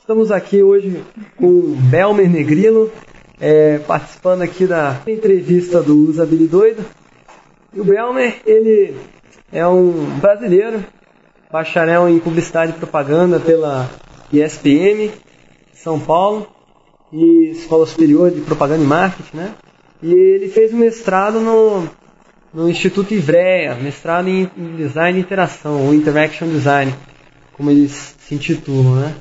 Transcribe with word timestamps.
Estamos 0.00 0.32
aqui 0.32 0.60
hoje 0.62 1.04
com 1.36 1.76
Belmer 1.90 2.28
Negrino, 2.28 2.90
é, 3.38 3.78
participando 3.78 4.42
aqui 4.42 4.66
da 4.66 5.00
entrevista 5.06 5.82
do 5.82 6.08
Usabilidoido. 6.08 6.84
E 7.72 7.80
o 7.80 7.84
Belmer, 7.84 8.40
ele 8.44 8.96
é 9.52 9.64
um 9.68 10.18
brasileiro, 10.18 10.84
bacharel 11.52 12.08
em 12.08 12.18
Publicidade 12.18 12.72
e 12.72 12.78
Propaganda 12.78 13.38
pela 13.38 13.88
ISPM, 14.32 15.12
São 15.74 16.00
Paulo, 16.00 16.48
e 17.12 17.50
Escola 17.50 17.86
Superior 17.86 18.30
de 18.30 18.40
Propaganda 18.40 18.82
e 18.82 18.86
Marketing, 18.86 19.36
né? 19.36 19.54
E 20.02 20.12
ele 20.12 20.48
fez 20.48 20.72
um 20.72 20.78
mestrado 20.78 21.40
no, 21.40 21.88
no 22.52 22.68
Instituto 22.68 23.14
Ivrea, 23.14 23.74
mestrado 23.74 24.28
em 24.28 24.48
Design 24.76 25.18
e 25.18 25.22
Interação, 25.22 25.86
ou 25.86 25.94
Interaction 25.94 26.48
Design, 26.48 26.92
como 27.52 27.70
eles 27.70 28.16
se 28.18 28.34
intitulam, 28.34 28.96
né? 28.96 29.14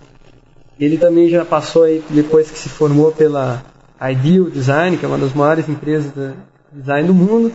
Ele 0.79 0.97
também 0.97 1.27
já 1.27 1.43
passou 1.43 1.83
aí, 1.83 2.01
depois 2.09 2.49
que 2.49 2.57
se 2.57 2.69
formou 2.69 3.11
pela 3.11 3.61
Ideal 4.01 4.49
Design, 4.49 4.97
que 4.97 5.03
é 5.03 5.07
uma 5.07 5.17
das 5.17 5.33
maiores 5.33 5.67
empresas 5.67 6.13
de 6.13 6.31
design 6.71 7.05
do 7.05 7.13
mundo, 7.13 7.51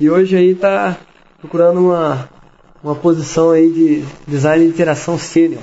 e 0.00 0.10
hoje 0.10 0.36
aí 0.36 0.50
está 0.50 0.96
procurando 1.38 1.78
uma, 1.78 2.28
uma 2.82 2.96
posição 2.96 3.50
aí 3.50 3.70
de 3.70 4.04
design 4.26 4.64
de 4.64 4.70
interação 4.70 5.16
sênior. 5.16 5.62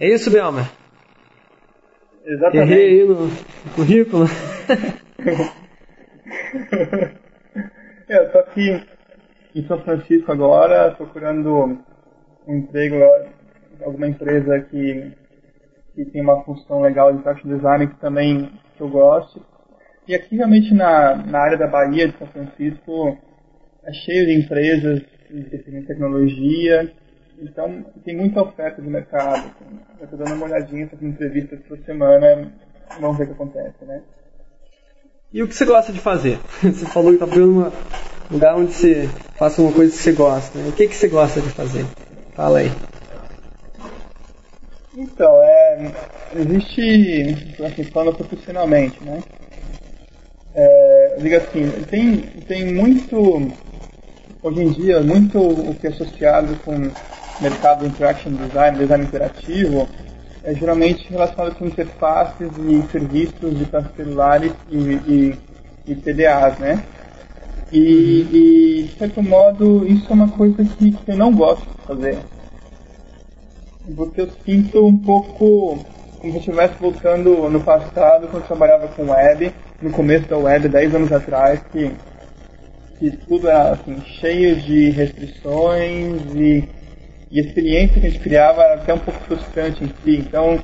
É 0.00 0.08
isso, 0.08 0.28
Belmer? 0.30 0.68
Exatamente. 2.24 2.72
Errei 2.72 3.02
aí 3.02 3.06
no, 3.06 3.26
no 3.26 3.70
currículo. 3.76 4.26
eu 8.08 8.22
estou 8.24 8.40
aqui 8.40 8.84
em 9.54 9.66
São 9.68 9.80
Francisco 9.82 10.32
agora, 10.32 10.90
procurando 10.90 11.80
um 12.48 12.56
emprego 12.56 12.96
em 12.96 13.84
alguma 13.84 14.08
empresa 14.08 14.58
que 14.60 15.12
que 15.96 16.04
tem 16.04 16.20
uma 16.20 16.44
função 16.44 16.82
legal 16.82 17.16
de 17.16 17.22
fashion 17.22 17.48
design 17.48 17.86
que 17.86 17.98
também 17.98 18.52
que 18.76 18.82
eu 18.82 18.88
gosto. 18.88 19.40
E 20.06 20.14
aqui 20.14 20.36
realmente 20.36 20.72
na, 20.74 21.16
na 21.16 21.38
área 21.38 21.56
da 21.56 21.66
Bahia 21.66 22.06
de 22.06 22.18
São 22.18 22.26
Francisco 22.28 23.16
é 23.82 23.92
cheio 23.92 24.26
de 24.26 24.38
empresas 24.38 25.00
de 25.30 25.82
tecnologia, 25.86 26.92
então 27.40 27.84
tem 28.04 28.16
muita 28.16 28.42
oferta 28.42 28.80
de 28.80 28.88
mercado. 28.88 29.50
Eu 29.98 30.04
estou 30.04 30.18
dando 30.18 30.34
uma 30.34 30.46
olhadinha, 30.46 30.86
fazendo 30.88 31.08
entrevistas 31.08 31.60
por 31.66 31.78
semana, 31.78 32.52
vamos 33.00 33.16
ver 33.16 33.24
o 33.24 33.26
que 33.28 33.32
acontece, 33.32 33.84
né? 33.84 34.02
E 35.32 35.42
o 35.42 35.48
que 35.48 35.54
você 35.54 35.64
gosta 35.64 35.92
de 35.92 36.00
fazer? 36.00 36.38
Você 36.62 36.86
falou 36.86 37.10
que 37.10 37.16
está 37.16 37.26
procurando 37.26 37.66
um 38.30 38.34
lugar 38.34 38.56
onde 38.56 38.72
você 38.72 39.08
faça 39.36 39.60
uma 39.60 39.72
coisa 39.72 39.92
que 39.92 39.98
você 39.98 40.12
gosta. 40.12 40.58
Né? 40.58 40.68
O 40.68 40.72
que, 40.72 40.86
que 40.86 40.94
você 40.94 41.08
gosta 41.08 41.40
de 41.40 41.50
fazer? 41.50 41.84
Fala 42.34 42.60
aí. 42.60 42.70
Então, 44.98 45.42
é, 45.42 45.92
existe, 46.34 47.54
assim, 47.62 47.84
falando 47.84 48.16
profissionalmente, 48.16 48.96
né? 49.04 49.22
É, 50.54 51.16
assim, 51.36 51.70
tem, 51.90 52.16
tem 52.48 52.72
muito, 52.72 53.52
hoje 54.42 54.62
em 54.62 54.70
dia, 54.70 55.02
muito 55.02 55.38
o 55.38 55.74
que 55.74 55.86
é 55.86 55.90
associado 55.90 56.56
com 56.64 56.90
mercado 57.42 57.84
interaction 57.86 58.32
design, 58.32 58.78
design 58.78 59.04
interativo, 59.04 59.86
é 60.42 60.54
geralmente 60.54 61.06
relacionado 61.10 61.56
com 61.56 61.66
interfaces 61.66 62.50
e 62.56 62.90
serviços 62.90 63.58
de 63.58 63.66
celulares 63.94 64.52
e, 64.70 64.78
e, 64.78 65.38
e 65.88 65.94
PDAs, 65.94 66.58
né? 66.58 66.82
E, 67.70 67.78
e, 68.32 68.82
de 68.84 68.98
certo 68.98 69.22
modo, 69.22 69.86
isso 69.86 70.06
é 70.08 70.14
uma 70.14 70.28
coisa 70.28 70.64
que, 70.64 70.92
que 70.92 71.10
eu 71.10 71.16
não 71.18 71.34
gosto 71.34 71.66
de 71.66 71.86
fazer 71.86 72.18
porque 73.94 74.20
eu 74.20 74.30
sinto 74.44 74.86
um 74.86 74.96
pouco 74.96 75.78
como 76.20 76.32
se 76.32 76.36
eu 76.38 76.40
estivesse 76.40 76.74
voltando 76.80 77.48
no 77.48 77.60
passado, 77.60 78.26
quando 78.28 78.42
eu 78.42 78.46
trabalhava 78.46 78.88
com 78.88 79.10
web, 79.10 79.52
no 79.80 79.90
começo 79.90 80.26
da 80.28 80.36
web, 80.36 80.68
10 80.68 80.94
anos 80.94 81.12
atrás, 81.12 81.60
que, 81.70 81.92
que 82.98 83.10
tudo 83.28 83.48
era 83.48 83.72
assim, 83.72 84.00
cheio 84.20 84.56
de 84.56 84.90
restrições 84.90 86.22
e, 86.34 86.64
e 87.30 87.40
a 87.40 87.42
experiência 87.42 88.00
que 88.00 88.06
a 88.06 88.10
gente 88.10 88.22
criava 88.22 88.62
era 88.62 88.74
até 88.74 88.94
um 88.94 88.98
pouco 88.98 89.20
frustrante 89.20 89.84
em 89.84 89.88
si. 89.88 90.16
Então, 90.18 90.58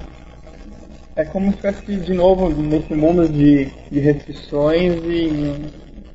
é 1.15 1.25
como 1.25 1.53
se 1.53 1.67
estivesse 1.67 1.97
de 1.97 2.15
novo 2.15 2.49
nesse 2.49 2.95
mundo 2.95 3.29
de, 3.29 3.67
de 3.91 4.01
restrições 4.01 4.95
e, 5.05 5.71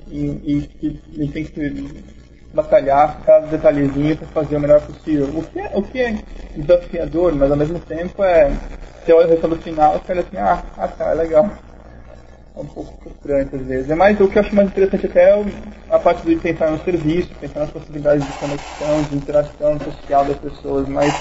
e, 0.10 0.70
e, 0.82 1.00
e, 1.18 1.28
tem 1.28 1.46
que 1.46 1.94
batalhar 2.58 3.22
cada 3.24 3.46
detalhezinho 3.46 4.18
para 4.18 4.28
fazer 4.30 4.58
o 4.58 4.60
melhor 4.60 4.82
possível. 4.82 5.28
O 5.28 5.44
que, 5.44 5.60
é, 5.60 5.72
o 5.76 5.84
que 5.84 6.02
é 6.02 6.16
desafiador, 6.56 7.34
mas 7.36 7.52
ao 7.52 7.58
mesmo 7.58 7.80
tempo 7.80 8.24
é. 8.24 8.52
Você 9.06 9.14
olha 9.14 9.28
o 9.28 9.30
resultado 9.30 9.56
final 9.62 9.96
e 9.96 10.00
fica 10.00 10.20
assim, 10.20 10.38
ah, 10.38 10.64
ah 10.76 10.88
tá, 10.88 11.12
é 11.12 11.14
legal. 11.14 11.50
É 12.58 12.60
um 12.60 12.66
pouco 12.66 12.94
frustrante 13.02 13.56
às 13.56 13.62
vezes. 13.62 13.90
É 13.90 13.94
o 13.94 14.28
que 14.28 14.38
eu 14.38 14.42
acho 14.42 14.56
mais 14.56 14.68
interessante 14.68 15.06
até 15.06 15.30
é 15.30 15.46
a 15.90 16.00
parte 16.00 16.24
de 16.24 16.36
pensar 16.36 16.72
no 16.72 16.84
serviço, 16.84 17.30
pensar 17.40 17.62
nas 17.62 17.70
possibilidades 17.70 18.26
de 18.26 18.34
conexão, 18.34 19.04
de 19.04 19.16
interação 19.16 19.80
social 19.80 20.26
das 20.26 20.38
pessoas, 20.38 20.90
mas 20.90 21.14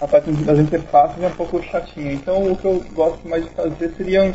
a 0.00 0.08
parte 0.08 0.30
das 0.32 0.58
interfaces 0.58 1.22
é 1.22 1.26
um 1.28 1.30
pouco 1.30 1.62
chatinha. 1.62 2.12
Então 2.12 2.52
o 2.52 2.56
que 2.56 2.64
eu 2.66 2.84
gosto 2.92 3.26
mais 3.26 3.44
de 3.44 3.50
fazer 3.50 3.94
seria 3.96 4.34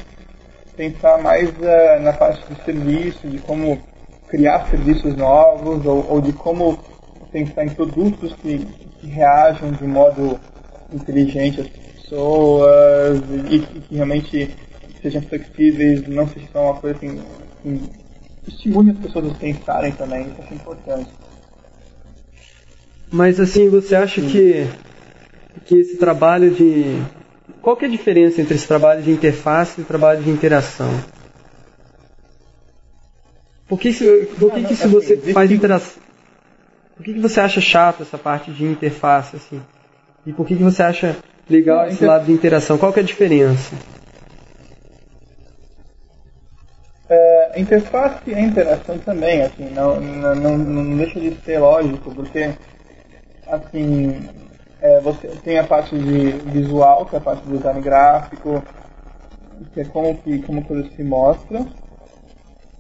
pensar 0.76 1.20
mais 1.20 1.50
uh, 1.50 2.02
na 2.02 2.14
parte 2.14 2.44
do 2.52 2.64
serviço, 2.64 3.28
de 3.28 3.38
como 3.40 3.80
criar 4.36 4.68
serviços 4.70 5.16
novos 5.16 5.86
ou, 5.86 6.06
ou 6.10 6.22
de 6.22 6.34
como 6.34 6.78
pensar 7.32 7.66
em 7.66 7.70
produtos 7.70 8.34
que, 8.42 8.68
que 9.00 9.08
reajam 9.08 9.72
de 9.72 9.86
modo 9.86 10.38
inteligente 10.92 11.62
às 11.62 11.68
pessoas 11.68 13.22
e, 13.50 13.56
e 13.56 13.60
que 13.60 13.96
realmente 13.96 14.50
sejam 15.02 15.22
flexíveis, 15.22 16.06
não 16.08 16.28
sejam 16.28 16.64
uma 16.64 16.74
coisa 16.76 16.98
assim, 16.98 17.22
assim 17.60 17.90
estimule 18.46 18.92
as 18.92 18.98
pessoas 18.98 19.32
a 19.32 19.36
pensarem 19.36 19.92
também, 19.94 20.28
isso 20.28 20.52
é 20.52 20.54
importante. 20.54 21.10
Mas 23.12 23.40
assim, 23.40 23.70
você 23.70 23.96
acha 23.96 24.22
que, 24.22 24.68
que 25.66 25.78
esse 25.78 25.96
trabalho 25.96 26.52
de. 26.52 27.02
Qual 27.62 27.78
que 27.78 27.86
é 27.86 27.88
a 27.88 27.92
diferença 27.92 28.42
entre 28.42 28.56
esse 28.56 28.68
trabalho 28.68 29.02
de 29.02 29.12
interface 29.12 29.80
e 29.80 29.84
o 29.84 29.88
trabalho 29.88 30.22
de 30.22 30.30
interação? 30.30 30.90
Por 33.68 33.80
que, 33.80 33.92
se, 33.92 34.28
por 34.40 34.52
que, 34.52 34.64
que 34.64 34.76
se 34.76 34.88
você 34.88 35.18
faz 35.18 35.52
interação. 35.52 36.02
Por 36.96 37.04
que, 37.04 37.14
que 37.14 37.20
você 37.20 37.40
acha 37.40 37.60
chato 37.60 38.04
essa 38.04 38.18
parte 38.18 38.52
de 38.52 38.64
interface, 38.64 39.36
assim? 39.36 39.62
E 40.26 40.32
por 40.32 40.46
que, 40.46 40.56
que 40.56 40.64
você 40.64 40.82
acha 40.82 41.18
legal 41.50 41.88
esse 41.88 42.06
lado 42.06 42.26
de 42.26 42.32
interação? 42.32 42.78
Qual 42.78 42.94
que 42.94 43.00
é 43.00 43.04
a 43.04 43.06
diferença? 43.06 43.76
É, 47.08 47.60
interface 47.60 48.20
e 48.28 48.40
interação 48.40 48.98
também, 49.00 49.44
assim, 49.44 49.70
não, 49.70 50.00
não, 50.00 50.36
não, 50.36 50.58
não 50.58 50.98
deixa 50.98 51.20
de 51.20 51.36
ser 51.44 51.60
lógico, 51.60 52.14
porque, 52.16 52.52
assim, 53.46 54.28
é, 54.82 55.00
você 55.02 55.28
tem 55.44 55.60
a 55.60 55.64
parte 55.64 55.96
de 55.96 56.32
visual, 56.50 57.06
que 57.06 57.16
é 57.16 57.20
a 57.20 57.22
parte 57.22 57.44
do 57.44 57.58
design 57.58 57.82
gráfico, 57.82 58.64
que 59.74 59.82
é 59.82 59.86
como 59.86 60.18
que 60.18 60.40
como 60.40 60.64
coisa 60.64 60.90
se 60.96 61.04
mostra, 61.04 61.66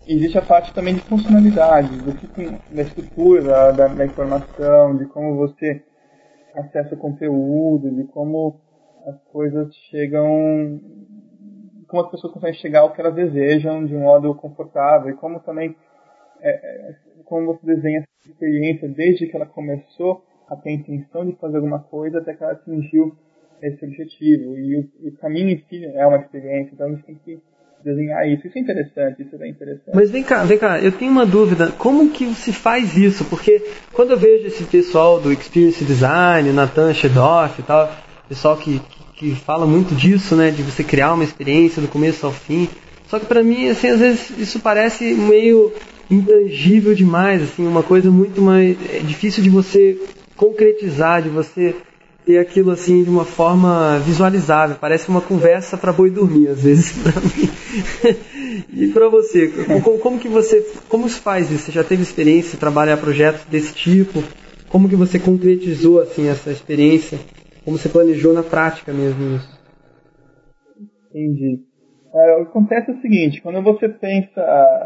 existe 0.07 0.37
a 0.37 0.41
parte 0.41 0.73
também 0.73 0.95
de 0.95 1.01
funcionalidade, 1.01 1.97
do 1.97 2.13
que 2.13 2.73
da 2.73 2.81
estrutura 2.81 3.73
da, 3.73 3.87
da, 3.87 4.05
informação, 4.05 4.97
de 4.97 5.05
como 5.05 5.35
você 5.35 5.83
acessa 6.53 6.95
o 6.95 6.97
conteúdo, 6.97 7.91
de 7.91 8.03
como 8.05 8.59
as 9.05 9.21
coisas 9.31 9.73
chegam, 9.89 10.79
como 11.87 12.03
as 12.03 12.11
pessoas 12.11 12.33
conseguem 12.33 12.59
chegar 12.59 12.81
ao 12.81 12.93
que 12.93 13.01
elas 13.01 13.15
desejam 13.15 13.85
de 13.85 13.95
um 13.95 14.01
modo 14.01 14.33
confortável 14.35 15.09
e 15.09 15.17
como 15.17 15.39
também 15.39 15.75
é, 16.41 16.49
é, 16.49 16.95
como 17.25 17.47
você 17.47 17.65
desenha 17.65 17.99
essa 17.99 18.31
experiência 18.31 18.87
desde 18.87 19.27
que 19.27 19.35
ela 19.35 19.45
começou 19.45 20.23
a 20.47 20.55
ter 20.55 20.69
a 20.69 20.73
intenção 20.73 21.25
de 21.25 21.35
fazer 21.37 21.57
alguma 21.57 21.79
coisa 21.79 22.19
até 22.19 22.33
que 22.33 22.43
ela 22.43 22.53
atingiu 22.53 23.15
esse 23.61 23.83
objetivo. 23.83 24.57
E 24.57 24.77
o, 24.77 25.07
o 25.07 25.17
caminho 25.17 25.49
em 25.49 25.57
si 25.67 25.85
é 25.85 26.05
uma 26.05 26.17
experiência, 26.17 26.71
então 26.73 26.87
a 26.87 26.89
gente 26.91 27.03
tem 27.03 27.15
que 27.15 27.41
desenhar 27.85 28.27
isso. 28.27 28.47
Isso 28.47 28.57
é 28.57 28.61
interessante, 28.61 29.21
isso 29.21 29.35
é 29.39 29.47
interessante. 29.47 29.93
Mas 29.93 30.09
vem 30.09 30.23
cá, 30.23 30.43
vem 30.43 30.57
cá, 30.57 30.79
eu 30.81 30.91
tenho 30.91 31.11
uma 31.11 31.25
dúvida. 31.25 31.71
Como 31.77 32.09
que 32.09 32.33
se 32.33 32.51
faz 32.51 32.97
isso? 32.97 33.23
Porque 33.25 33.61
quando 33.93 34.11
eu 34.11 34.17
vejo 34.17 34.47
esse 34.47 34.63
pessoal 34.63 35.21
do 35.21 35.31
Experience 35.31 35.85
Design, 35.85 36.51
Nathan 36.51 36.93
Shedorf 36.93 37.59
e 37.59 37.63
tal, 37.63 37.95
pessoal 38.27 38.57
que, 38.57 38.81
que 39.13 39.35
fala 39.35 39.67
muito 39.67 39.93
disso, 39.93 40.35
né, 40.35 40.49
de 40.49 40.63
você 40.63 40.83
criar 40.83 41.13
uma 41.13 41.23
experiência 41.23 41.81
do 41.81 41.87
começo 41.87 42.25
ao 42.25 42.31
fim. 42.31 42.67
Só 43.07 43.19
que 43.19 43.27
para 43.27 43.43
mim, 43.43 43.69
assim, 43.69 43.89
às 43.89 43.99
vezes 43.99 44.31
isso 44.37 44.59
parece 44.59 45.13
meio 45.13 45.71
intangível 46.09 46.95
demais, 46.95 47.41
assim, 47.43 47.65
uma 47.67 47.83
coisa 47.83 48.09
muito 48.09 48.41
mais 48.41 48.77
é 48.93 48.99
difícil 48.99 49.43
de 49.43 49.49
você 49.49 49.97
concretizar, 50.35 51.21
de 51.21 51.29
você 51.29 51.75
ter 52.25 52.39
aquilo 52.39 52.71
assim 52.71 53.03
de 53.03 53.09
uma 53.09 53.23
forma 53.23 53.99
visualizável. 53.99 54.75
Parece 54.79 55.09
uma 55.09 55.21
conversa 55.21 55.77
para 55.77 55.93
boi 55.93 56.09
dormir 56.09 56.49
às 56.49 56.63
vezes 56.63 56.91
para 57.03 57.21
mim. 57.21 58.17
e 58.73 58.87
para 58.87 59.07
você, 59.07 59.47
como, 59.81 59.99
como, 59.99 60.19
que 60.19 60.27
você, 60.27 60.65
como 60.89 61.07
se 61.07 61.19
faz 61.19 61.51
isso? 61.51 61.65
Você 61.65 61.71
já 61.71 61.83
teve 61.83 62.01
experiência 62.01 62.59
trabalhar 62.59 62.97
projetos 62.97 63.45
desse 63.45 63.73
tipo? 63.73 64.23
Como 64.69 64.89
que 64.89 64.95
você 64.95 65.19
concretizou 65.19 66.01
assim 66.01 66.27
essa 66.27 66.51
experiência? 66.51 67.19
Como 67.63 67.77
você 67.77 67.89
planejou 67.89 68.33
na 68.33 68.43
prática 68.43 68.91
mesmo 68.91 69.35
isso? 69.35 69.55
Entendi. 71.09 71.61
É, 72.13 72.37
o 72.37 72.43
acontece 72.43 72.91
é 72.91 72.93
o 72.93 73.01
seguinte, 73.01 73.41
quando 73.41 73.61
você 73.61 73.89
pensa. 73.89 74.41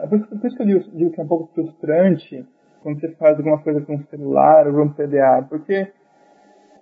Por 0.09 0.18
isso, 0.18 0.27
por 0.27 0.47
isso 0.47 0.57
que 0.57 0.63
eu 0.63 0.80
digo, 0.95 1.12
que 1.12 1.21
é 1.21 1.24
um 1.24 1.27
pouco 1.27 1.51
frustrante 1.53 2.45
quando 2.81 3.00
você 3.00 3.09
faz 3.15 3.38
alguma 3.38 3.59
coisa 3.59 3.81
com 3.81 3.95
um 3.95 4.03
celular 4.06 4.68
ou 4.68 4.81
um 4.81 4.89
PDA, 4.89 5.45
porque 5.50 5.92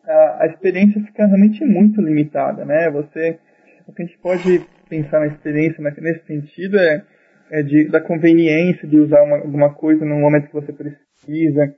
a, 0.07 0.43
a 0.43 0.47
experiência 0.47 1.01
fica 1.03 1.25
realmente 1.25 1.63
muito 1.65 2.01
limitada, 2.01 2.65
né? 2.65 2.89
Você, 2.91 3.39
o 3.87 3.93
que 3.93 4.03
a 4.03 4.05
gente 4.05 4.17
pode 4.19 4.65
pensar 4.89 5.19
na 5.19 5.27
experiência 5.27 5.83
nesse 5.83 6.25
sentido 6.25 6.79
é, 6.79 7.03
é 7.51 7.61
de, 7.61 7.89
da 7.89 8.01
conveniência 8.01 8.87
de 8.87 8.99
usar 8.99 9.21
uma, 9.23 9.37
alguma 9.37 9.73
coisa 9.73 10.05
no 10.05 10.15
momento 10.19 10.47
que 10.47 10.53
você 10.53 10.71
precisa 10.71 11.75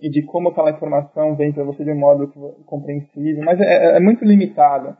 e 0.00 0.10
de 0.10 0.22
como 0.22 0.48
aquela 0.48 0.70
informação 0.70 1.36
vem 1.36 1.52
para 1.52 1.64
você 1.64 1.84
de 1.84 1.90
um 1.90 1.98
modo 1.98 2.28
compreensível, 2.66 3.44
mas 3.44 3.60
é, 3.60 3.96
é 3.96 4.00
muito 4.00 4.24
limitado. 4.24 4.96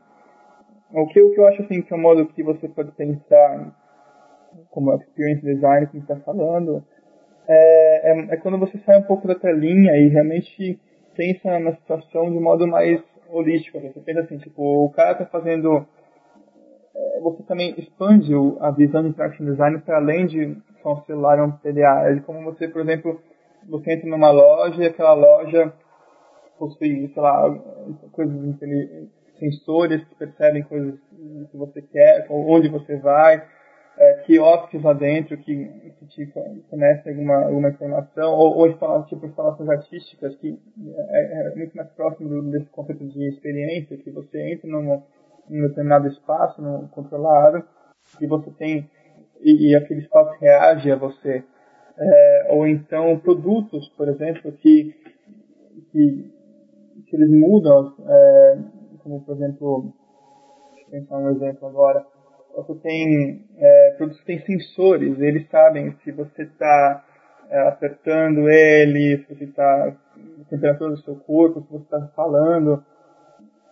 O 0.93 1.07
que, 1.07 1.21
o 1.21 1.33
que 1.33 1.39
eu 1.39 1.47
acho 1.47 1.63
assim 1.63 1.81
que 1.81 1.93
é 1.93 1.97
um 1.97 2.01
modo 2.01 2.25
que 2.27 2.43
você 2.43 2.69
pode 2.69 2.91
pensar 2.91 3.75
como 4.69 4.93
experience 4.95 5.41
design 5.41 5.87
que 5.87 5.97
está 5.97 6.15
falando 6.17 6.83
é, 7.47 8.11
é, 8.11 8.33
é, 8.33 8.37
quando 8.37 8.57
você 8.57 8.77
sai 8.79 8.97
um 8.97 9.03
pouco 9.03 9.27
da 9.27 9.35
telinha 9.35 9.97
e 9.97 10.07
realmente 10.07 10.79
pensa 11.15 11.59
na 11.59 11.75
situação 11.75 12.31
de 12.31 12.39
modo 12.39 12.67
mais 12.67 13.01
holístico. 13.29 13.79
Você 13.79 13.99
pensa 13.99 14.21
assim, 14.21 14.37
tipo, 14.37 14.85
o 14.85 14.89
cara 14.91 15.13
está 15.13 15.25
fazendo 15.25 15.85
é, 16.95 17.19
você 17.21 17.41
também 17.43 17.73
expande 17.77 18.33
a 18.59 18.69
visão 18.71 19.01
de 19.01 19.09
interaction 19.09 19.45
design 19.45 19.79
para 19.79 19.97
além 19.97 20.27
de 20.27 20.55
só 20.81 20.93
um 20.93 21.03
celular 21.05 21.39
ou 21.39 21.47
um 21.47 21.51
PDA. 21.51 22.09
É 22.09 22.19
como 22.19 22.43
você, 22.43 22.67
por 22.67 22.81
exemplo, 22.81 23.19
você 23.67 23.93
entra 23.93 24.09
numa 24.09 24.31
loja 24.31 24.83
e 24.83 24.87
aquela 24.87 25.13
loja 25.13 25.73
possui, 26.59 27.11
sei 27.13 27.21
lá, 27.21 27.49
coisas 28.11 28.35
sensores 29.39 30.03
que 30.05 30.15
percebem 30.15 30.63
coisas 30.63 30.99
que 31.51 31.57
você 31.57 31.81
quer, 31.81 32.27
onde 32.29 32.69
você 32.69 32.97
vai, 32.97 33.43
é, 33.97 34.13
quiosques 34.25 34.81
lá 34.81 34.93
dentro 34.93 35.37
que, 35.37 35.65
que 35.99 36.05
te 36.07 36.33
fornecem 36.69 37.11
alguma, 37.11 37.45
alguma 37.45 37.69
informação, 37.69 38.33
ou, 38.33 38.57
ou 38.57 38.67
instala, 38.67 39.03
tipo 39.03 39.25
instalações 39.25 39.69
artísticas, 39.69 40.35
que 40.37 40.57
é, 41.09 41.47
é 41.47 41.55
muito 41.55 41.75
mais 41.75 41.89
próximo 41.89 42.29
do, 42.29 42.51
desse 42.51 42.69
conceito 42.69 43.05
de 43.07 43.29
experiência, 43.29 43.97
que 43.97 44.11
você 44.11 44.53
entra 44.53 44.69
num, 44.69 45.01
num 45.49 45.67
determinado 45.67 46.07
espaço, 46.07 46.61
num 46.61 46.87
controlado, 46.87 47.63
e 48.19 48.27
você 48.27 48.49
tem, 48.51 48.89
e, 49.41 49.71
e 49.71 49.75
aquele 49.75 50.01
espaço 50.01 50.39
reage 50.39 50.91
a 50.91 50.95
você. 50.95 51.43
É, 51.95 52.47
ou 52.49 52.65
então 52.65 53.19
produtos, 53.19 53.87
por 53.89 54.09
exemplo, 54.09 54.51
que, 54.53 54.95
que, 55.91 56.33
que 57.05 57.15
eles 57.15 57.29
mudam, 57.29 57.93
é, 58.07 58.57
como 59.03 59.23
por 59.23 59.35
exemplo, 59.35 59.93
deixa 60.73 60.87
eu 60.87 60.91
pensar 60.91 61.17
um 61.19 61.29
exemplo 61.29 61.67
agora, 61.67 62.03
você 62.55 62.75
tem 62.75 63.45
é, 63.57 63.95
produtos 63.97 64.19
que 64.21 64.27
têm 64.27 64.39
sensores, 64.45 65.19
eles 65.19 65.49
sabem 65.49 65.95
se 66.03 66.11
você 66.11 66.43
está 66.43 67.03
é, 67.49 67.67
apertando 67.67 68.49
ele, 68.49 69.23
se 69.23 69.33
você 69.33 69.43
está 69.45 69.87
a 69.87 70.49
temperatura 70.49 70.91
do 70.91 71.01
seu 71.01 71.15
corpo, 71.15 71.61
se 71.61 71.71
você 71.71 71.83
está 71.83 72.07
falando. 72.15 72.83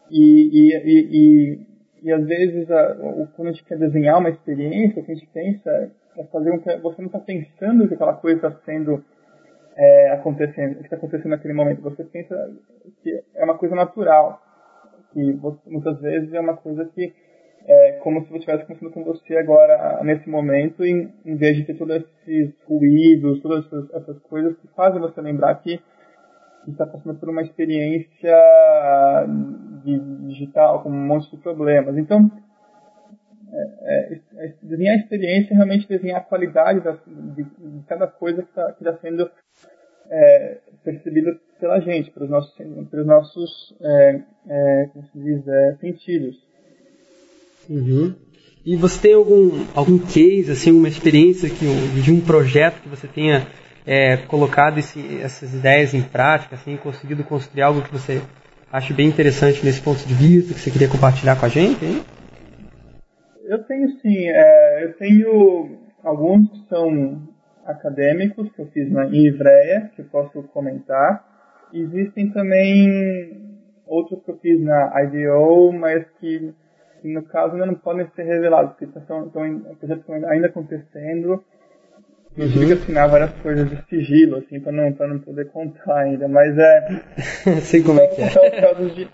E, 0.09 0.49
e, 0.51 0.77
e, 0.85 1.67
e, 2.03 2.11
às 2.11 2.25
vezes, 2.25 2.69
a, 2.69 2.95
quando 3.35 3.49
a 3.49 3.51
gente 3.51 3.63
quer 3.63 3.77
desenhar 3.77 4.19
uma 4.19 4.29
experiência, 4.29 5.01
o 5.01 5.05
que 5.05 5.11
a 5.11 5.15
gente 5.15 5.29
pensa 5.31 5.91
é 6.17 6.23
fazer 6.25 6.51
um 6.51 6.59
você 6.81 7.01
não 7.01 7.07
está 7.07 7.19
pensando 7.19 7.87
que 7.87 7.93
aquela 7.93 8.13
coisa 8.13 8.47
está 8.47 8.51
sendo 8.65 9.03
é, 9.75 10.11
acontecendo, 10.11 10.75
que 10.75 10.83
está 10.83 10.95
acontecendo 10.95 11.31
naquele 11.31 11.53
momento. 11.53 11.81
Você 11.81 12.03
pensa 12.03 12.35
que 13.01 13.23
é 13.35 13.43
uma 13.43 13.57
coisa 13.57 13.75
natural, 13.75 14.41
que 15.13 15.31
você, 15.33 15.59
muitas 15.67 15.99
vezes 16.01 16.33
é 16.33 16.39
uma 16.39 16.57
coisa 16.57 16.85
que 16.93 17.13
é 17.67 17.91
como 18.03 18.25
se 18.25 18.31
eu 18.31 18.37
estivesse 18.37 18.65
conversando 18.65 18.91
com 18.91 19.03
você 19.03 19.37
agora, 19.37 20.03
nesse 20.03 20.29
momento, 20.29 20.83
em, 20.83 21.13
em 21.25 21.35
vez 21.35 21.57
de 21.57 21.65
ter 21.65 21.77
todos 21.77 21.95
esses 21.95 22.53
ruídos, 22.67 23.41
todas 23.41 23.65
essas, 23.65 23.93
essas 23.93 24.19
coisas 24.23 24.57
que 24.57 24.67
fazem 24.69 24.99
você 24.99 25.21
lembrar 25.21 25.55
que 25.55 25.79
está 26.67 26.85
passando 26.85 27.19
por 27.19 27.29
uma 27.29 27.41
experiência 27.41 28.35
de, 29.83 29.99
digital 30.27 30.83
com 30.83 30.89
um 30.89 31.07
monte 31.07 31.29
de 31.31 31.37
problemas. 31.37 31.97
Então, 31.97 32.31
é, 33.53 34.13
é, 34.13 34.19
é 34.45 34.53
desenhar 34.61 34.95
a 34.95 34.99
experiência 34.99 35.53
é 35.53 35.55
realmente 35.55 35.87
desenhar 35.87 36.21
a 36.21 36.23
qualidade 36.23 36.79
da, 36.81 36.97
de, 37.05 37.43
de, 37.43 37.83
cada 37.87 38.07
coisa 38.07 38.43
que 38.43 38.49
está 38.49 38.71
tá 38.71 38.97
sendo 38.97 39.29
é, 40.09 40.59
percebida 40.83 41.37
pela 41.59 41.79
gente, 41.79 42.11
pelos 42.11 42.29
nossos, 42.29 42.53
pelos 42.89 43.05
nossos 43.05 43.75
é, 43.81 44.85
como 44.93 45.05
se 45.07 45.19
diz, 45.19 45.43
sentidos. 45.79 46.50
Uhum. 47.71 48.13
E 48.65 48.75
você 48.75 49.07
tem 49.07 49.13
algum, 49.15 49.65
algum 49.73 49.97
case, 49.97 50.51
assim, 50.51 50.71
uma 50.71 50.87
experiência 50.87 51.49
que, 51.49 51.65
de 52.01 52.11
um 52.11 52.19
projeto 52.21 52.81
que 52.81 52.89
você 52.89 53.07
tenha 53.07 53.47
é, 53.87 54.17
colocado 54.17 54.77
esse, 54.77 55.19
essas 55.21 55.53
ideias 55.53 55.93
em 55.93 56.01
prática, 56.01 56.55
assim, 56.55 56.77
conseguido 56.77 57.23
construir 57.23 57.63
algo 57.63 57.81
que 57.81 57.91
você 57.91 58.21
acha 58.71 58.93
bem 58.93 59.07
interessante 59.07 59.65
nesse 59.65 59.81
ponto 59.81 60.05
de 60.05 60.13
vista, 60.13 60.53
que 60.53 60.59
você 60.59 60.69
queria 60.69 60.87
compartilhar 60.87 61.39
com 61.39 61.45
a 61.45 61.49
gente? 61.49 61.83
Hein? 61.83 62.03
Eu 63.45 63.63
tenho 63.63 63.89
sim, 63.99 64.27
é, 64.27 64.83
eu 64.83 64.93
tenho 64.97 65.77
alguns 66.03 66.49
que 66.51 66.69
são 66.69 67.21
acadêmicos 67.65 68.51
que 68.51 68.61
eu 68.61 68.67
fiz 68.67 68.91
na 68.91 69.07
Ivreia, 69.07 69.91
que 69.95 70.01
eu 70.01 70.05
posso 70.05 70.43
comentar. 70.43 71.25
Existem 71.73 72.31
também 72.31 73.59
outros 73.87 74.23
que 74.23 74.31
eu 74.31 74.37
fiz 74.37 74.61
na 74.61 74.91
IDO, 75.03 75.73
mas 75.73 76.05
que 76.19 76.53
no 77.03 77.23
caso 77.23 77.53
ainda 77.53 77.65
não 77.65 77.75
podem 77.75 78.07
ser 78.15 78.23
revelados, 78.23 78.71
porque 78.71 78.85
estão, 78.85 79.27
estão, 79.27 79.43
projetos 79.79 80.01
estão 80.01 80.29
ainda 80.29 80.47
acontecendo. 80.47 81.43
Eu 82.37 82.49
tive 82.49 82.67
que 82.67 82.73
assinar 82.73 83.09
várias 83.09 83.31
coisas 83.41 83.69
de 83.69 83.83
sigilo, 83.89 84.37
assim, 84.37 84.59
para 84.59 84.71
não, 84.71 84.93
pra 84.93 85.07
não 85.07 85.19
poder 85.19 85.49
contar 85.51 85.97
ainda, 85.97 86.27
mas 86.29 86.57
é. 86.57 87.01
Sei 87.61 87.83
como 87.83 87.99
é 87.99 88.07
que 88.07 88.21
é. 88.21 88.27
De, 88.29 89.09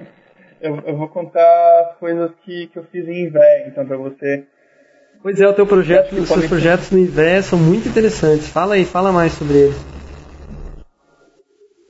eu, 0.62 0.80
eu, 0.86 0.98
vou 0.98 1.08
contar 1.08 1.90
as 1.90 1.98
coisas 1.98 2.32
que, 2.44 2.68
que 2.68 2.78
eu 2.78 2.84
fiz 2.84 3.08
em 3.08 3.26
IVE, 3.26 3.68
então, 3.68 3.86
para 3.88 3.98
você. 3.98 4.46
Pois 5.22 5.42
é, 5.42 5.48
o 5.48 5.54
teu 5.54 5.66
projeto, 5.66 6.14
os 6.14 6.28
seus 6.28 6.48
projetos 6.48 6.92
no 6.92 7.00
IVE 7.00 7.42
são 7.42 7.58
muito 7.58 7.90
interessantes. 7.90 8.50
Fala 8.50 8.76
aí, 8.76 8.86
fala 8.86 9.12
mais 9.12 9.32
sobre 9.32 9.58
eles. 9.58 9.86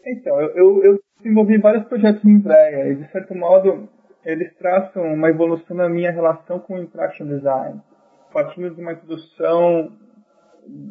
Então, 0.06 0.40
eu, 0.40 0.50
eu, 0.56 0.84
eu 0.84 1.00
desenvolvi 1.18 1.58
vários 1.58 1.86
projetos 1.88 2.24
em 2.24 2.38
IVE, 2.38 2.92
e 2.92 2.96
de 2.96 3.12
certo 3.12 3.36
modo 3.36 3.90
eles 4.28 4.54
traçam 4.58 5.04
uma 5.04 5.30
evolução 5.30 5.78
na 5.78 5.88
minha 5.88 6.12
relação 6.12 6.60
com 6.60 6.76
o 6.76 6.80
interaction 6.80 7.26
design, 7.26 7.82
partindo 8.34 8.76
de 8.76 8.82
uma 8.82 8.92
introdução 8.92 9.90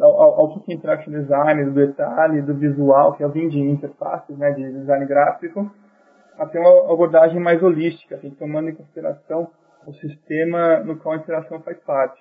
ao, 0.01 0.59
que 0.61 0.73
é 0.73 0.75
interaction 0.75 1.13
design, 1.13 1.67
do 1.67 1.73
detalhe, 1.73 2.41
do 2.41 2.55
visual, 2.55 3.13
que 3.13 3.23
eu 3.23 3.29
vim 3.29 3.47
de 3.51 3.61
interfaces, 3.61 4.39
né, 4.39 4.53
de 4.53 4.73
design 4.73 5.05
gráfico, 5.05 5.71
até 6.39 6.59
uma 6.59 6.91
abordagem 6.91 7.39
mais 7.39 7.63
holística, 7.63 8.15
assim, 8.15 8.31
tomando 8.31 8.71
em 8.71 8.75
consideração 8.75 9.51
o 9.87 9.93
sistema 9.93 10.79
no 10.79 10.97
qual 10.97 11.15
a 11.15 11.19
interação 11.19 11.61
faz 11.61 11.79
parte. 11.81 12.19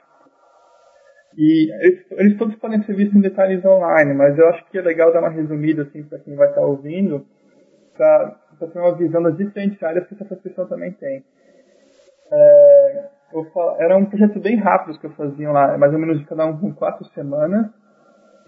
E 1.38 1.72
eles, 1.86 2.12
eles, 2.12 2.38
todos 2.38 2.56
podem 2.56 2.84
ser 2.84 2.94
vistos 2.94 3.16
em 3.16 3.22
detalhes 3.22 3.64
online, 3.64 4.14
mas 4.14 4.38
eu 4.38 4.50
acho 4.50 4.66
que 4.66 4.78
é 4.78 4.82
legal 4.82 5.14
dar 5.14 5.22
uma 5.22 5.30
resumida 5.30 5.84
assim 5.84 6.04
para 6.04 6.20
quem 6.20 6.36
vai 6.36 6.50
estar 6.50 6.62
ouvindo, 6.62 7.26
para 7.96 8.38
para 8.56 8.68
ter 8.68 8.80
uma 8.80 8.96
visão 8.96 9.22
das 9.22 9.38
diferentes 9.38 9.82
áreas 9.84 10.08
que 10.08 10.16
essa 10.22 10.36
pessoa 10.36 10.68
também 10.68 10.92
tem. 10.92 11.24
É, 12.32 13.10
falo, 13.54 13.76
era 13.80 13.98
um 13.98 14.06
projeto 14.06 14.40
bem 14.40 14.58
rápido 14.58 15.00
que 15.00 15.06
eu 15.06 15.12
fazia 15.12 15.52
lá, 15.52 15.78
mais 15.78 15.94
ou 15.94 16.00
menos 16.00 16.20
de 16.20 16.26
cada 16.26 16.46
um 16.46 16.58
com 16.58 16.74
quatro 16.74 17.06
semanas, 17.14 17.68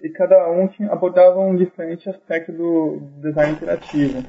e 0.01 0.09
cada 0.09 0.49
um 0.51 0.67
tinha, 0.67 0.91
abordava 0.91 1.39
um 1.39 1.55
diferente 1.55 2.09
aspecto 2.09 2.51
do 2.51 3.01
design 3.21 3.53
interativo. 3.53 4.23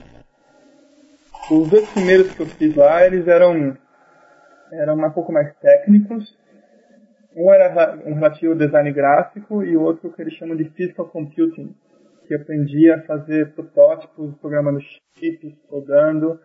Os 1.51 1.71
dois 1.71 1.89
primeiros 1.93 2.33
que 2.35 2.41
eu 2.41 2.47
fiz 2.47 2.75
lá, 2.75 3.07
eles 3.07 3.27
eram, 3.27 3.77
eram 4.73 4.97
um 4.97 5.11
pouco 5.11 5.33
mais 5.33 5.55
técnicos. 5.57 6.37
Um 7.35 7.53
era 7.53 7.97
um 8.05 8.15
relativo 8.15 8.53
ao 8.53 8.59
design 8.59 8.93
gráfico 8.93 9.63
e 9.63 9.77
o 9.77 9.83
outro 9.83 10.13
que 10.13 10.21
eles 10.21 10.35
chamam 10.35 10.57
de 10.57 10.65
physical 10.71 11.07
computing, 11.07 11.75
que 12.29 12.35
aprendi 12.35 12.91
a 12.91 13.01
fazer 13.03 13.55
protótipos, 13.55 14.37
programando 14.37 14.79
chips, 15.17 15.55
codando. 15.67 16.39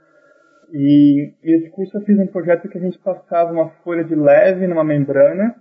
E 0.71 1.33
nesse 1.43 1.69
curso 1.71 1.97
eu 1.97 2.01
fiz 2.01 2.17
um 2.17 2.25
projeto 2.25 2.69
que 2.69 2.77
a 2.77 2.81
gente 2.81 2.97
passava 2.99 3.51
uma 3.51 3.69
folha 3.83 4.03
de 4.03 4.15
leve 4.15 4.65
numa 4.65 4.83
membrana, 4.83 5.55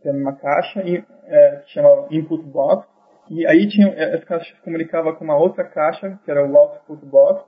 que 0.00 0.06
era 0.06 0.16
uma 0.16 0.34
caixa, 0.34 0.82
e, 0.82 1.02
é, 1.24 1.62
que 1.64 1.72
chama 1.72 2.06
Input 2.10 2.44
Box. 2.44 2.86
E 3.30 3.46
aí 3.46 3.66
tinha, 3.66 3.88
essa 3.88 4.26
caixa 4.26 4.54
se 4.54 4.60
comunicava 4.60 5.14
com 5.14 5.24
uma 5.24 5.36
outra 5.36 5.64
caixa, 5.64 6.20
que 6.22 6.30
era 6.30 6.46
o 6.46 6.56
Output 6.56 7.04
Box. 7.06 7.42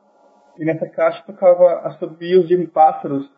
E 0.59 0.65
nessa 0.65 0.89
caixa 0.89 1.23
tocava 1.27 1.81
assobios 1.81 2.49
de 2.49 2.57
pássaros 2.69 3.31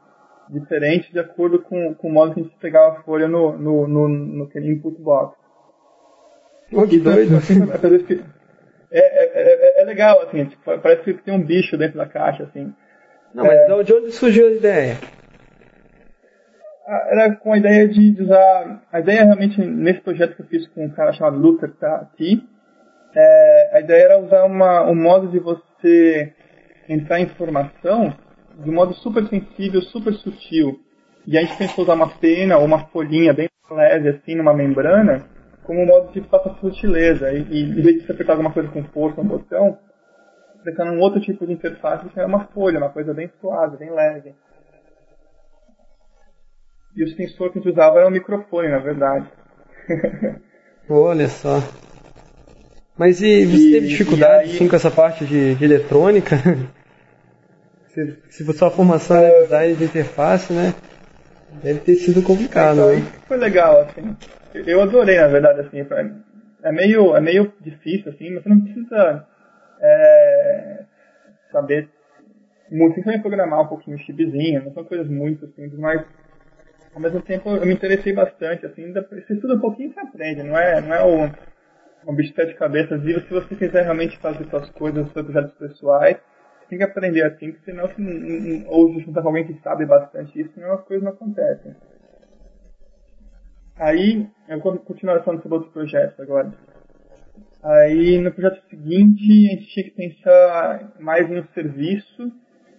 diferentes 0.48 1.10
de 1.10 1.18
acordo 1.18 1.60
com, 1.60 1.94
com 1.94 2.08
o 2.08 2.12
modo 2.12 2.32
que 2.32 2.40
a 2.40 2.42
gente 2.44 2.56
pegava 2.58 2.98
a 2.98 3.02
folha 3.02 3.26
no, 3.26 3.58
no, 3.58 3.88
no, 3.88 4.08
no 4.08 4.50
Input 4.54 5.02
Box. 5.02 5.36
Pô, 6.70 6.86
que 6.86 6.98
doido. 6.98 7.36
É, 8.90 8.98
é, 8.98 9.80
é, 9.80 9.82
é, 9.82 9.84
legal, 9.84 10.22
assim, 10.22 10.44
tipo, 10.46 10.78
parece 10.78 11.02
que 11.02 11.12
tem 11.22 11.34
um 11.34 11.44
bicho 11.44 11.76
dentro 11.76 11.98
da 11.98 12.06
caixa, 12.06 12.44
assim. 12.44 12.72
Não, 13.34 13.44
mas 13.44 13.86
de 13.86 13.92
onde 13.92 14.12
surgiu 14.12 14.48
a 14.48 14.52
ideia? 14.52 14.96
era 16.88 17.36
com 17.36 17.52
a 17.52 17.58
ideia 17.58 17.86
de 17.86 18.16
usar. 18.22 18.82
A 18.90 19.00
ideia 19.00 19.24
realmente 19.24 19.60
nesse 19.60 20.00
projeto 20.00 20.34
que 20.34 20.42
eu 20.42 20.46
fiz 20.46 20.66
com 20.68 20.86
um 20.86 20.90
cara 20.90 21.12
chamado 21.12 21.38
Luther 21.38 21.70
tá 21.74 21.96
aqui, 21.96 22.42
é, 23.14 23.70
a 23.74 23.80
ideia 23.80 24.04
era 24.04 24.18
usar 24.18 24.44
uma, 24.44 24.84
um 24.84 24.94
modo 24.94 25.28
de 25.28 25.38
você 25.38 26.32
entrar 26.88 27.20
em 27.20 27.24
informação 27.24 28.14
de 28.58 28.70
um 28.70 28.74
modo 28.74 28.94
super 28.94 29.26
sensível, 29.26 29.82
super 29.82 30.14
sutil. 30.14 30.80
E 31.26 31.36
a 31.36 31.42
gente 31.42 31.58
pensou 31.58 31.84
usar 31.84 31.94
uma 31.94 32.08
pena 32.08 32.56
ou 32.56 32.64
uma 32.64 32.86
folhinha 32.86 33.34
bem 33.34 33.48
leve 33.70 34.08
assim 34.08 34.34
numa 34.34 34.54
membrana 34.54 35.26
como 35.68 35.82
um 35.82 35.86
modo 35.86 36.10
de 36.10 36.22
passar 36.22 36.54
sutileza. 36.60 37.30
E, 37.30 37.42
e 37.42 37.62
em 37.62 37.82
vez 37.82 38.00
de 38.00 38.06
você 38.06 38.12
apertar 38.12 38.32
alguma 38.32 38.50
coisa 38.50 38.70
com 38.70 38.82
força, 38.84 39.20
um 39.20 39.26
botão, 39.26 39.78
apertando 40.58 40.92
um 40.92 41.00
outro 41.00 41.20
tipo 41.20 41.46
de 41.46 41.52
interface, 41.52 42.08
que 42.08 42.18
é 42.18 42.24
uma 42.24 42.46
folha, 42.46 42.78
uma 42.78 42.88
coisa 42.88 43.12
bem 43.12 43.30
suave, 43.38 43.76
bem 43.76 43.90
leve. 43.90 44.34
E 46.96 47.04
o 47.04 47.08
sensor 47.14 47.52
que 47.52 47.58
a 47.58 47.60
gente 47.60 47.70
usava 47.70 47.98
era 47.98 48.08
um 48.08 48.10
microfone, 48.10 48.68
na 48.68 48.78
verdade. 48.78 49.30
Olha 50.88 51.28
só. 51.28 51.58
Mas 52.96 53.20
e 53.20 53.44
você 53.44 53.68
e, 53.68 53.72
teve 53.72 53.88
dificuldade 53.88 54.50
aí... 54.50 54.56
sim, 54.56 54.68
com 54.68 54.74
essa 54.74 54.90
parte 54.90 55.26
de, 55.26 55.54
de 55.54 55.64
eletrônica? 55.64 56.36
se, 57.92 58.16
se 58.30 58.52
sua 58.54 58.70
formação 58.70 59.18
é 59.18 59.42
design 59.42 59.76
de 59.76 59.84
interface, 59.84 60.50
né? 60.50 60.74
Deve 61.62 61.80
ter 61.80 61.94
sido 61.96 62.22
complicado, 62.22 62.78
então, 62.78 62.92
né? 62.92 63.02
Foi 63.26 63.36
legal, 63.36 63.80
assim. 63.82 64.16
Eu 64.54 64.80
adorei, 64.80 65.18
na 65.18 65.28
verdade, 65.28 65.60
assim. 65.60 65.86
É 66.62 66.72
meio, 66.72 67.16
é 67.16 67.20
meio 67.20 67.52
difícil, 67.60 68.10
assim, 68.12 68.30
mas 68.30 68.42
você 68.42 68.48
não 68.48 68.60
precisa 68.60 69.26
é, 69.80 70.84
saber 71.52 71.88
muito. 72.70 72.94
Você 72.94 73.02
tem 73.02 73.20
programar 73.20 73.62
um 73.62 73.68
pouquinho 73.68 73.96
o 73.96 74.00
chipzinho, 74.00 74.64
não 74.64 74.72
são 74.72 74.84
coisas 74.84 75.08
muito 75.08 75.46
simples, 75.48 75.78
mas 75.78 76.02
ao 76.94 77.00
mesmo 77.00 77.20
tempo 77.20 77.50
eu 77.50 77.66
me 77.66 77.74
interessei 77.74 78.12
bastante, 78.12 78.66
assim, 78.66 78.92
você 78.92 79.34
estuda 79.34 79.54
um 79.54 79.60
pouquinho 79.60 79.90
e 79.90 79.92
você 79.94 80.00
aprende, 80.00 80.42
não 80.42 80.58
é, 80.58 80.80
não 80.80 80.94
é 80.94 81.04
o, 81.04 82.10
um 82.10 82.14
bicho 82.14 82.30
de 82.30 82.36
sete 82.36 82.54
cabeças, 82.54 83.02
e 83.04 83.20
se 83.20 83.30
você 83.30 83.54
quiser 83.54 83.84
realmente 83.84 84.18
fazer 84.18 84.44
suas 84.46 84.68
coisas, 84.70 85.10
seus 85.12 85.26
projetos 85.26 85.54
pessoais, 85.58 86.16
tem 86.68 86.78
que 86.78 86.84
aprender 86.84 87.22
assim, 87.22 87.52
porque 87.52 87.70
senão, 87.70 87.88
se, 87.88 88.64
ou 88.68 88.94
se 88.94 89.00
juntar 89.00 89.22
com 89.22 89.28
alguém 89.28 89.46
que 89.46 89.60
sabe 89.62 89.86
bastante 89.86 90.40
isso, 90.40 90.52
senão 90.54 90.72
as 90.72 90.84
coisas 90.84 91.04
não 91.04 91.12
acontecem. 91.12 91.74
Aí, 93.76 94.28
eu 94.48 94.60
vou 94.60 94.76
continuar 94.78 95.22
falando 95.22 95.42
sobre 95.42 95.56
outros 95.56 95.72
projetos 95.72 96.18
agora. 96.20 96.52
Aí, 97.62 98.18
no 98.18 98.32
projeto 98.32 98.62
seguinte, 98.68 99.24
a 99.24 99.54
gente 99.54 99.66
tinha 99.68 99.84
que 99.84 99.90
pensar 99.90 100.92
mais 101.00 101.28
no 101.28 101.46
serviço 101.52 102.32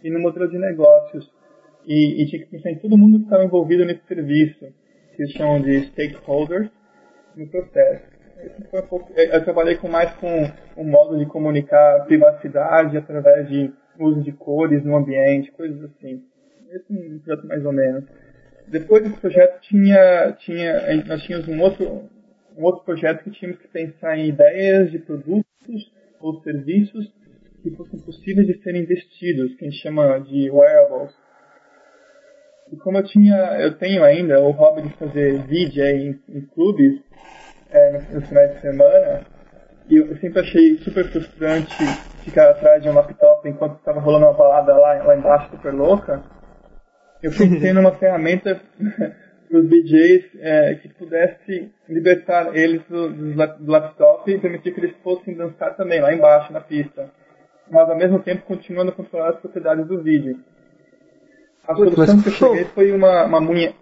e 0.03 0.09
no 0.09 0.19
modelo 0.19 0.49
de 0.49 0.57
negócios 0.57 1.29
e, 1.85 2.23
e 2.23 2.27
tinha 2.27 2.43
que 2.43 2.51
pensar 2.51 2.71
em 2.71 2.79
todo 2.79 2.97
mundo 2.97 3.19
que 3.19 3.25
estava 3.25 3.43
envolvido 3.43 3.85
nesse 3.85 4.05
serviço, 4.07 4.65
que 5.15 5.23
eles 5.23 5.31
chamam 5.33 5.61
de 5.61 5.87
stakeholders, 5.87 6.69
no 7.35 7.47
processo. 7.47 8.18
Pouco, 8.89 9.11
eu 9.17 9.43
trabalhei 9.43 9.75
com 9.75 9.89
mais 9.89 10.13
com 10.15 10.51
um 10.77 10.83
modo 10.85 11.17
de 11.17 11.25
comunicar 11.25 12.05
privacidade 12.05 12.97
através 12.97 13.49
de 13.49 13.71
uso 13.99 14.21
de 14.21 14.31
cores 14.31 14.83
no 14.83 14.95
ambiente, 14.95 15.51
coisas 15.51 15.83
assim. 15.83 16.23
Esse 16.71 16.93
é 16.93 17.19
projeto 17.19 17.47
mais 17.47 17.65
ou 17.65 17.73
menos. 17.73 18.05
Depois 18.67 19.03
desse 19.03 19.19
projeto 19.19 19.59
tinha, 19.61 20.31
tinha, 20.39 21.03
nós 21.05 21.21
tínhamos 21.23 21.47
um 21.47 21.59
outro, 21.59 22.09
um 22.55 22.63
outro 22.63 22.85
projeto 22.85 23.23
que 23.23 23.31
tínhamos 23.31 23.59
que 23.59 23.67
pensar 23.67 24.17
em 24.17 24.29
ideias 24.29 24.91
de 24.91 24.99
produtos 24.99 25.91
ou 26.21 26.41
serviços 26.41 27.11
que 27.61 27.71
fossem 27.71 27.99
possíveis 27.99 28.47
de 28.47 28.61
serem 28.61 28.83
investidos, 28.83 29.55
que 29.55 29.65
a 29.65 29.69
gente 29.69 29.81
chama 29.81 30.19
de 30.19 30.49
wearables. 30.49 31.13
E 32.71 32.77
como 32.77 32.99
eu 32.99 33.03
tinha, 33.03 33.59
eu 33.59 33.77
tenho 33.77 34.03
ainda 34.03 34.39
o 34.39 34.51
hobby 34.51 34.83
de 34.83 34.93
fazer 34.93 35.41
vídeo 35.47 35.83
em, 35.83 36.19
em 36.29 36.41
clubes 36.41 37.01
é, 37.71 37.91
nos, 37.91 38.09
nos 38.09 38.27
finais 38.27 38.55
de 38.55 38.61
semana, 38.61 39.21
e 39.89 39.97
eu 39.97 40.15
sempre 40.17 40.39
achei 40.41 40.77
super 40.77 41.05
frustrante 41.05 41.75
ficar 42.23 42.51
atrás 42.51 42.81
de 42.81 42.89
um 42.89 42.93
laptop 42.93 43.47
enquanto 43.49 43.77
estava 43.77 43.99
rolando 43.99 44.27
uma 44.27 44.33
balada 44.33 44.75
lá, 44.75 45.03
lá 45.03 45.17
embaixo 45.17 45.49
super 45.49 45.73
louca. 45.73 46.21
Eu 47.23 47.31
pensei 47.31 47.73
numa 47.73 47.91
ferramenta 47.93 48.61
para 49.49 49.57
os 49.57 49.67
DJs 49.67 50.25
é, 50.39 50.75
que 50.75 50.89
pudesse 50.89 51.71
libertar 51.87 52.55
eles 52.55 52.83
do, 52.87 53.09
do, 53.09 53.71
laptop 53.71 54.29
e 54.31 54.39
permitir 54.39 54.73
que 54.75 54.79
eles 54.79 54.95
fossem 55.03 55.35
dançar 55.35 55.75
também 55.75 55.99
lá 55.99 56.13
embaixo 56.13 56.53
na 56.53 56.61
pista, 56.61 57.09
mas 57.69 57.89
ao 57.89 57.97
mesmo 57.97 58.19
tempo 58.19 58.43
continuando 58.43 58.91
a 58.91 58.95
controlar 58.95 59.29
as 59.29 59.39
propriedades 59.39 59.87
do 59.87 60.03
vídeo. 60.03 60.39
A 61.67 61.75
solução 61.75 62.21
que 62.21 62.29
eu 62.29 62.33
cheguei 62.33 62.65
foi 62.75 62.91
uma, 62.91 63.25
uma, 63.25 63.41
munhe, 63.41 63.75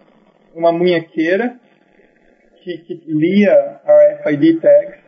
uma 0.54 0.72
munhequeira 0.72 1.58
que, 2.78 2.96
que 2.96 3.12
lia 3.12 3.80
RFID 3.84 4.60
tags 4.60 5.00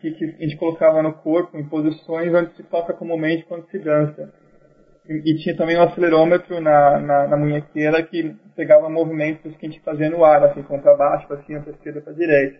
que, 0.00 0.12
que, 0.12 0.24
a 0.24 0.42
gente 0.42 0.56
colocava 0.56 1.02
no 1.02 1.12
corpo 1.14 1.58
em 1.58 1.68
posições 1.68 2.32
onde 2.32 2.54
se 2.56 2.62
toca 2.64 2.94
comumente 2.94 3.44
quando 3.44 3.68
se 3.70 3.78
dança. 3.78 4.32
E, 5.08 5.32
e 5.32 5.36
tinha 5.38 5.56
também 5.56 5.76
um 5.76 5.82
acelerômetro 5.82 6.60
na, 6.60 7.00
na, 7.00 7.26
na, 7.28 7.36
munhequeira 7.36 8.02
que 8.02 8.34
pegava 8.56 8.88
movimentos 8.88 9.56
que 9.56 9.66
a 9.66 9.68
gente 9.68 9.82
fazia 9.82 10.08
no 10.08 10.24
ar, 10.24 10.44
assim, 10.44 10.62
para 10.62 10.96
baixo, 10.96 11.26
para 11.26 11.42
cima, 11.42 11.60
para 11.60 11.72
esquerda, 11.72 12.00
para 12.00 12.12
direita. 12.12 12.58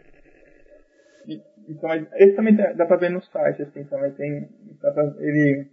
E, 1.28 1.40
então, 1.68 1.90
esse 2.16 2.34
também 2.34 2.56
dá 2.56 2.86
para 2.86 2.96
ver 2.96 3.10
no 3.10 3.22
site, 3.22 3.62
assim, 3.62 3.84
também 3.84 4.10
tem, 4.12 4.48
pra, 4.80 5.14
ele 5.20 5.66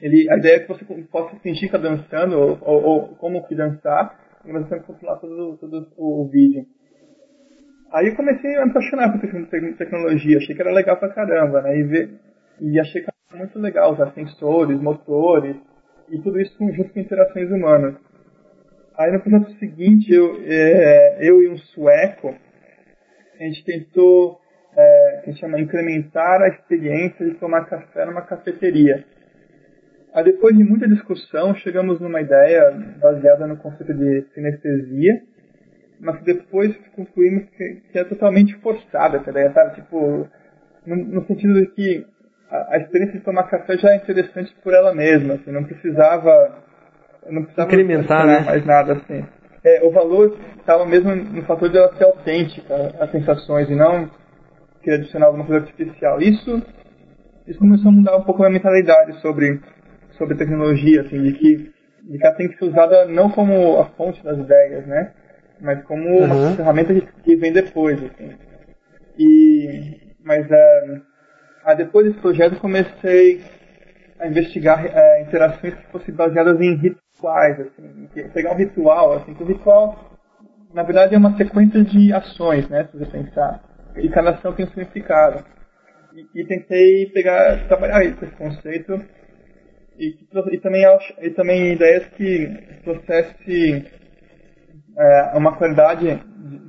ele, 0.00 0.30
a 0.30 0.36
ideia 0.36 0.56
é 0.56 0.60
que 0.60 0.68
você 0.68 0.84
possa 1.10 1.36
fingir 1.36 1.68
que 1.70 1.76
está 1.76 1.78
dançando, 1.78 2.38
ou, 2.38 2.58
ou, 2.62 2.82
ou, 2.82 3.08
como 3.16 3.46
que 3.46 3.54
dançar, 3.54 4.18
e 4.44 4.50
você 4.50 4.68
tem 4.70 4.80
que 4.80 4.86
controlar 4.86 5.16
todo, 5.16 5.58
todo 5.58 5.92
o 5.96 6.26
vídeo. 6.28 6.64
Aí 7.92 8.06
eu 8.06 8.16
comecei 8.16 8.54
a 8.56 8.64
me 8.64 8.70
apaixonar 8.70 9.10
por 9.10 9.20
tecnologia, 9.76 10.38
achei 10.38 10.54
que 10.54 10.62
era 10.62 10.72
legal 10.72 10.96
pra 10.96 11.08
caramba, 11.08 11.60
né? 11.62 11.76
E, 11.76 11.82
ver, 11.82 12.10
e 12.60 12.78
achei 12.78 13.02
que 13.02 13.10
era 13.30 13.38
muito 13.38 13.58
legal 13.58 13.92
usar 13.92 14.12
sensores, 14.12 14.80
motores, 14.80 15.56
e 16.08 16.18
tudo 16.20 16.40
isso 16.40 16.56
junto 16.72 16.92
com 16.92 17.00
interações 17.00 17.50
humanas. 17.50 17.96
Aí 18.96 19.10
no 19.10 19.20
projeto 19.20 19.58
seguinte, 19.58 20.12
eu, 20.12 20.40
é, 20.44 21.18
eu 21.20 21.42
e 21.42 21.48
um 21.48 21.56
sueco, 21.56 22.34
a 23.40 23.44
gente 23.44 23.64
tentou, 23.64 24.38
é, 24.76 25.20
a 25.22 25.26
gente 25.26 25.40
chama 25.40 25.60
incrementar 25.60 26.42
a 26.42 26.48
experiência 26.48 27.26
de 27.26 27.34
tomar 27.36 27.64
café 27.64 28.04
numa 28.04 28.22
cafeteria. 28.22 29.04
Aí 30.12 30.24
depois 30.24 30.56
de 30.56 30.62
muita 30.62 30.86
discussão, 30.86 31.54
chegamos 31.56 32.00
numa 32.00 32.20
ideia 32.20 32.70
baseada 33.00 33.46
no 33.46 33.56
conceito 33.56 33.94
de 33.94 34.26
sinestesia, 34.34 35.22
mas 36.00 36.20
depois 36.22 36.74
concluímos 36.96 37.44
que, 37.50 37.82
que 37.92 37.98
é 37.98 38.04
totalmente 38.04 38.54
forçada 38.56 39.18
essa 39.18 39.30
ideia, 39.30 39.52
sabe? 39.52 39.74
Tipo, 39.76 40.28
no, 40.86 40.96
no 40.96 41.26
sentido 41.26 41.54
de 41.54 41.66
que 41.68 42.06
a, 42.50 42.74
a, 42.74 42.78
experiência 42.78 43.18
de 43.18 43.24
tomar 43.24 43.44
café 43.44 43.76
já 43.76 43.90
é 43.90 43.96
interessante 43.96 44.54
por 44.62 44.72
ela 44.72 44.94
mesma, 44.94 45.34
assim, 45.34 45.52
não 45.52 45.64
precisava 45.64 46.64
não 47.28 47.42
precisava 47.42 47.68
incrementar 47.68 48.26
né? 48.26 48.40
mais 48.40 48.64
nada 48.64 48.94
assim. 48.94 49.24
É, 49.62 49.86
o 49.86 49.90
valor 49.90 50.38
estava 50.58 50.86
mesmo 50.86 51.14
no 51.14 51.42
fator 51.42 51.68
de 51.68 51.76
ela 51.76 51.94
ser 51.96 52.04
autêntica, 52.04 52.74
as 52.98 53.10
sensações, 53.10 53.68
e 53.68 53.74
não 53.74 54.10
querer 54.82 54.96
adicionar 54.96 55.26
alguma 55.26 55.44
coisa 55.44 55.66
artificial. 55.66 56.18
Isso, 56.22 56.62
isso 57.46 57.58
começou 57.58 57.90
a 57.90 57.92
mudar 57.92 58.16
um 58.16 58.22
pouco 58.22 58.42
a 58.42 58.48
minha 58.48 58.58
mentalidade 58.58 59.20
sobre 59.20 59.60
sobre 60.20 60.36
tecnologia, 60.36 61.00
assim, 61.00 61.22
de 61.22 61.32
que, 61.32 61.72
de 62.02 62.18
que 62.18 62.26
ela 62.26 62.36
tem 62.36 62.48
que 62.48 62.58
ser 62.58 62.66
usada 62.66 63.06
não 63.06 63.30
como 63.30 63.80
a 63.80 63.86
fonte 63.86 64.22
das 64.22 64.38
ideias, 64.38 64.86
né? 64.86 65.12
Mas 65.60 65.82
como 65.84 66.08
uhum. 66.08 66.24
uma 66.24 66.56
ferramenta 66.56 66.94
que, 67.22 67.36
vem 67.36 67.52
depois, 67.52 68.02
assim. 68.02 68.36
E, 69.18 70.14
mas 70.24 70.46
uh, 70.46 71.76
depois 71.76 72.06
desse 72.06 72.20
projeto 72.20 72.60
comecei 72.60 73.42
a 74.18 74.26
investigar 74.26 74.84
uh, 74.84 75.22
interações 75.22 75.74
que 75.74 75.86
fossem 75.92 76.14
baseadas 76.14 76.60
em 76.60 76.76
rituais, 76.76 77.60
assim, 77.60 78.08
pegar 78.32 78.52
um 78.52 78.56
ritual, 78.56 79.12
assim, 79.14 79.34
que 79.34 79.42
o 79.42 79.46
ritual, 79.46 80.18
na 80.72 80.82
verdade, 80.82 81.14
é 81.14 81.18
uma 81.18 81.36
sequência 81.36 81.84
de 81.84 82.12
ações, 82.12 82.68
né, 82.68 82.88
se 82.90 82.98
você 82.98 83.06
pensar. 83.06 83.62
E 83.96 84.08
cada 84.08 84.30
ação 84.30 84.52
tem 84.52 84.64
um 84.64 84.68
significado. 84.68 85.44
E, 86.14 86.40
e 86.40 86.44
tentei 86.44 87.06
pegar, 87.12 87.66
trabalhar 87.68 88.04
esse 88.04 88.26
conceito 88.36 89.00
e, 89.98 90.16
e, 90.52 90.58
também, 90.58 90.84
e 91.20 91.30
também 91.30 91.72
ideias 91.72 92.06
que 92.16 92.48
trouxesse 92.82 93.84
é, 95.00 95.32
uma 95.34 95.56
qualidade 95.56 96.22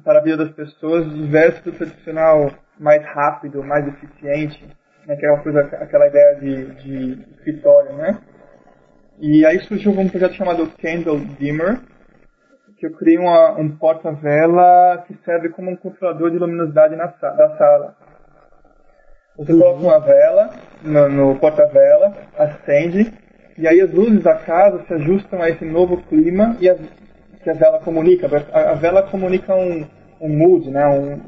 para 0.06 0.20
a 0.20 0.24
vida 0.24 0.38
das 0.38 0.54
pessoas 0.54 1.12
diversa 1.14 1.62
do 1.64 1.74
tradicional 1.74 2.50
mais 2.80 3.04
rápido, 3.06 3.62
mais 3.62 3.86
eficiente, 3.86 4.66
né, 5.06 5.16
que 5.18 5.26
é 5.26 5.32
uma 5.32 5.44
coisa, 5.44 5.60
aquela 5.60 6.08
ideia 6.08 6.36
de, 6.36 6.66
de 6.76 7.26
escritório, 7.36 7.94
né? 7.98 8.18
E 9.20 9.46
aí 9.46 9.60
surgiu 9.60 9.92
um 9.92 10.08
projeto 10.08 10.34
chamado 10.34 10.72
Candle 10.82 11.20
Dimmer, 11.38 11.80
que 12.78 12.88
eu 12.88 12.92
criei 12.94 13.20
uma, 13.20 13.52
um 13.60 13.70
porta-vela 13.78 15.04
que 15.06 15.14
serve 15.26 15.50
como 15.50 15.70
um 15.70 15.76
controlador 15.76 16.32
de 16.32 16.40
luminosidade 16.40 16.96
na, 16.96 17.08
da 17.08 17.58
sala. 17.58 17.96
Você 19.38 19.52
coloca 19.52 19.80
uma 19.80 20.00
vela 20.00 20.50
no, 20.82 21.10
no 21.10 21.40
porta-vela, 21.40 22.14
acende, 22.38 23.14
e 23.58 23.68
aí 23.68 23.82
as 23.82 23.92
luzes 23.92 24.24
da 24.24 24.36
casa 24.36 24.84
se 24.88 24.94
ajustam 24.94 25.42
a 25.42 25.50
esse 25.50 25.66
novo 25.66 26.02
clima 26.04 26.56
e 26.60 26.68
as, 26.68 26.80
que 27.44 27.50
a 27.50 27.54
vela 27.54 27.80
comunica. 27.80 28.28
A, 28.54 28.72
a 28.72 28.74
vela 28.76 29.04
comunica 29.04 29.56
um, 29.56 29.86
um 30.20 30.30
mood, 30.30 30.70
né? 30.70 30.88
um, 30.88 31.20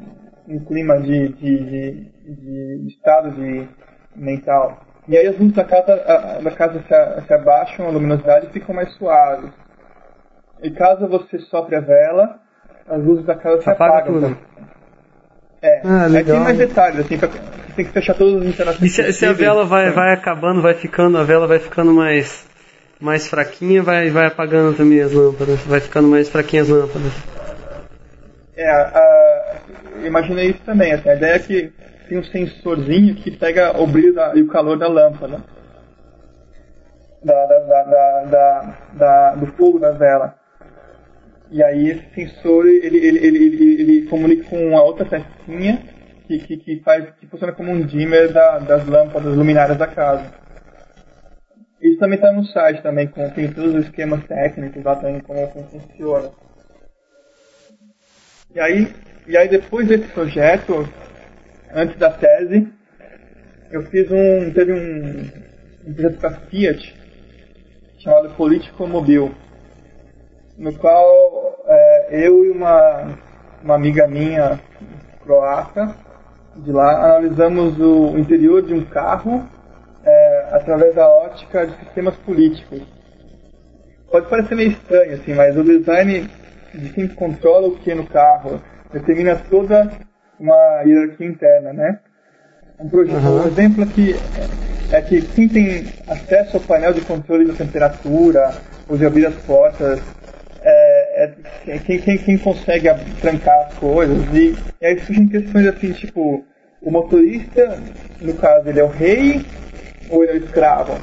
um 0.54 0.64
clima 0.64 0.98
de, 1.00 1.28
de, 1.28 1.58
de, 1.64 2.78
de 2.82 2.88
estado 2.88 3.30
de 3.32 3.68
mental. 4.14 4.80
E 5.08 5.16
aí 5.16 5.26
as 5.26 5.38
luzes 5.38 5.54
da 5.54 5.64
casa, 5.64 5.92
a, 6.06 6.40
da 6.40 6.50
casa 6.50 6.80
se, 6.82 7.26
se 7.26 7.34
abaixam, 7.34 7.86
a 7.86 7.90
luminosidade 7.90 8.48
ficam 8.52 8.74
mais 8.74 8.92
suaves. 8.94 9.50
E 10.62 10.70
caso 10.70 11.06
você 11.08 11.38
sopre 11.40 11.76
a 11.76 11.80
vela, 11.80 12.38
as 12.88 13.02
luzes 13.02 13.26
da 13.26 13.34
casa 13.34 13.60
se 13.60 13.68
Apaga 13.68 13.98
apagam. 13.98 14.14
tudo. 14.20 14.38
É, 15.60 15.80
Ah, 15.84 16.06
legal. 16.06 16.36
tem 16.36 16.44
mais 16.44 16.58
detalhes, 16.58 17.00
assim, 17.00 17.18
pra, 17.18 17.28
você 17.28 17.72
tem 17.74 17.84
que 17.86 17.92
fechar 17.92 18.14
todas 18.14 18.40
as 18.42 18.48
interações. 18.48 18.82
E 18.82 18.88
se, 18.88 19.12
se 19.12 19.26
a 19.26 19.32
vela 19.32 19.64
vai, 19.64 19.90
vai 19.90 20.12
acabando, 20.12 20.62
vai 20.62 20.74
ficando, 20.74 21.18
a 21.18 21.24
vela 21.24 21.46
vai 21.46 21.58
ficando 21.58 21.92
mais, 21.92 22.46
mais 23.04 23.28
fraquinha, 23.28 23.82
vai, 23.82 24.08
vai 24.08 24.26
apagando 24.26 24.74
também 24.74 25.02
as 25.02 25.12
lâmpadas. 25.12 25.60
Vai 25.60 25.78
ficando 25.78 26.08
mais 26.08 26.30
fraquinha 26.30 26.62
as 26.62 26.68
lâmpadas. 26.68 27.12
É, 28.56 28.70
a, 28.70 29.56
imaginei 30.04 30.50
isso 30.50 30.60
também, 30.64 30.92
assim, 30.92 31.10
a 31.10 31.14
ideia 31.14 31.34
é 31.34 31.38
que 31.38 31.72
tem 32.08 32.18
um 32.18 32.24
sensorzinho 32.24 33.14
que 33.16 33.30
pega 33.30 33.78
o 33.78 33.86
brilho 33.86 34.14
da- 34.14 34.32
e 34.34 34.40
o 34.40 34.46
calor 34.46 34.78
da 34.78 34.88
lâmpada. 34.88 35.38
Da, 37.22 37.46
da, 37.46 38.74
da, 38.94 39.34
do 39.34 39.46
fogo 39.48 39.78
da 39.78 39.90
vela. 39.90 40.34
E 41.50 41.62
aí 41.62 41.90
esse 41.90 42.14
sensor, 42.14 42.66
ele, 42.66 42.96
ele, 42.96 43.18
ele, 43.18 43.82
ele, 43.82 44.06
comunica 44.06 44.48
com 44.48 44.68
uma 44.68 44.82
outra 44.82 45.04
pecinha 45.04 45.82
que, 46.26 46.38
que, 46.38 46.56
que, 46.56 46.80
faz, 46.80 47.06
que 47.20 47.26
funciona 47.26 47.52
como 47.52 47.70
um 47.70 47.82
dimmer 47.82 48.32
da, 48.32 48.58
das 48.60 48.86
lâmpadas 48.86 49.36
luminárias 49.36 49.76
da 49.76 49.86
casa. 49.86 50.43
Também 52.04 52.16
está 52.16 52.30
no 52.32 52.44
site 52.44 52.82
também, 52.82 53.06
com, 53.06 53.30
tem 53.30 53.50
todos 53.50 53.76
os 53.76 53.84
esquemas 53.86 54.22
técnicos 54.26 54.84
lá 54.84 54.94
também, 54.94 55.20
como, 55.20 55.48
como 55.48 55.64
funciona. 55.68 56.30
E 58.54 58.60
aí, 58.60 58.94
e 59.26 59.34
aí 59.34 59.48
depois 59.48 59.88
desse 59.88 60.06
projeto, 60.08 60.86
antes 61.72 61.96
da 61.96 62.10
tese, 62.10 62.68
eu 63.70 63.86
fiz 63.86 64.06
um, 64.10 64.52
teve 64.52 64.74
um, 64.74 65.30
um 65.88 65.94
projeto 65.94 66.18
para 66.18 66.32
Fiat 66.40 66.94
chamado 68.00 68.34
Político 68.34 68.86
Mobil, 68.86 69.34
no 70.58 70.74
qual 70.74 71.64
é, 71.66 72.08
eu 72.10 72.44
e 72.44 72.50
uma, 72.50 73.18
uma 73.62 73.76
amiga 73.76 74.06
minha 74.06 74.60
croata 75.22 75.96
de 76.56 76.70
lá 76.70 77.16
analisamos 77.16 77.80
o 77.80 78.18
interior 78.18 78.60
de 78.60 78.74
um 78.74 78.84
carro 78.84 79.48
é, 80.04 80.33
através 80.50 80.94
da 80.94 81.08
ótica 81.08 81.66
de 81.66 81.76
sistemas 81.84 82.16
políticos. 82.16 82.80
Pode 84.10 84.28
parecer 84.28 84.54
meio 84.54 84.70
estranho, 84.70 85.14
assim, 85.14 85.34
mas 85.34 85.56
o 85.56 85.64
design 85.64 86.28
de 86.74 86.88
quem 86.90 87.08
controla 87.08 87.68
o 87.68 87.76
que 87.78 87.94
no 87.94 88.06
carro 88.06 88.60
determina 88.92 89.36
toda 89.50 89.90
uma 90.38 90.82
hierarquia 90.82 91.26
interna, 91.26 91.72
né? 91.72 91.98
Um, 92.78 92.88
projeto, 92.88 93.22
Uhum. 93.22 93.42
um 93.42 93.46
exemplo 93.46 93.84
aqui 93.84 94.14
é 94.92 95.00
que 95.00 95.22
quem 95.22 95.48
tem 95.48 95.86
acesso 96.08 96.56
ao 96.56 96.62
painel 96.62 96.92
de 96.92 97.00
controle 97.02 97.46
da 97.46 97.54
temperatura, 97.54 98.54
ou 98.88 98.96
de 98.96 99.06
abrir 99.06 99.26
as 99.26 99.34
portas, 99.46 100.00
é, 100.62 101.30
é 101.68 101.78
quem, 101.78 101.98
quem, 101.98 102.18
quem 102.18 102.38
consegue 102.38 102.88
trancar 103.20 103.66
as 103.66 103.74
coisas. 103.78 104.16
E, 104.32 104.56
e 104.80 104.86
aí 104.86 104.98
surgem 105.00 105.28
questões 105.28 105.66
assim, 105.66 105.92
tipo, 105.92 106.44
o 106.82 106.90
motorista, 106.90 107.78
no 108.20 108.34
caso, 108.34 108.68
ele 108.68 108.80
é 108.80 108.84
o 108.84 108.88
rei 108.88 109.44
é 110.10 110.32
o 110.32 110.36
escravo? 110.36 110.98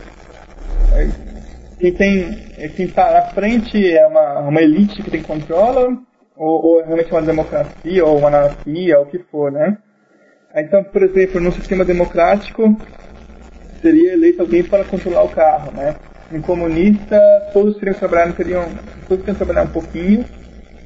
Quem 1.79 1.93
tem, 1.93 2.31
quem 2.75 2.86
está 2.86 3.12
na 3.12 3.22
frente 3.34 3.91
é 3.91 4.05
uma, 4.05 4.39
uma 4.39 4.62
elite 4.62 5.01
que 5.01 5.10
tem 5.10 5.24
controla, 5.24 5.98
ou, 6.36 6.65
ou 6.65 6.81
é 6.81 6.86
realmente 6.86 7.12
uma 7.12 7.22
democracia, 7.22 8.05
ou 8.05 8.17
uma 8.17 8.27
anarquia, 8.27 9.00
ou 9.00 9.05
o 9.05 9.07
que 9.07 9.20
for, 9.20 9.51
né? 9.51 9.77
Então, 10.55 10.83
por 10.83 11.01
exemplo, 11.03 11.40
num 11.40 11.51
sistema 11.51 11.85
democrático, 11.85 12.75
seria 13.81 14.14
eleito 14.14 14.42
alguém 14.42 14.64
para 14.64 14.83
controlar 14.83 15.24
o 15.24 15.29
carro, 15.29 15.72
né? 15.72 15.96
Em 16.31 16.42
comunista, 16.42 17.20
todos 17.51 17.77
teriam 17.77 17.94
que 17.94 18.00
trabalhar, 18.00 18.33
teriam, 18.33 18.64
todos 19.07 19.25
teriam 19.25 19.35
que 19.35 19.46
trabalhar 19.46 19.64
um 19.64 19.72
pouquinho 19.72 20.25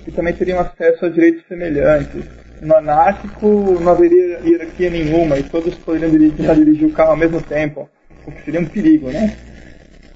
e 0.08 0.12
também 0.12 0.34
teriam 0.34 0.60
acesso 0.60 1.06
a 1.06 1.10
direitos 1.10 1.46
semelhantes. 1.48 2.24
No 2.62 2.76
anárquico, 2.78 3.48
não 3.82 3.92
haveria 3.92 4.40
hierarquia 4.40 4.90
nenhuma 4.90 5.38
e 5.38 5.44
todos 5.44 5.76
poderiam 5.76 6.10
dirigir, 6.10 6.56
dirigir 6.56 6.88
o 6.88 6.94
carro 6.94 7.12
ao 7.12 7.18
mesmo 7.18 7.42
tempo, 7.42 7.90
o 8.28 8.32
que 8.32 8.42
seria 8.44 8.60
um 8.60 8.66
perigo, 8.66 9.10
né? 9.12 9.36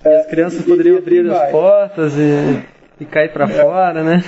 As 0.04 0.28
crianças 0.28 0.62
E- 0.62 0.64
poderiam 0.70 0.96
e 0.96 1.00
assim 1.00 1.08
abrir 1.08 1.32
as 1.32 1.38
vai. 1.38 1.52
portas 1.52 2.14
e, 2.18 3.04
e 3.04 3.06
cair 3.06 3.32
pra 3.34 3.48
fora, 3.48 4.04
né? 4.04 4.24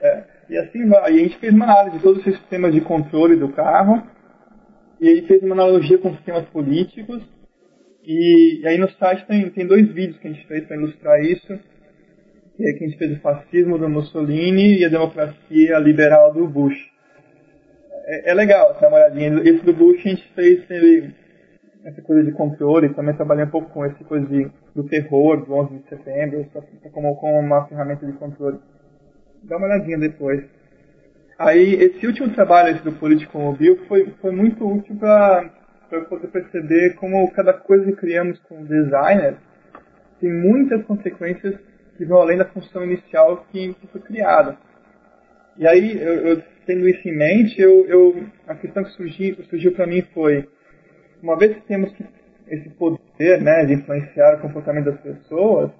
É, 0.00 0.22
e 0.50 0.56
assim 0.58 0.86
vai. 0.88 1.12
E 1.14 1.20
a 1.20 1.22
gente 1.24 1.38
fez 1.38 1.52
uma 1.52 1.64
análise 1.64 1.96
de 1.96 2.02
todos 2.02 2.24
os 2.24 2.36
sistemas 2.36 2.72
de 2.72 2.80
controle 2.80 3.36
do 3.36 3.48
carro. 3.48 4.02
E 5.00 5.08
aí 5.08 5.22
fez 5.26 5.42
uma 5.42 5.54
analogia 5.54 5.98
com 5.98 6.14
sistemas 6.14 6.44
políticos. 6.46 7.22
E, 8.06 8.60
e 8.62 8.66
aí 8.66 8.78
no 8.78 8.88
site 8.92 9.26
tem, 9.26 9.48
tem 9.50 9.66
dois 9.66 9.86
vídeos 9.92 10.18
que 10.18 10.28
a 10.28 10.30
gente 10.30 10.46
fez 10.46 10.64
para 10.66 10.76
ilustrar 10.76 11.20
isso. 11.22 11.58
E 12.58 12.66
aí 12.66 12.74
que 12.74 12.84
a 12.84 12.86
gente 12.88 12.98
fez 12.98 13.12
o 13.16 13.20
fascismo 13.20 13.76
do 13.78 13.88
Mussolini 13.88 14.78
e 14.78 14.84
a 14.84 14.88
democracia 14.88 15.78
liberal 15.78 16.32
do 16.32 16.46
Bush. 16.46 16.76
É, 18.06 18.30
é 18.30 18.34
legal, 18.34 18.76
dá 18.80 18.88
uma 18.88 18.98
olhadinha. 18.98 19.40
Esse 19.42 19.64
do 19.64 19.72
Bush 19.72 20.00
a 20.04 20.08
gente 20.10 20.28
fez 20.34 20.70
ele, 20.70 21.12
essa 21.84 22.00
coisa 22.02 22.24
de 22.24 22.32
controle, 22.32 22.94
também 22.94 23.14
trabalhei 23.14 23.44
um 23.44 23.50
pouco 23.50 23.70
com 23.70 23.84
essa 23.84 24.02
coisa 24.04 24.26
de, 24.26 24.50
do 24.74 24.84
terror 24.84 25.44
do 25.44 25.54
11 25.54 25.78
de 25.78 25.88
setembro, 25.88 26.46
só 26.52 26.62
como, 26.90 27.14
como 27.16 27.38
uma 27.38 27.66
ferramenta 27.66 28.06
de 28.06 28.12
controle 28.12 28.58
dá 29.46 29.56
uma 29.56 29.66
olhadinha 29.66 29.98
depois. 29.98 30.44
Aí, 31.38 31.74
esse 31.74 32.06
último 32.06 32.30
trabalho 32.30 32.74
esse 32.74 32.84
do 32.84 32.92
Político 32.92 33.38
Mobil 33.38 33.78
foi, 33.86 34.12
foi 34.20 34.30
muito 34.30 34.66
útil 34.66 34.96
para 34.96 35.50
eu 35.90 36.04
poder 36.04 36.28
perceber 36.28 36.94
como 36.94 37.30
cada 37.32 37.52
coisa 37.52 37.84
que 37.84 37.96
criamos 37.96 38.38
como 38.48 38.64
designer 38.64 39.36
tem 40.20 40.32
muitas 40.32 40.82
consequências 40.84 41.54
que 41.96 42.04
vão 42.04 42.18
além 42.18 42.38
da 42.38 42.44
função 42.46 42.84
inicial 42.84 43.44
que, 43.50 43.74
que 43.74 43.86
foi 43.88 44.00
criada. 44.00 44.56
E 45.56 45.66
aí, 45.66 46.00
eu, 46.00 46.14
eu 46.28 46.42
tendo 46.66 46.88
isso 46.88 47.06
em 47.06 47.16
mente, 47.16 47.60
eu, 47.60 47.86
eu, 47.86 48.24
a 48.46 48.54
questão 48.54 48.82
que 48.84 48.90
surgiu, 48.92 49.36
surgiu 49.50 49.72
para 49.72 49.86
mim 49.86 50.02
foi, 50.14 50.48
uma 51.24 51.38
vez 51.38 51.54
que 51.54 51.62
temos 51.62 51.92
esse 52.46 52.68
poder 52.70 53.40
né, 53.40 53.64
de 53.64 53.72
influenciar 53.72 54.36
o 54.36 54.40
comportamento 54.42 54.84
das 54.84 55.00
pessoas, 55.00 55.70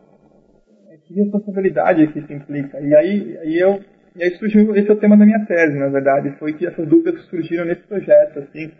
que 1.06 1.14
responsabilidade 1.14 2.06
que 2.08 2.18
isso 2.18 2.32
implica. 2.32 2.80
E 2.80 2.94
aí, 2.94 3.38
aí 3.38 3.58
eu, 3.58 3.80
e 4.16 4.24
aí 4.24 4.30
surgiu, 4.38 4.74
esse 4.74 4.88
é 4.88 4.92
o 4.92 4.98
tema 4.98 5.16
da 5.16 5.26
minha 5.26 5.44
tese, 5.44 5.78
na 5.78 5.88
verdade, 5.88 6.34
foi 6.38 6.54
que 6.54 6.66
essas 6.66 6.88
dúvidas 6.88 7.20
surgiram 7.26 7.66
nesse 7.66 7.82
projeto, 7.82 8.38
assim, 8.38 8.72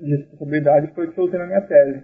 de 0.00 0.16
responsabilidade, 0.16 0.92
foi 0.94 1.06
o 1.06 1.12
que 1.12 1.18
eu 1.18 1.24
usei 1.24 1.38
na 1.38 1.46
minha 1.46 1.60
tese. 1.60 2.02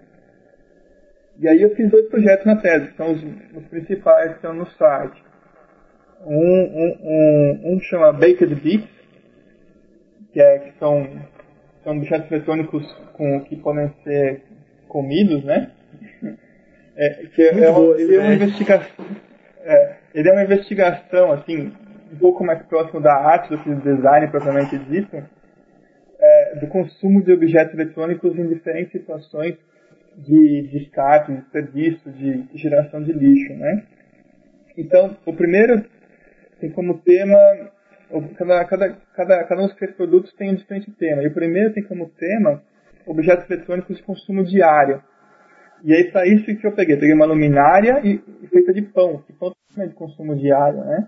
E 1.39 1.47
aí 1.47 1.61
eu 1.61 1.75
fiz 1.75 1.89
dois 1.89 2.07
projetos 2.07 2.45
na 2.45 2.55
tese, 2.55 2.87
que 2.87 2.97
são 2.97 3.11
os, 3.11 3.23
os 3.55 3.67
principais 3.67 4.29
que 4.29 4.35
estão 4.35 4.53
no 4.53 4.67
site. 4.67 5.21
Um, 6.25 6.33
um, 6.33 6.97
um, 7.03 7.73
um 7.73 7.79
chama 7.81 8.13
Baked 8.13 8.55
Beats, 8.55 8.87
que, 10.31 10.39
é, 10.39 10.59
que 10.59 10.79
são, 10.79 11.03
são 11.83 11.97
objetos 11.97 12.31
eletrônicos 12.31 12.85
com, 13.13 13.41
que 13.41 13.55
podem 13.55 13.91
ser 14.03 14.43
comidos, 14.87 15.43
né? 15.43 15.71
É, 16.95 17.09
que 17.33 17.41
é, 17.41 17.63
é 17.63 17.69
uma, 17.69 17.99
ele 17.99 18.15
é 18.15 18.19
uma 18.19 18.33
investigação, 18.33 19.05
é, 19.63 19.95
ele 20.13 20.29
é 20.29 20.31
uma 20.33 20.43
investigação 20.43 21.31
assim 21.31 21.71
um 22.11 22.17
pouco 22.17 22.43
mais 22.43 22.61
próximo 22.63 22.99
da 22.99 23.13
arte 23.13 23.49
do 23.49 23.57
que 23.57 23.69
do 23.69 23.81
design 23.81 24.27
propriamente 24.27 24.77
dito, 24.77 25.23
é, 26.19 26.55
do 26.59 26.67
consumo 26.67 27.23
de 27.23 27.31
objetos 27.31 27.73
eletrônicos 27.73 28.37
em 28.37 28.47
diferentes 28.47 28.91
situações 28.91 29.55
de 30.17 30.67
descarte, 30.73 31.31
de 31.31 31.37
desperdício, 31.37 32.11
de 32.11 32.47
geração 32.55 33.01
de 33.01 33.13
lixo, 33.13 33.53
né? 33.53 33.83
Então, 34.77 35.15
o 35.25 35.33
primeiro 35.33 35.83
tem 36.59 36.69
como 36.69 36.99
tema 36.99 37.37
cada, 38.37 38.65
cada, 38.65 38.97
cada, 39.15 39.43
cada 39.43 39.61
um 39.61 39.67
dos 39.67 39.75
três 39.75 39.93
produtos 39.95 40.33
tem 40.33 40.51
um 40.51 40.55
diferente 40.55 40.91
tema. 40.91 41.23
E 41.23 41.27
o 41.27 41.33
primeiro 41.33 41.73
tem 41.73 41.83
como 41.83 42.09
tema 42.09 42.61
objetos 43.05 43.49
eletrônicos 43.49 43.97
de 43.97 44.03
consumo 44.03 44.43
diário. 44.43 45.01
E 45.83 45.93
aí, 45.93 46.11
para 46.11 46.27
isso 46.27 46.45
que 46.45 46.67
eu 46.67 46.73
peguei, 46.73 46.95
peguei 46.95 47.15
uma 47.15 47.25
luminária 47.25 48.01
e, 48.03 48.21
e 48.43 48.47
feita 48.47 48.71
de 48.73 48.83
pão, 48.83 49.23
que 49.25 49.33
pão 49.33 49.51
também 49.69 49.87
é 49.87 49.89
de 49.89 49.95
consumo 49.95 50.35
diário, 50.35 50.79
né? 50.79 51.07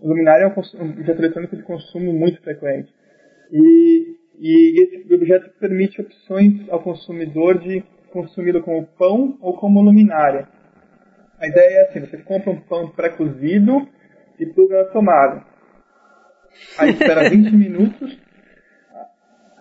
Luminária 0.00 0.44
é 0.44 0.46
um, 0.46 0.84
um 0.84 0.90
objeto 0.90 1.20
eletrônico 1.20 1.56
de 1.56 1.62
consumo 1.62 2.12
muito 2.12 2.40
frequente. 2.42 2.92
E, 3.50 4.16
e 4.38 4.82
esse 4.82 5.14
objeto 5.14 5.50
permite 5.58 6.00
opções 6.00 6.68
ao 6.68 6.80
consumidor 6.80 7.58
de 7.58 7.82
consumi-lo 8.12 8.62
como 8.62 8.86
pão 8.98 9.36
ou 9.40 9.56
como 9.56 9.82
luminária. 9.82 10.46
A 11.40 11.46
ideia 11.46 11.78
é 11.78 11.80
assim, 11.82 12.00
você 12.00 12.18
compra 12.18 12.50
um 12.50 12.60
pão 12.60 12.90
pré-cozido 12.90 13.88
e 14.38 14.46
pluga 14.46 14.84
na 14.84 14.90
tomada. 14.90 15.44
Aí 16.78 16.90
espera 16.90 17.28
20 17.28 17.50
minutos, 17.56 18.18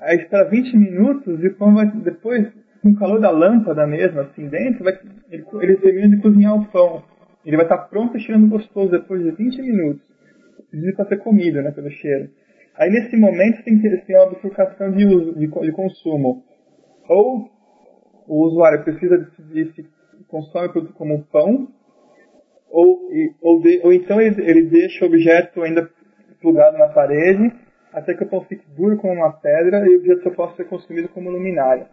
aí 0.01 0.17
espera 0.17 0.49
20 0.49 0.77
minutos 0.77 1.43
e 1.43 1.47
o 1.47 1.55
pão 1.55 1.73
vai 1.73 1.89
depois, 1.91 2.47
com 2.81 2.89
o 2.89 2.95
calor 2.95 3.19
da 3.19 3.31
lâmpada 3.31 3.85
mesmo, 3.87 4.19
assim 4.21 4.47
dentro, 4.47 4.83
vai, 4.83 4.99
ele, 5.31 5.45
ele 5.61 5.77
termina 5.77 6.15
de 6.15 6.21
cozinhar 6.21 6.55
o 6.55 6.65
pão. 6.67 7.03
ele 7.45 7.57
vai 7.57 7.65
estar 7.65 7.77
pronto 7.89 8.17
e 8.17 8.19
cheirando 8.19 8.49
gostoso 8.49 8.91
depois 8.91 9.23
de 9.23 9.31
20 9.31 9.61
minutos. 9.61 10.01
Precisa 10.69 10.95
para 10.95 11.05
ser 11.05 11.17
comido, 11.17 11.61
né, 11.61 11.71
pelo 11.71 11.89
cheiro. 11.89 12.29
Aí 12.75 12.89
nesse 12.91 13.17
momento 13.17 13.63
tem 13.63 13.79
que 13.79 13.89
ter 13.89 14.15
uma 14.17 14.29
bifurcação 14.29 14.91
de 14.91 15.05
uso, 15.05 15.33
de, 15.33 15.47
de 15.47 15.71
consumo. 15.71 16.43
Ou 17.09 17.49
o 18.27 18.45
usuário 18.45 18.83
precisa 18.83 19.17
decidir 19.17 19.73
se 19.73 19.85
consome 20.27 20.67
o 20.67 20.71
produto 20.71 20.93
como 20.93 21.23
pão, 21.25 21.69
ou, 22.69 23.09
ou, 23.41 23.61
de, 23.61 23.79
ou 23.83 23.93
então 23.93 24.19
ele, 24.19 24.41
ele 24.41 24.63
deixa 24.63 25.05
o 25.05 25.07
objeto 25.07 25.61
ainda 25.61 25.89
plugado 26.41 26.77
na 26.77 26.87
parede, 26.87 27.53
até 27.93 28.13
que 28.13 28.23
o 28.23 28.27
pão 28.27 28.41
fique 28.41 28.65
duro 28.75 28.97
como 28.97 29.13
uma 29.13 29.31
pedra 29.31 29.87
e 29.87 29.95
o 29.95 29.99
objeto 29.99 30.23
só 30.23 30.29
possa 30.31 30.55
ser 30.55 30.65
consumido 30.65 31.09
como 31.09 31.29
luminária. 31.29 31.87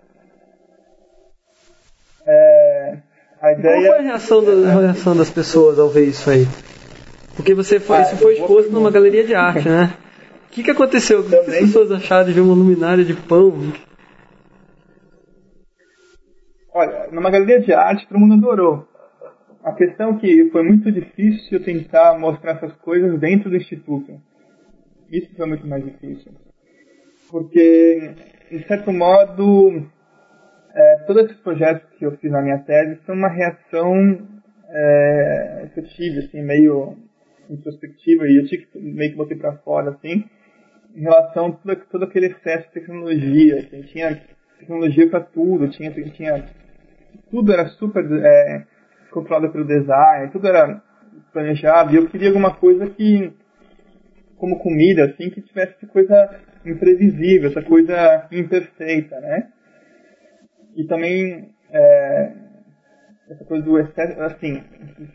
É, 2.27 2.99
a 3.41 3.53
ideia... 3.53 3.75
Qual 3.75 3.97
foi 3.97 3.99
a 3.99 4.03
reação, 4.03 4.45
da, 4.45 4.53
a 4.53 4.81
reação 4.81 5.17
das 5.17 5.31
pessoas 5.31 5.79
ao 5.79 5.89
ver 5.89 6.07
isso 6.07 6.31
aí? 6.31 6.47
Porque 7.37 7.55
você 7.55 7.81
foi, 7.81 7.99
ah, 7.99 8.03
isso 8.03 8.17
foi 8.17 8.35
exposto 8.35 8.71
numa 8.71 8.91
galeria 8.91 9.25
de 9.25 9.35
arte, 9.35 9.69
né? 9.69 9.95
O 10.47 10.51
que, 10.55 10.63
que 10.63 10.71
aconteceu? 10.71 11.21
O 11.21 11.29
que 11.29 11.35
as 11.35 11.47
pessoas 11.47 11.91
acharam 11.91 12.27
de 12.27 12.33
ver 12.33 12.41
uma 12.41 12.55
luminária 12.55 13.05
de 13.05 13.13
pão? 13.13 13.73
Olha, 16.73 17.09
numa 17.11 17.31
galeria 17.31 17.61
de 17.61 17.73
arte 17.73 18.07
todo 18.07 18.21
mundo 18.21 18.35
adorou. 18.35 18.89
A 19.65 19.73
questão 19.73 20.11
é 20.11 20.19
que 20.19 20.51
foi 20.51 20.63
muito 20.63 20.93
difícil 20.93 21.63
tentar 21.65 22.19
mostrar 22.19 22.53
essas 22.53 22.73
coisas 22.77 23.19
dentro 23.19 23.51
do 23.51 23.57
instituto. 23.57 24.21
Isso 25.11 25.35
foi 25.37 25.47
muito 25.47 25.67
mais 25.67 25.85
difícil. 25.85 26.33
Porque, 27.31 28.15
de 28.51 28.67
certo 28.67 28.93
modo, 28.93 29.87
é, 30.75 30.97
todos 31.07 31.25
esses 31.25 31.37
projetos 31.39 31.89
que 31.99 32.05
eu 32.05 32.17
fiz 32.19 32.31
na 32.31 32.43
minha 32.43 32.59
tese 32.59 33.01
são 33.07 33.15
uma 33.15 33.29
reação 33.29 34.27
é, 34.69 35.69
que 35.73 35.81
eu 35.81 35.85
tive, 35.85 36.19
assim, 36.21 36.43
meio 36.43 36.97
introspectiva, 37.49 38.27
e 38.27 38.37
eu 38.37 38.47
tive 38.47 38.67
que 38.67 38.79
meio 38.79 39.11
que 39.11 39.17
botar 39.17 39.37
para 39.37 39.57
fora, 39.59 39.91
assim, 39.91 40.25
em 40.95 41.01
relação 41.03 41.47
a 41.47 41.53
todo, 41.53 41.77
todo 41.91 42.05
aquele 42.05 42.27
excesso 42.27 42.67
de 42.69 42.75
tecnologia. 42.75 43.59
Assim, 43.59 43.83
tinha 43.83 44.21
tecnologia 44.59 45.09
para 45.09 45.21
tudo, 45.21 45.69
tinha, 45.69 45.91
tinha 45.91 46.45
tudo 47.31 47.53
era 47.53 47.67
super 47.69 48.05
é, 48.05 48.65
controlado 49.11 49.51
pelo 49.51 49.65
design, 49.65 50.31
tudo 50.31 50.47
era 50.47 50.83
planejado, 51.33 51.93
e 51.93 51.97
eu 51.97 52.09
queria 52.09 52.29
alguma 52.29 52.55
coisa 52.55 52.89
que, 52.89 53.33
como 54.45 54.59
comida, 54.59 55.07
assim, 55.07 55.31
que 55.31 55.41
tivesse 55.41 55.87
coisa 55.87 56.39
imprevisível, 56.67 57.49
essa 57.49 57.63
coisa 57.63 58.29
imperfeita, 58.31 59.19
né? 59.19 59.49
E 60.77 60.85
também, 60.85 61.49
é, 61.73 62.33
essa 63.31 63.43
coisa 63.47 63.65
do 63.65 63.79
excesso, 63.79 64.21
assim, 64.21 64.63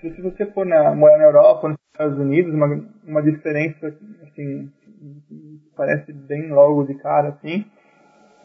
se, 0.01 0.15
se 0.15 0.21
você 0.21 0.47
for 0.47 0.65
na, 0.65 0.95
morar 0.95 1.19
na 1.19 1.25
Europa 1.25 1.67
ou 1.67 1.69
nos 1.69 1.79
Estados 1.93 2.17
Unidos, 2.17 2.51
uma, 2.51 2.89
uma 3.05 3.21
diferença, 3.21 3.95
assim, 4.23 4.71
parece 5.77 6.11
bem 6.11 6.49
logo 6.49 6.85
de 6.85 6.95
cara, 6.95 7.29
assim, 7.29 7.65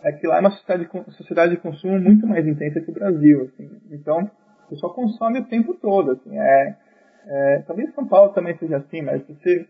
é 0.02 0.12
que 0.12 0.26
lá 0.26 0.36
é 0.36 0.40
uma 0.40 0.50
sociedade, 0.50 0.86
sociedade 1.12 1.52
de 1.52 1.62
consumo 1.62 1.98
muito 1.98 2.26
mais 2.26 2.46
intensa 2.46 2.78
que 2.78 2.90
o 2.90 2.94
Brasil, 2.94 3.44
assim. 3.44 3.70
Então, 3.90 4.30
o 4.66 4.68
pessoal 4.68 4.92
consome 4.92 5.38
o 5.38 5.46
tempo 5.46 5.72
todo, 5.80 6.10
assim. 6.10 6.38
É, 6.38 6.76
é, 7.26 7.62
talvez 7.66 7.94
São 7.94 8.06
Paulo 8.06 8.34
também 8.34 8.54
seja 8.58 8.76
assim, 8.76 9.00
mas 9.00 9.26
você... 9.26 9.66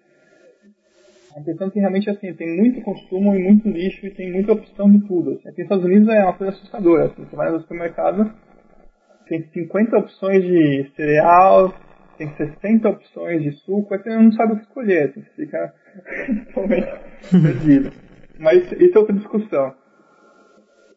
A 1.36 1.42
questão 1.42 1.66
é 1.66 1.70
que 1.70 1.80
realmente, 1.80 2.08
assim, 2.08 2.32
tem 2.34 2.56
muito 2.56 2.80
consumo 2.82 3.34
e 3.34 3.42
muito 3.42 3.68
lixo 3.68 4.06
e 4.06 4.14
tem 4.14 4.32
muita 4.32 4.52
opção 4.52 4.88
de 4.90 5.04
tudo. 5.06 5.32
Assim. 5.32 5.48
Aqui 5.48 5.62
nos 5.62 5.64
Estados 5.64 5.84
Unidos 5.84 6.08
é 6.08 6.22
uma 6.22 6.32
coisa 6.32 6.52
assustadora, 6.52 7.06
assim. 7.06 7.24
Você 7.24 7.34
vai 7.34 7.50
no 7.50 7.60
supermercado, 7.60 8.32
tem 9.26 9.42
50 9.52 9.98
opções 9.98 10.44
de 10.44 10.92
cereal, 10.94 11.74
tem 12.16 12.32
60 12.36 12.88
opções 12.88 13.42
de 13.42 13.50
suco, 13.50 13.92
aí 13.92 14.00
você 14.00 14.16
não 14.16 14.32
sabe 14.32 14.52
o 14.52 14.56
que 14.56 14.62
escolher, 14.62 15.10
assim, 15.10 15.22
você 15.22 15.44
fica 15.44 15.74
totalmente 16.54 16.88
perdido. 17.30 17.92
Mas 18.38 18.70
isso 18.70 18.96
é 18.96 18.98
outra 18.98 19.16
discussão. 19.16 19.74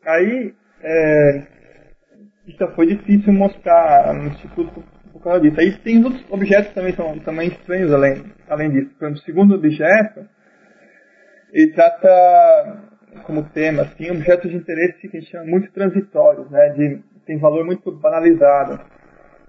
Aí, 0.06 0.54
é, 0.84 1.48
já 2.60 2.68
foi 2.76 2.86
difícil 2.88 3.34
mostrar 3.34 4.14
no 4.14 4.28
Instituto 4.28 4.84
causa 5.30 5.42
disso. 5.42 5.60
Aí 5.60 5.72
tem 5.80 6.04
outros 6.04 6.24
objetos 6.30 6.74
também 6.74 6.94
são 6.94 7.18
também 7.20 7.50
estranhos 7.50 7.92
além, 7.92 8.24
além 8.48 8.70
disso. 8.72 8.90
Por 8.98 9.06
exemplo, 9.06 9.22
o 9.22 9.26
segundo 9.26 9.56
objeto, 9.56 10.26
ele 11.54 11.72
trata 11.74 12.84
como 13.24 13.44
tema, 13.50 13.84
assim, 13.84 14.12
objetos 14.12 14.52
de 14.52 14.58
interesse 14.58 15.08
que 15.08 15.18
a 15.18 15.20
gente 15.20 15.32
chama 15.32 15.46
muito 15.46 15.72
transitórios, 15.72 16.50
né, 16.52 16.70
de, 16.70 17.02
tem 17.26 17.38
valor 17.38 17.66
muito 17.66 17.92
banalizado, 17.92 18.80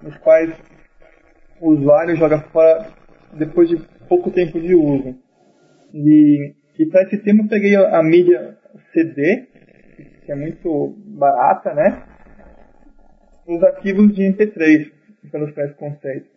nos 0.02 0.16
quais 0.18 0.52
o 1.60 1.70
usuário 1.70 2.16
joga 2.16 2.40
fora 2.52 2.86
depois 3.34 3.68
de 3.68 3.76
pouco 4.08 4.30
tempo 4.30 4.60
de 4.60 4.74
uso. 4.74 5.16
E, 5.92 6.54
e 6.78 6.86
para 6.86 7.02
esse 7.02 7.18
tema 7.18 7.42
eu 7.42 7.48
peguei 7.48 7.76
a, 7.76 7.98
a 7.98 8.02
mídia 8.02 8.56
CD, 8.92 9.46
que 10.24 10.32
é 10.32 10.34
muito 10.34 10.94
barata, 11.06 11.74
né? 11.74 12.02
Os 13.46 13.62
arquivos 13.62 14.14
de 14.14 14.22
MP3, 14.22 14.97
pelos 15.28 15.52
três 15.54 15.72
conceitos. 15.74 16.28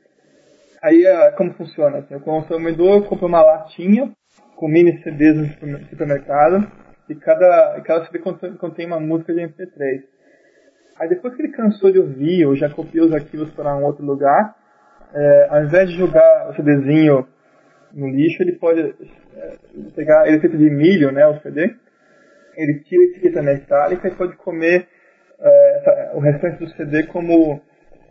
Aí, 0.82 1.06
ah, 1.06 1.32
como 1.38 1.54
funciona? 1.54 2.00
Assim, 2.00 2.16
o 2.16 2.20
consumidor 2.20 3.06
compra 3.08 3.28
uma 3.28 3.42
latinha 3.42 4.12
com 4.56 4.68
mini 4.68 5.02
CDs 5.04 5.60
no 5.62 5.80
supermercado 5.90 6.72
e 7.10 7.16
cada, 7.16 7.82
cada 7.82 8.06
CD 8.06 8.20
contém 8.58 8.86
uma 8.86 9.00
música 9.00 9.34
de 9.34 9.42
MP3. 9.42 10.04
Aí 11.00 11.10
depois 11.10 11.36
que 11.36 11.42
ele 11.42 11.52
cansou 11.52 11.92
de 11.92 12.00
ouvir 12.00 12.46
ou 12.46 12.56
já 12.56 12.70
copiou 12.70 13.08
os 13.08 13.14
arquivos 13.14 13.52
para 13.52 13.76
um 13.76 13.84
outro 13.84 14.06
lugar, 14.06 14.56
é, 15.14 15.48
ao 15.50 15.64
invés 15.64 15.90
de 15.90 15.98
jogar 15.98 16.50
o 16.50 16.56
CDzinho 16.56 17.28
no 17.94 18.08
lixo, 18.08 18.42
ele 18.42 18.54
pode 18.54 18.80
é, 18.80 19.58
pegar, 19.96 20.28
ele 20.28 20.38
é 20.38 20.40
feito 20.40 20.58
de 20.58 20.70
milho, 20.70 21.12
né, 21.12 21.26
o 21.28 21.40
CD, 21.42 21.74
ele 22.56 22.80
tira 22.82 23.02
a 23.02 23.06
etiqueta 23.06 23.42
metálica 23.42 24.08
e 24.08 24.16
pode 24.16 24.36
comer 24.38 24.88
é, 25.40 26.12
o 26.14 26.20
restante 26.20 26.60
do 26.60 26.70
CD 26.72 27.04
como, 27.04 27.62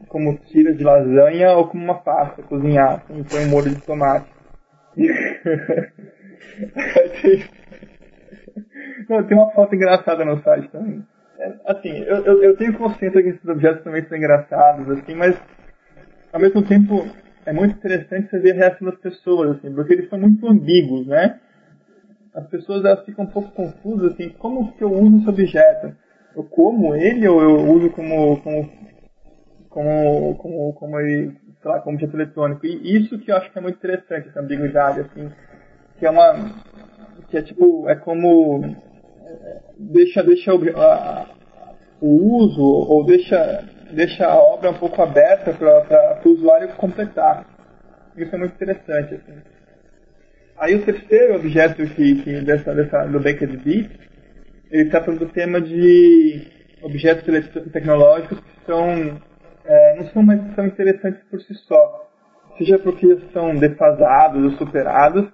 como 0.09 0.37
tira 0.47 0.75
de 0.75 0.83
lasanha 0.83 1.53
ou 1.53 1.69
como 1.69 1.85
uma 1.85 2.03
pasta, 2.03 2.43
cozinhar, 2.43 2.97
assim, 2.97 3.23
põe 3.25 3.45
um 3.45 3.51
molho 3.51 3.75
de 3.75 3.81
tomate. 3.83 4.27
Não, 9.09 9.25
tem 9.25 9.37
uma 9.37 9.51
foto 9.53 9.75
engraçada 9.75 10.25
no 10.25 10.43
site 10.43 10.71
também. 10.71 11.05
É, 11.39 11.55
assim, 11.67 11.91
eu, 12.05 12.25
eu, 12.25 12.43
eu, 12.43 12.57
tenho 12.57 12.77
consciência 12.77 13.23
que 13.23 13.31
esses 13.31 13.49
objetos 13.49 13.83
também 13.83 14.05
são 14.05 14.17
engraçados, 14.17 14.89
assim, 14.91 15.15
mas 15.15 15.37
ao 16.33 16.41
mesmo 16.41 16.63
tempo 16.63 17.07
é 17.47 17.53
muito 17.53 17.77
interessante 17.77 18.31
você 18.31 18.39
ver 18.39 18.53
a 18.53 18.57
reação 18.57 18.89
das 18.89 19.01
pessoas, 19.01 19.57
assim, 19.57 19.75
porque 19.75 19.95
eles 19.95 20.09
são 20.09 20.19
muito 20.19 20.47
ambíguos, 20.47 21.07
né? 21.07 21.41
as 22.35 22.47
pessoas 22.47 22.85
elas 22.85 23.05
ficam 23.05 23.25
um 23.25 23.31
pouco 23.31 23.51
confusas, 23.51 24.13
assim, 24.13 24.31
como 24.31 24.73
que 24.73 24.85
eu 24.85 24.93
uso 24.93 25.19
esse 25.19 25.29
objeto? 25.29 25.97
Eu 26.35 26.45
como 26.45 26.95
ele 26.95 27.27
ou 27.27 27.43
eu 27.43 27.57
uso 27.73 27.91
como, 27.91 28.41
como, 28.41 28.71
como, 29.70 30.35
como, 30.37 30.72
como, 30.74 30.98
sei 31.00 31.33
lá, 31.64 31.80
como 31.80 31.94
objeto 31.94 32.16
eletrônico? 32.16 32.66
E 32.66 32.96
isso 32.96 33.18
que 33.18 33.30
eu 33.30 33.37
acho 33.37 33.50
que 33.50 33.59
é 33.59 33.62
muito 33.62 33.76
interessante, 33.76 34.28
essa 34.28 34.40
ambiguidade, 34.40 35.00
assim, 35.00 35.30
que 35.98 36.04
é 36.04 36.11
uma, 36.11 36.52
que 37.30 37.38
é 37.38 37.42
tipo, 37.42 37.88
é 37.88 37.94
como, 37.94 38.64
é, 39.24 39.61
deixa, 39.78 40.22
deixa 40.22 40.54
o, 40.54 40.76
a, 40.76 41.30
o 42.00 42.37
uso 42.37 42.62
ou 42.62 43.06
deixa, 43.06 43.64
deixa 43.92 44.26
a 44.26 44.37
obra 44.37 44.70
um 44.70 44.78
pouco 44.78 45.00
aberta 45.00 45.52
para 45.52 46.20
o 46.24 46.30
usuário 46.30 46.68
completar. 46.74 47.46
Isso 48.16 48.35
é 48.35 48.38
muito 48.38 48.54
interessante, 48.54 49.14
assim. 49.14 49.40
Aí 50.59 50.74
o 50.74 50.85
terceiro 50.85 51.37
objeto 51.37 51.87
que, 51.94 52.22
que 52.22 52.40
dessa, 52.42 52.74
dessa, 52.74 53.06
do 53.06 53.18
Baked 53.18 53.56
Beat, 53.59 53.90
ele 54.70 54.90
trata 54.90 55.12
do 55.12 55.26
tema 55.26 55.61
de 55.61 56.46
objetos 56.83 57.24
tecnológicos 57.72 58.40
que 58.40 58.66
são, 58.66 59.20
é, 59.64 59.96
não 59.96 60.07
são 60.09 60.23
mais 60.23 60.40
tão 60.55 60.66
interessantes 60.66 61.23
por 61.31 61.40
si 61.40 61.55
só. 61.55 62.09
Seja 62.59 62.79
porque 62.79 63.18
são 63.33 63.55
defasados 63.57 64.44
ou 64.44 64.51
superados, 64.53 65.27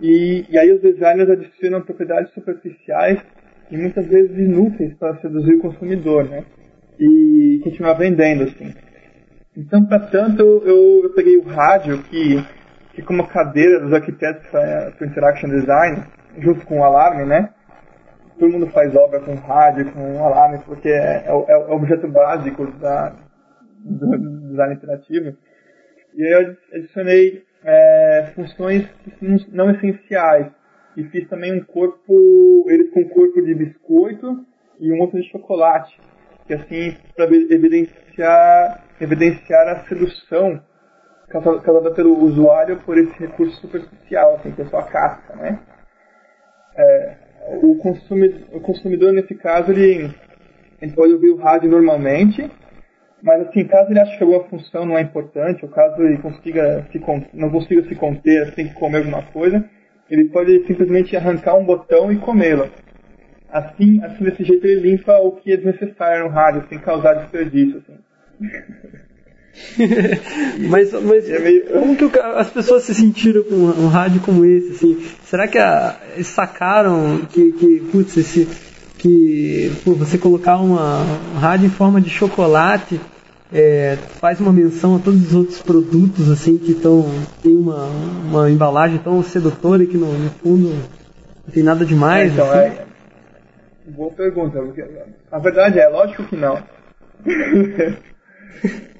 e, 0.00 0.44
e 0.50 0.58
aí 0.58 0.72
os 0.72 0.80
designers 0.80 1.30
adicionam 1.30 1.80
propriedades 1.80 2.32
superficiais 2.32 3.20
e 3.70 3.76
muitas 3.76 4.06
vezes 4.06 4.36
inúteis 4.36 4.94
para 4.94 5.16
seduzir 5.16 5.54
o 5.54 5.60
consumidor, 5.60 6.28
né? 6.28 6.44
E 6.98 7.60
continuar 7.62 7.94
vendendo, 7.94 8.44
assim. 8.44 8.74
Então, 9.56 9.84
para 9.86 10.00
tanto, 10.00 10.42
eu, 10.42 11.04
eu 11.04 11.10
peguei 11.14 11.36
o 11.36 11.42
rádio 11.42 12.02
que 12.04 12.44
que 12.94 13.02
como 13.02 13.26
cadeira 13.26 13.80
dos 13.80 13.92
arquitetos 13.92 14.46
para 14.50 14.92
o 15.00 15.04
Interaction 15.04 15.48
Design, 15.48 16.04
junto 16.38 16.64
com 16.66 16.80
o 16.80 16.84
alarme, 16.84 17.24
né? 17.24 17.50
Todo 18.38 18.52
mundo 18.52 18.66
faz 18.68 18.94
obra 18.94 19.20
com 19.20 19.34
rádio, 19.34 19.90
com 19.92 20.24
alarme, 20.24 20.58
porque 20.66 20.88
é, 20.88 21.24
é, 21.26 21.28
é 21.28 21.56
o 21.56 21.72
objeto 21.72 22.08
básico 22.08 22.66
da, 22.78 23.14
do 23.84 24.48
design 24.48 24.74
interativo. 24.74 25.36
E 26.14 26.22
eu 26.22 26.56
adicionei 26.74 27.44
é, 27.64 28.32
funções 28.34 28.88
não 29.50 29.70
essenciais. 29.70 30.48
E 30.96 31.04
fiz 31.04 31.26
também 31.28 31.52
um 31.52 31.64
corpo, 31.64 32.66
eles 32.68 32.90
com 32.90 33.00
um 33.00 33.08
corpo 33.08 33.40
de 33.42 33.54
biscoito 33.54 34.44
e 34.78 34.92
um 34.92 35.00
outro 35.00 35.20
de 35.20 35.28
chocolate. 35.30 35.98
Que 36.46 36.54
assim, 36.54 36.96
para 37.16 37.26
evidenciar, 37.26 38.84
evidenciar 39.00 39.68
a 39.68 39.84
sedução 39.88 40.60
causada 41.30 41.92
pelo 41.92 42.18
usuário 42.18 42.78
por 42.84 42.98
esse 42.98 43.18
recurso 43.18 43.58
superficial, 43.60 44.34
assim, 44.34 44.50
que 44.52 44.60
é 44.60 44.66
só 44.66 44.80
a 44.80 44.82
casca, 44.82 45.34
né? 45.36 45.58
É, 46.76 47.16
o, 47.62 47.76
consumidor, 47.76 48.40
o 48.52 48.60
consumidor, 48.60 49.12
nesse 49.12 49.34
caso, 49.34 49.70
ele, 49.70 50.14
ele 50.80 50.92
pode 50.92 51.14
ouvir 51.14 51.30
o 51.30 51.36
rádio 51.36 51.70
normalmente, 51.70 52.50
mas 53.22 53.46
assim, 53.46 53.64
caso 53.64 53.90
ele 53.90 54.00
ache 54.00 54.18
que 54.18 54.24
alguma 54.24 54.44
função 54.44 54.84
não 54.84 54.98
é 54.98 55.02
importante, 55.02 55.64
ou 55.64 55.70
caso 55.70 56.02
ele 56.02 56.18
consiga 56.18 56.84
se, 56.90 57.00
não 57.32 57.50
consiga 57.50 57.82
se 57.88 57.94
conter, 57.94 58.52
tem 58.54 58.68
que 58.68 58.74
comer 58.74 58.98
alguma 58.98 59.22
coisa, 59.22 59.64
ele 60.10 60.24
pode 60.24 60.66
simplesmente 60.66 61.16
arrancar 61.16 61.54
um 61.54 61.64
botão 61.64 62.12
e 62.12 62.18
comê-lo. 62.18 62.68
Assim, 63.48 64.02
assim, 64.02 64.24
desse 64.24 64.42
jeito 64.42 64.66
ele 64.66 64.90
limpa 64.90 65.18
o 65.18 65.32
que 65.32 65.52
é 65.52 65.56
desnecessário 65.56 66.24
no 66.24 66.30
rádio, 66.30 66.64
sem 66.68 66.78
causar 66.78 67.14
desperdício. 67.14 67.78
Assim. 67.78 67.98
mas 70.68 70.92
mas 70.92 71.30
é 71.30 71.38
meio... 71.38 71.66
como 71.66 71.94
que 71.94 72.18
as 72.18 72.50
pessoas 72.50 72.84
se 72.84 72.94
sentiram 72.94 73.44
com 73.44 73.54
um 73.54 73.88
rádio 73.88 74.20
como 74.22 74.44
esse? 74.44 74.72
Assim? 74.72 75.06
Será 75.24 75.46
que 75.46 75.58
a, 75.58 75.96
eles 76.14 76.26
sacaram 76.26 77.26
que, 77.30 77.52
que 77.52 77.80
putz, 77.92 78.16
esse, 78.16 78.48
que 78.98 79.70
pô, 79.84 79.92
você 79.92 80.18
colocar 80.18 80.56
uma, 80.56 81.02
um 81.34 81.38
rádio 81.38 81.66
em 81.66 81.70
forma 81.70 82.00
de 82.00 82.08
chocolate 82.10 82.98
é, 83.52 83.96
faz 83.96 84.40
uma 84.40 84.52
menção 84.52 84.96
a 84.96 84.98
todos 84.98 85.28
os 85.28 85.34
outros 85.34 85.60
produtos 85.62 86.30
assim 86.30 86.56
que 86.56 86.72
estão 86.72 87.04
tem 87.42 87.54
uma, 87.54 87.84
uma 87.84 88.50
embalagem 88.50 88.98
tão 88.98 89.22
sedutora 89.22 89.84
que 89.84 89.96
no, 89.96 90.06
no 90.06 90.30
fundo 90.30 90.70
não 91.46 91.52
tem 91.52 91.62
nada 91.62 91.84
demais. 91.84 92.30
É, 92.30 92.34
então, 92.34 92.50
assim. 92.50 92.58
é, 92.58 92.86
boa 93.90 94.10
pergunta. 94.12 94.58
Porque, 94.60 94.84
a 95.30 95.38
verdade 95.38 95.78
é, 95.78 95.88
lógico 95.88 96.24
que 96.24 96.36
não. 96.36 96.62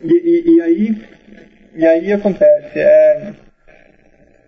e, 0.03 0.13
e, 0.13 0.57
e, 0.57 0.61
aí 0.61 1.03
e 1.75 1.87
aí 1.87 2.13
acontece. 2.13 2.79
É, 2.79 3.33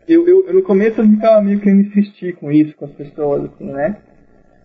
eu, 0.06 0.28
eu, 0.28 0.52
no 0.52 0.62
começo 0.62 1.00
eu 1.00 1.08
ficava 1.08 1.40
meio 1.40 1.60
que 1.60 1.70
insistir 1.70 2.34
com 2.34 2.52
isso 2.52 2.76
com 2.76 2.84
as 2.84 2.92
pessoas, 2.92 3.44
assim, 3.44 3.72
né? 3.72 3.96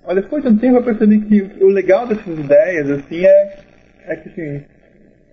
Mas 0.05 0.15
depois 0.15 0.43
de 0.43 0.49
um 0.49 0.57
tempo 0.57 0.77
eu 0.77 0.83
percebi 0.83 1.21
que 1.21 1.63
o 1.63 1.67
legal 1.67 2.07
dessas 2.07 2.37
ideias, 2.37 2.89
assim, 2.89 3.25
é, 3.25 3.59
é 4.05 4.15
que 4.17 4.29
assim, 4.29 4.65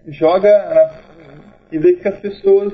joga 0.09 0.49
e 1.71 1.79
vê 1.79 1.95
que 1.95 2.09
as 2.09 2.19
pessoas 2.21 2.73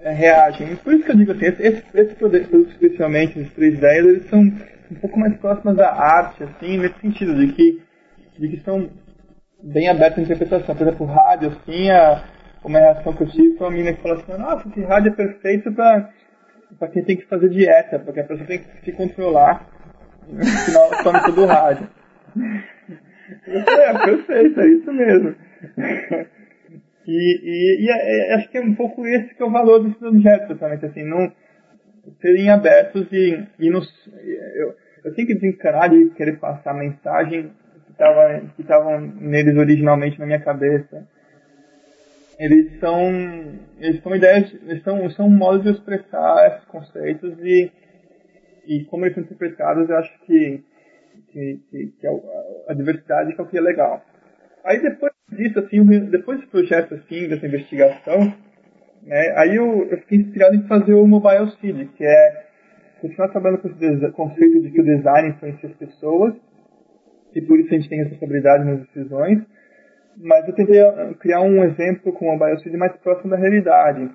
é, 0.00 0.12
reagem. 0.12 0.76
Por 0.76 0.92
isso 0.92 1.04
que 1.04 1.12
eu 1.12 1.16
digo 1.16 1.32
assim, 1.32 1.46
esses 1.46 1.82
esse 1.94 2.14
produtos, 2.14 2.70
especialmente, 2.70 3.38
esses 3.38 3.52
três 3.54 3.74
ideias, 3.74 4.06
eles 4.06 4.26
são 4.28 4.40
um 4.40 4.94
pouco 5.00 5.18
mais 5.18 5.36
próximas 5.38 5.76
da 5.76 5.90
arte, 5.92 6.44
assim, 6.44 6.78
nesse 6.78 7.00
sentido, 7.00 7.34
de 7.34 7.52
que, 7.52 7.82
de 8.38 8.48
que 8.48 8.64
são 8.64 8.90
bem 9.62 9.88
abertas 9.88 10.18
à 10.18 10.22
interpretação. 10.22 10.76
Por 10.76 10.86
exemplo, 10.86 11.06
o 11.06 11.10
rádio, 11.10 11.48
assim, 11.48 11.90
a, 11.90 12.22
uma 12.62 12.78
reação 12.78 13.12
que 13.14 13.22
eu 13.22 13.30
tive 13.30 13.56
foi 13.56 13.66
uma 13.66 13.72
menina 13.72 13.94
que 13.94 14.02
falou 14.02 14.18
assim, 14.18 14.40
nossa, 14.40 14.68
esse 14.68 14.80
rádio 14.82 15.12
é 15.12 15.14
perfeito 15.14 15.72
para 15.72 16.10
para 16.78 16.88
quem 16.88 17.04
tem 17.04 17.16
que 17.16 17.26
fazer 17.26 17.50
dieta, 17.50 18.00
porque 18.00 18.20
a 18.20 18.24
pessoa 18.24 18.46
tem 18.48 18.58
que 18.58 18.84
se 18.84 18.92
controlar, 18.92 19.64
no 20.28 20.44
final 20.44 20.90
come 21.04 21.20
todo 21.20 21.42
o 21.42 21.46
rádio. 21.46 21.88
É, 23.46 23.98
perfeito, 24.04 24.60
é 24.60 24.68
isso 24.68 24.92
mesmo. 24.92 25.34
E, 27.06 27.12
e, 27.12 27.84
e, 27.84 27.90
é, 27.90 28.32
é, 28.32 28.34
acho 28.34 28.50
que 28.50 28.58
é 28.58 28.60
um 28.60 28.74
pouco 28.74 29.06
esse 29.06 29.34
que 29.34 29.42
é 29.42 29.46
o 29.46 29.50
valor 29.50 29.82
desses 29.82 30.02
objetos, 30.02 30.48
totalmente 30.48 30.86
assim, 30.86 31.04
não 31.04 31.30
serem 32.20 32.50
abertos 32.50 33.06
e, 33.12 33.46
e 33.58 33.70
nos, 33.70 33.88
eu, 34.56 34.74
eu 35.04 35.14
tenho 35.14 35.28
que 35.28 35.34
desencarar 35.34 35.90
de 35.90 36.10
querer 36.10 36.38
passar 36.38 36.70
a 36.70 36.74
mensagem 36.74 37.50
que 37.84 37.92
estava 37.92 38.40
que 38.56 38.62
estavam 38.62 39.00
neles 39.00 39.56
originalmente 39.56 40.18
na 40.18 40.26
minha 40.26 40.40
cabeça. 40.40 41.06
Eles 42.38 42.78
são 42.80 43.10
eles 43.78 44.02
são 44.02 44.16
ideias, 44.16 44.52
eles 44.66 44.82
são, 44.82 45.08
são 45.10 45.26
um 45.26 45.36
modo 45.36 45.62
de 45.62 45.70
expressar 45.70 46.48
esses 46.48 46.64
conceitos 46.66 47.38
e 47.40 47.70
e 48.66 48.84
como 48.84 49.04
eles 49.04 49.14
são 49.14 49.24
interpretados, 49.24 49.88
eu 49.88 49.96
acho 49.96 50.18
que 50.20 50.64
que, 51.30 51.60
que, 51.70 51.86
que 52.00 52.06
é 52.06 52.10
a 52.68 52.74
diversidade 52.74 53.34
é 53.36 53.42
o 53.42 53.46
que 53.46 53.58
é 53.58 53.60
legal. 53.60 54.04
Aí 54.64 54.80
depois 54.80 55.13
disso, 55.30 55.58
assim, 55.58 55.84
depois 56.10 56.38
desse 56.38 56.50
projeto, 56.50 56.94
assim, 56.94 57.28
dessa 57.28 57.46
investigação, 57.46 58.32
né, 59.02 59.34
aí 59.36 59.56
eu, 59.56 59.86
eu 59.90 59.98
fiquei 59.98 60.18
inspirado 60.18 60.54
em 60.54 60.66
fazer 60.66 60.94
o 60.94 61.06
Mobile 61.06 61.50
Seed, 61.60 61.88
que 61.96 62.04
é 62.04 62.44
continuar 63.00 63.28
trabalhando 63.28 63.60
com 63.60 63.68
esse 63.68 64.10
conceito 64.12 64.62
de 64.62 64.70
que 64.70 64.80
o 64.80 64.84
design 64.84 65.28
influencia 65.30 65.68
as 65.68 65.76
pessoas, 65.76 66.34
e 67.34 67.42
por 67.42 67.58
isso 67.58 67.74
a 67.74 67.76
gente 67.76 67.88
tem 67.88 67.98
responsabilidade 67.98 68.64
nas 68.64 68.80
decisões, 68.80 69.42
mas 70.16 70.46
eu 70.46 70.54
tentei 70.54 70.80
ah, 70.80 71.12
criar 71.18 71.40
um 71.40 71.64
exemplo 71.64 72.12
com 72.12 72.26
o 72.26 72.38
Mobile 72.38 72.60
Seed 72.62 72.74
mais 72.76 72.96
próximo 72.98 73.30
da 73.30 73.36
realidade, 73.36 74.10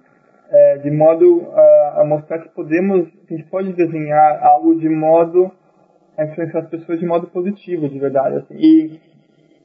é, 0.49 0.77
de 0.77 0.89
modo 0.89 1.51
a, 1.53 2.01
a, 2.01 2.05
mostrar 2.05 2.39
que 2.39 2.49
podemos, 2.49 3.07
a 3.29 3.33
gente 3.33 3.47
pode 3.49 3.73
desenhar 3.73 4.43
algo 4.43 4.79
de 4.79 4.89
modo 4.89 5.51
a 6.17 6.25
influenciar 6.25 6.61
as 6.61 6.69
pessoas 6.69 6.99
de 6.99 7.05
modo 7.05 7.27
positivo, 7.27 7.87
de 7.87 7.99
verdade, 7.99 8.37
assim, 8.37 8.55
e 8.57 8.99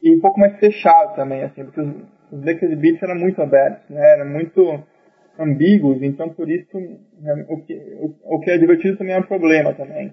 e 0.04 0.14
um 0.14 0.20
pouco 0.20 0.38
mais 0.38 0.58
fechado 0.58 1.16
também, 1.16 1.42
assim, 1.42 1.64
porque 1.64 1.80
os, 1.80 1.88
os 2.30 2.44
Lakers 2.44 2.78
Beats 2.78 3.02
eram 3.02 3.14
muito 3.14 3.40
abertos, 3.40 3.88
né, 3.88 4.12
eram 4.12 4.28
muito 4.28 4.84
ambíguos, 5.38 6.02
então 6.02 6.28
por 6.28 6.48
isso 6.50 6.78
né, 7.20 7.46
o, 7.48 7.62
que, 7.62 7.74
o, 7.74 8.14
o, 8.22 8.40
que 8.40 8.50
é 8.50 8.58
divertido 8.58 8.98
também 8.98 9.14
é 9.14 9.18
um 9.18 9.22
problema 9.22 9.72
também. 9.72 10.12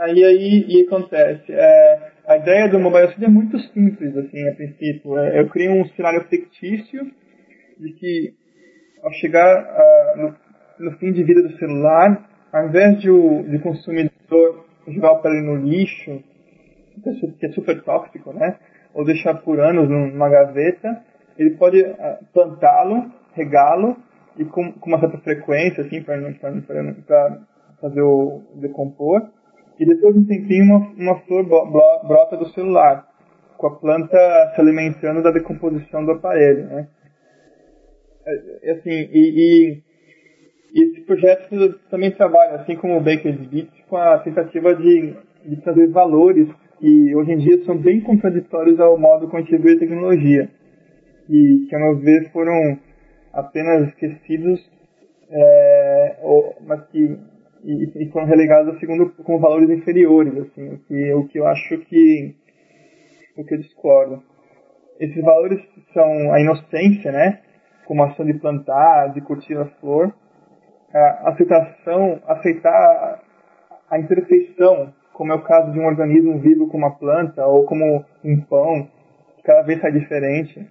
Aí 0.00 0.24
aí 0.24 0.64
e 0.68 0.84
acontece, 0.84 1.52
é, 1.52 2.10
a 2.26 2.36
ideia 2.38 2.68
do 2.68 2.80
Mobile 2.80 3.08
Studio 3.08 3.26
é 3.26 3.30
muito 3.30 3.56
simples, 3.58 4.16
assim, 4.16 4.48
a 4.48 4.54
princípio. 4.54 5.16
É, 5.18 5.40
eu 5.40 5.48
criei 5.48 5.68
um 5.68 5.84
cenário 5.90 6.24
fictício 6.24 7.06
de 7.78 7.92
que 7.92 8.34
ao 9.02 9.12
chegar 9.12 9.62
uh, 9.62 10.20
no, 10.20 10.90
no, 10.90 10.98
fim 10.98 11.12
de 11.12 11.22
vida 11.22 11.42
do 11.42 11.56
celular, 11.56 12.28
ao 12.52 12.66
invés 12.66 13.00
de 13.00 13.10
o 13.10 13.44
de 13.44 13.58
consumidor 13.60 14.66
jogar 14.88 15.12
o 15.12 15.14
aparelho 15.16 15.46
no 15.46 15.56
lixo 15.56 16.22
que 17.38 17.46
é 17.46 17.52
super 17.52 17.82
tóxico, 17.82 18.32
né? 18.32 18.58
Ou 18.94 19.04
deixar 19.04 19.34
por 19.34 19.60
anos 19.60 19.88
numa 19.88 20.28
gaveta, 20.28 21.02
ele 21.38 21.50
pode 21.50 21.84
ah, 21.84 22.18
plantá-lo, 22.32 23.10
regá-lo 23.34 23.96
e 24.36 24.44
com, 24.44 24.72
com, 24.72 24.90
uma 24.90 25.00
certa 25.00 25.18
frequência, 25.18 25.84
assim, 25.84 26.02
para 26.02 27.40
fazer 27.80 28.02
o 28.02 28.42
decompor. 28.56 29.28
E 29.78 29.86
depois 29.86 30.14
de 30.14 30.20
um 30.20 30.26
tempinho, 30.26 30.64
uma, 30.64 30.78
uma 30.96 31.20
flor 31.20 31.44
brota 31.44 32.36
do 32.36 32.48
celular, 32.50 33.06
com 33.56 33.66
a 33.66 33.76
planta 33.76 34.52
se 34.54 34.60
alimentando 34.60 35.22
da 35.22 35.30
decomposição 35.30 36.04
do 36.04 36.12
aparelho, 36.12 36.66
né? 36.66 36.88
É, 38.26 38.70
é 38.70 38.72
assim, 38.72 38.90
e, 38.90 39.12
e, 39.12 39.82
e 40.74 40.84
esse 40.84 41.00
projeto 41.02 41.78
também 41.90 42.10
trabalha, 42.10 42.56
assim 42.56 42.76
como 42.76 42.96
o 42.96 43.00
Baker's 43.00 43.46
Beats, 43.46 43.80
com 43.88 43.96
a 43.96 44.18
tentativa 44.18 44.74
de, 44.74 45.14
de 45.44 45.56
trazer 45.62 45.88
valores 45.88 46.48
que 46.80 47.14
hoje 47.14 47.32
em 47.32 47.36
dia 47.36 47.62
são 47.64 47.76
bem 47.76 48.00
contraditórios 48.00 48.80
ao 48.80 48.98
modo 48.98 49.28
como 49.28 49.42
a 49.42 49.46
a 49.46 49.78
tecnologia. 49.78 50.48
E 51.28 51.66
que, 51.68 51.76
a 51.76 51.78
meu 51.78 51.98
ver, 51.98 52.32
foram 52.32 52.78
apenas 53.32 53.88
esquecidos, 53.88 54.60
é, 55.30 56.16
ou, 56.22 56.56
mas 56.66 56.82
que 56.88 57.18
e, 57.62 58.02
e, 58.02 58.10
foram 58.10 58.26
relegados 58.26 58.72
ao 58.72 58.80
segundo 58.80 59.10
com 59.10 59.38
valores 59.38 59.68
inferiores, 59.68 60.34
assim, 60.38 60.70
o 60.70 60.78
que, 60.78 61.12
o 61.12 61.28
que 61.28 61.38
eu 61.38 61.46
acho 61.46 61.78
que 61.78 62.34
o 63.36 63.44
que 63.44 63.54
eu 63.54 63.58
discordo. 63.58 64.22
Esses 64.98 65.22
valores 65.22 65.60
são 65.92 66.32
a 66.32 66.40
inocência, 66.40 67.12
né, 67.12 67.40
como 67.86 68.02
a 68.02 68.08
ação 68.08 68.24
de 68.24 68.34
plantar, 68.34 69.12
de 69.12 69.20
curtir 69.20 69.56
a 69.56 69.66
flor, 69.78 70.14
a 70.92 71.30
aceitação, 71.30 72.20
aceitar 72.26 73.22
a 73.90 73.98
imperfeição 73.98 74.92
como 75.20 75.34
é 75.34 75.36
o 75.36 75.42
caso 75.42 75.70
de 75.70 75.78
um 75.78 75.84
organismo 75.84 76.38
vivo 76.38 76.66
como 76.66 76.86
uma 76.86 76.96
planta 76.96 77.44
ou 77.44 77.64
como 77.66 78.02
um 78.24 78.40
pão, 78.40 78.88
cada 79.44 79.60
vez 79.60 79.78
sai 79.78 79.92
diferente. 79.92 80.66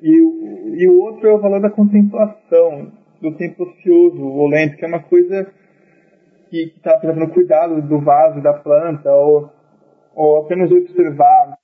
E, 0.00 0.10
e 0.10 0.88
o 0.88 1.00
outro 1.02 1.28
é 1.28 1.34
o 1.34 1.38
valor 1.38 1.60
da 1.60 1.68
contemplação, 1.68 2.90
do 3.20 3.36
tempo 3.36 3.62
ocioso 3.62 4.24
ou 4.24 4.48
lento, 4.48 4.78
que 4.78 4.86
é 4.86 4.88
uma 4.88 5.02
coisa 5.02 5.52
que 6.48 6.72
está 6.74 6.96
trazendo 6.96 7.28
cuidado 7.28 7.82
do 7.82 8.00
vaso, 8.00 8.40
da 8.40 8.54
planta, 8.54 9.12
ou, 9.12 9.52
ou 10.14 10.46
apenas 10.46 10.72
observar, 10.72 11.58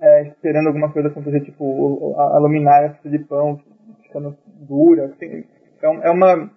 é, 0.00 0.28
esperando 0.28 0.68
alguma 0.68 0.92
coisa 0.92 1.08
acontecer, 1.08 1.40
tipo 1.40 2.14
a, 2.16 2.36
a 2.36 2.38
luminária 2.38 2.96
de 3.04 3.18
pão 3.18 3.60
ficando 4.04 4.36
dura. 4.68 5.06
Assim, 5.06 5.42
então, 5.76 6.00
é 6.00 6.10
uma, 6.12 6.48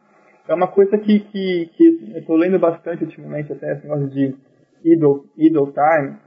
é 0.48 0.54
uma 0.54 0.68
coisa 0.68 1.00
que, 1.00 1.20
que, 1.20 1.72
que 1.76 2.12
eu 2.14 2.20
estou 2.20 2.36
lendo 2.36 2.60
bastante 2.60 3.06
ultimamente, 3.06 3.52
até 3.52 3.74
esse 3.74 3.88
negócio 3.88 4.08
de 4.12 4.53
idle, 4.84 5.26
idle 5.38 5.72
time, 5.74 6.18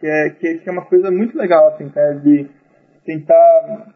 que 0.00 0.06
é, 0.06 0.30
que, 0.30 0.62
é 0.64 0.72
uma 0.72 0.84
coisa 0.84 1.10
muito 1.10 1.36
legal, 1.36 1.68
assim, 1.68 1.90
né, 1.94 2.20
de 2.22 2.46
tentar 3.04 3.94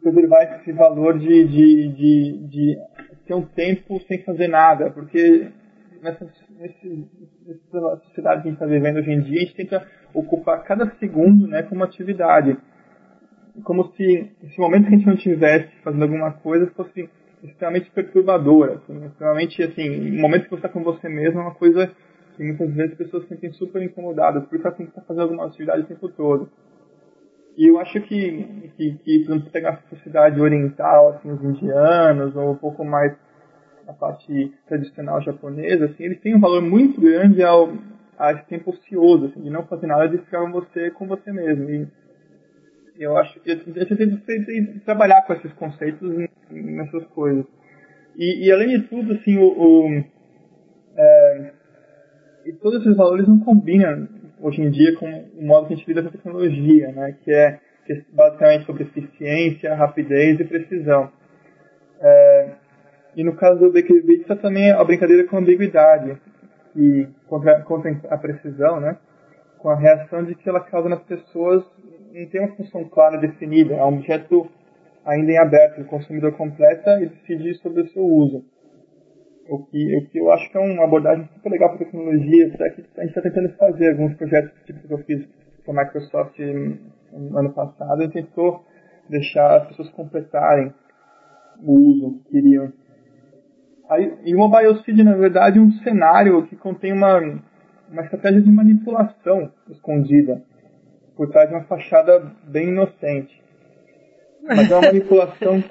preservar 0.00 0.60
esse 0.60 0.72
valor 0.72 1.18
de, 1.18 1.44
de, 1.44 1.88
de, 1.88 2.48
de 2.48 2.78
ter 3.26 3.34
um 3.34 3.42
tempo 3.42 4.00
sem 4.06 4.22
fazer 4.22 4.48
nada, 4.48 4.90
porque 4.90 5.50
nessa, 6.02 6.28
nessa 6.58 7.96
sociedade 8.06 8.42
que 8.42 8.48
a 8.48 8.50
gente 8.50 8.54
está 8.54 8.66
vivendo 8.66 8.98
hoje 8.98 9.10
em 9.10 9.20
dia, 9.22 9.38
a 9.38 9.44
gente 9.44 9.56
tenta 9.56 9.86
ocupar 10.14 10.62
cada 10.64 10.90
segundo 10.98 11.46
né, 11.46 11.62
com 11.62 11.74
uma 11.74 11.86
atividade. 11.86 12.56
como 13.64 13.92
se 13.92 14.30
esse 14.42 14.58
momento 14.58 14.88
que 14.88 14.94
a 14.94 14.98
gente 14.98 15.06
não 15.06 15.16
tivesse 15.16 15.68
fazendo 15.82 16.02
alguma 16.02 16.32
coisa 16.32 16.70
fosse 16.76 17.08
extremamente 17.42 17.90
perturbador, 17.90 18.72
assim, 18.72 19.04
extremamente, 19.04 19.62
assim, 19.62 20.16
o 20.16 20.20
momento 20.20 20.44
que 20.44 20.50
você 20.50 20.56
está 20.56 20.68
com 20.68 20.82
você 20.82 21.08
mesmo 21.08 21.40
é 21.40 21.42
uma 21.42 21.54
coisa 21.54 21.90
que 22.36 22.42
muitas 22.42 22.72
vezes 22.74 22.92
as 22.92 22.98
pessoas 22.98 23.22
se 23.24 23.28
sentem 23.30 23.52
super 23.52 23.82
incomodadas, 23.82 24.44
por 24.46 24.56
isso 24.56 24.66
elas 24.66 24.76
têm 24.76 24.86
que 24.86 24.92
estar 24.92 25.02
fazendo 25.02 25.22
alguma 25.22 25.46
atividade 25.46 25.82
o 25.82 25.86
tempo 25.86 26.08
todo. 26.08 26.50
E 27.56 27.68
eu 27.68 27.78
acho 27.78 28.00
que, 28.02 28.70
que, 28.76 28.94
que 28.94 29.18
por 29.24 29.32
exemplo, 29.32 29.50
pegar 29.50 29.70
a 29.70 29.94
sociedade 29.94 30.40
oriental, 30.40 31.10
assim, 31.10 31.30
os 31.30 31.42
indianos, 31.42 32.34
ou 32.34 32.52
um 32.52 32.56
pouco 32.56 32.84
mais 32.84 33.14
a 33.86 33.92
parte 33.92 34.52
tradicional 34.66 35.20
japonesa, 35.20 35.86
assim, 35.86 36.04
eles 36.04 36.20
têm 36.20 36.34
um 36.34 36.40
valor 36.40 36.62
muito 36.62 37.00
grande 37.00 37.42
ao, 37.42 37.72
a 38.18 38.32
esse 38.32 38.46
tempo 38.46 38.70
ocioso, 38.70 39.26
assim, 39.26 39.42
de 39.42 39.50
não 39.50 39.66
fazer 39.66 39.86
nada, 39.86 40.08
de 40.08 40.18
ficar 40.18 40.50
você 40.50 40.90
com 40.92 41.06
você 41.06 41.30
mesmo. 41.30 41.68
E 41.68 41.88
eu 42.98 43.16
acho 43.16 43.38
que 43.40 43.50
gente 43.50 43.66
tem 44.24 44.46
que 44.46 44.80
trabalhar 44.84 45.22
com 45.22 45.32
esses 45.34 45.52
conceitos 45.54 46.28
nessas 46.50 47.04
coisas. 47.06 47.44
E, 48.16 48.46
e 48.46 48.52
além 48.52 48.68
de 48.68 48.88
tudo, 48.88 49.12
assim, 49.14 49.38
o, 49.38 49.44
o 49.44 50.04
é, 50.96 51.52
e 52.44 52.52
todos 52.52 52.80
esses 52.80 52.96
valores 52.96 53.26
não 53.26 53.38
combinam 53.40 54.08
hoje 54.40 54.60
em 54.60 54.70
dia 54.70 54.96
com 54.96 55.06
o 55.06 55.46
modo 55.46 55.68
que 55.68 55.74
a 55.74 55.76
gente 55.76 55.88
lida 55.88 56.02
com 56.02 56.08
a 56.08 56.12
tecnologia, 56.12 56.92
né? 56.92 57.16
Que 57.22 57.32
é, 57.32 57.60
que 57.86 57.92
é 57.92 58.02
basicamente 58.12 58.66
sobre 58.66 58.82
eficiência, 58.84 59.74
rapidez 59.74 60.40
e 60.40 60.44
precisão. 60.44 61.10
É, 62.00 62.50
e 63.14 63.22
no 63.22 63.36
caso 63.36 63.60
do 63.60 63.72
Baker 63.72 64.04
Beats, 64.04 64.40
também 64.40 64.70
a 64.70 64.82
brincadeira 64.82 65.24
com 65.28 65.38
ambiguidade 65.38 66.16
e 66.74 67.06
contra, 67.26 67.60
contra 67.62 67.90
a 68.10 68.18
precisão, 68.18 68.80
né? 68.80 68.96
Com 69.58 69.68
a 69.70 69.76
reação 69.76 70.24
de 70.24 70.34
que 70.34 70.48
ela 70.48 70.60
causa 70.60 70.88
nas 70.88 71.02
pessoas 71.02 71.64
não 72.12 72.26
tem 72.26 72.40
uma 72.40 72.56
função 72.56 72.84
clara 72.84 73.16
definida, 73.18 73.74
é 73.74 73.84
um 73.84 73.94
objeto 73.94 74.50
ainda 75.04 75.32
em 75.32 75.38
aberto, 75.38 75.80
o 75.80 75.86
consumidor 75.86 76.32
completa 76.32 77.00
e 77.00 77.06
decide 77.06 77.54
sobre 77.54 77.82
o 77.82 77.88
seu 77.88 78.04
uso. 78.04 78.44
O 79.48 79.64
que, 79.64 79.96
o 79.96 80.06
que 80.08 80.18
eu 80.18 80.30
acho 80.32 80.50
que 80.50 80.56
é 80.56 80.60
uma 80.60 80.84
abordagem 80.84 81.28
super 81.34 81.50
legal 81.50 81.70
para 81.70 81.78
tecnologia, 81.78 82.52
até 82.54 82.70
que 82.70 82.82
a 82.96 83.00
gente 83.00 83.08
está 83.08 83.22
tentando 83.22 83.50
fazer 83.56 83.90
alguns 83.90 84.14
projetos 84.14 84.52
tipo 84.64 84.86
que 84.86 84.94
eu 84.94 84.98
fiz 84.98 85.28
com 85.64 85.72
a 85.72 85.84
Microsoft 85.84 86.38
no 87.12 87.38
ano 87.38 87.52
passado, 87.52 88.02
gente 88.02 88.12
tentou 88.12 88.64
deixar 89.08 89.56
as 89.56 89.68
pessoas 89.68 89.90
completarem 89.90 90.72
o 91.62 91.72
uso 91.72 92.18
que 92.18 92.30
queriam. 92.30 92.72
Aí, 93.88 94.14
e 94.24 94.34
o 94.34 94.38
Mobile 94.38 94.82
Seed, 94.84 94.98
na 95.00 95.14
verdade, 95.14 95.58
é 95.58 95.62
um 95.62 95.72
cenário 95.72 96.46
que 96.46 96.56
contém 96.56 96.92
uma, 96.92 97.18
uma 97.90 98.02
estratégia 98.02 98.40
de 98.40 98.50
manipulação 98.50 99.52
escondida 99.68 100.42
por 101.16 101.30
trás 101.30 101.48
de 101.48 101.54
uma 101.54 101.64
fachada 101.64 102.32
bem 102.44 102.68
inocente. 102.68 103.41
Mas 104.42 104.70
é 104.70 104.74
uma 104.74 104.86
manipulação. 104.86 105.62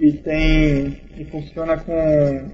e 0.00 0.12
tem. 0.12 1.00
e 1.16 1.24
funciona 1.24 1.76
com. 1.78 2.50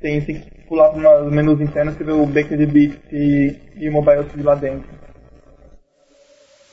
Tem, 0.00 0.20
tem 0.20 0.40
que 0.40 0.54
pular 0.68 0.90
para 0.90 1.24
os 1.24 1.32
menus 1.32 1.60
internos 1.60 1.98
e 1.98 2.04
ver 2.04 2.12
o 2.12 2.26
Baker 2.26 2.58
de 2.58 2.66
Bits 2.66 2.98
e, 3.12 3.56
e 3.76 3.88
o 3.88 3.92
Mobile 3.92 4.24
Feed 4.24 4.42
lá 4.42 4.54
dentro. 4.54 4.88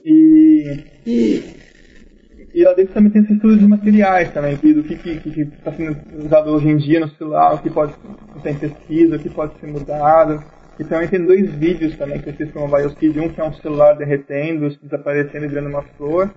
E, 0.04 0.84
e, 1.06 2.64
lá 2.64 2.74
dentro 2.74 2.94
também 2.94 3.12
tem 3.12 3.22
esse 3.22 3.34
estudo 3.34 3.58
de 3.58 3.68
materiais 3.68 4.32
também, 4.34 4.56
do 4.56 4.84
que 4.84 4.94
está 5.42 5.72
sendo 5.72 5.96
usado 6.26 6.50
hoje 6.50 6.70
em 6.70 6.78
dia 6.78 7.00
no 7.00 7.10
celular, 7.12 7.54
o 7.54 7.60
que 7.60 7.70
pode 7.70 7.94
ser 8.42 8.60
pesquisa, 8.60 9.16
o 9.16 9.20
que 9.20 9.30
pode 9.30 9.58
ser 9.60 9.68
mudado. 9.68 10.44
E 10.80 10.84
também 10.84 11.08
tem 11.08 11.24
dois 11.24 11.50
vídeos 11.54 11.96
também 11.96 12.20
que 12.20 12.30
eu 12.30 12.34
fiz 12.34 12.52
com 12.52 12.66
o 12.66 12.68
BioSkid. 12.68 13.20
Um 13.20 13.30
que 13.30 13.40
é 13.40 13.44
um 13.44 13.54
celular 13.54 13.94
derretendo, 13.94 14.76
desaparecendo 14.82 15.46
e 15.46 15.48
virando 15.48 15.70
uma 15.70 15.84
flor. 15.84 16.34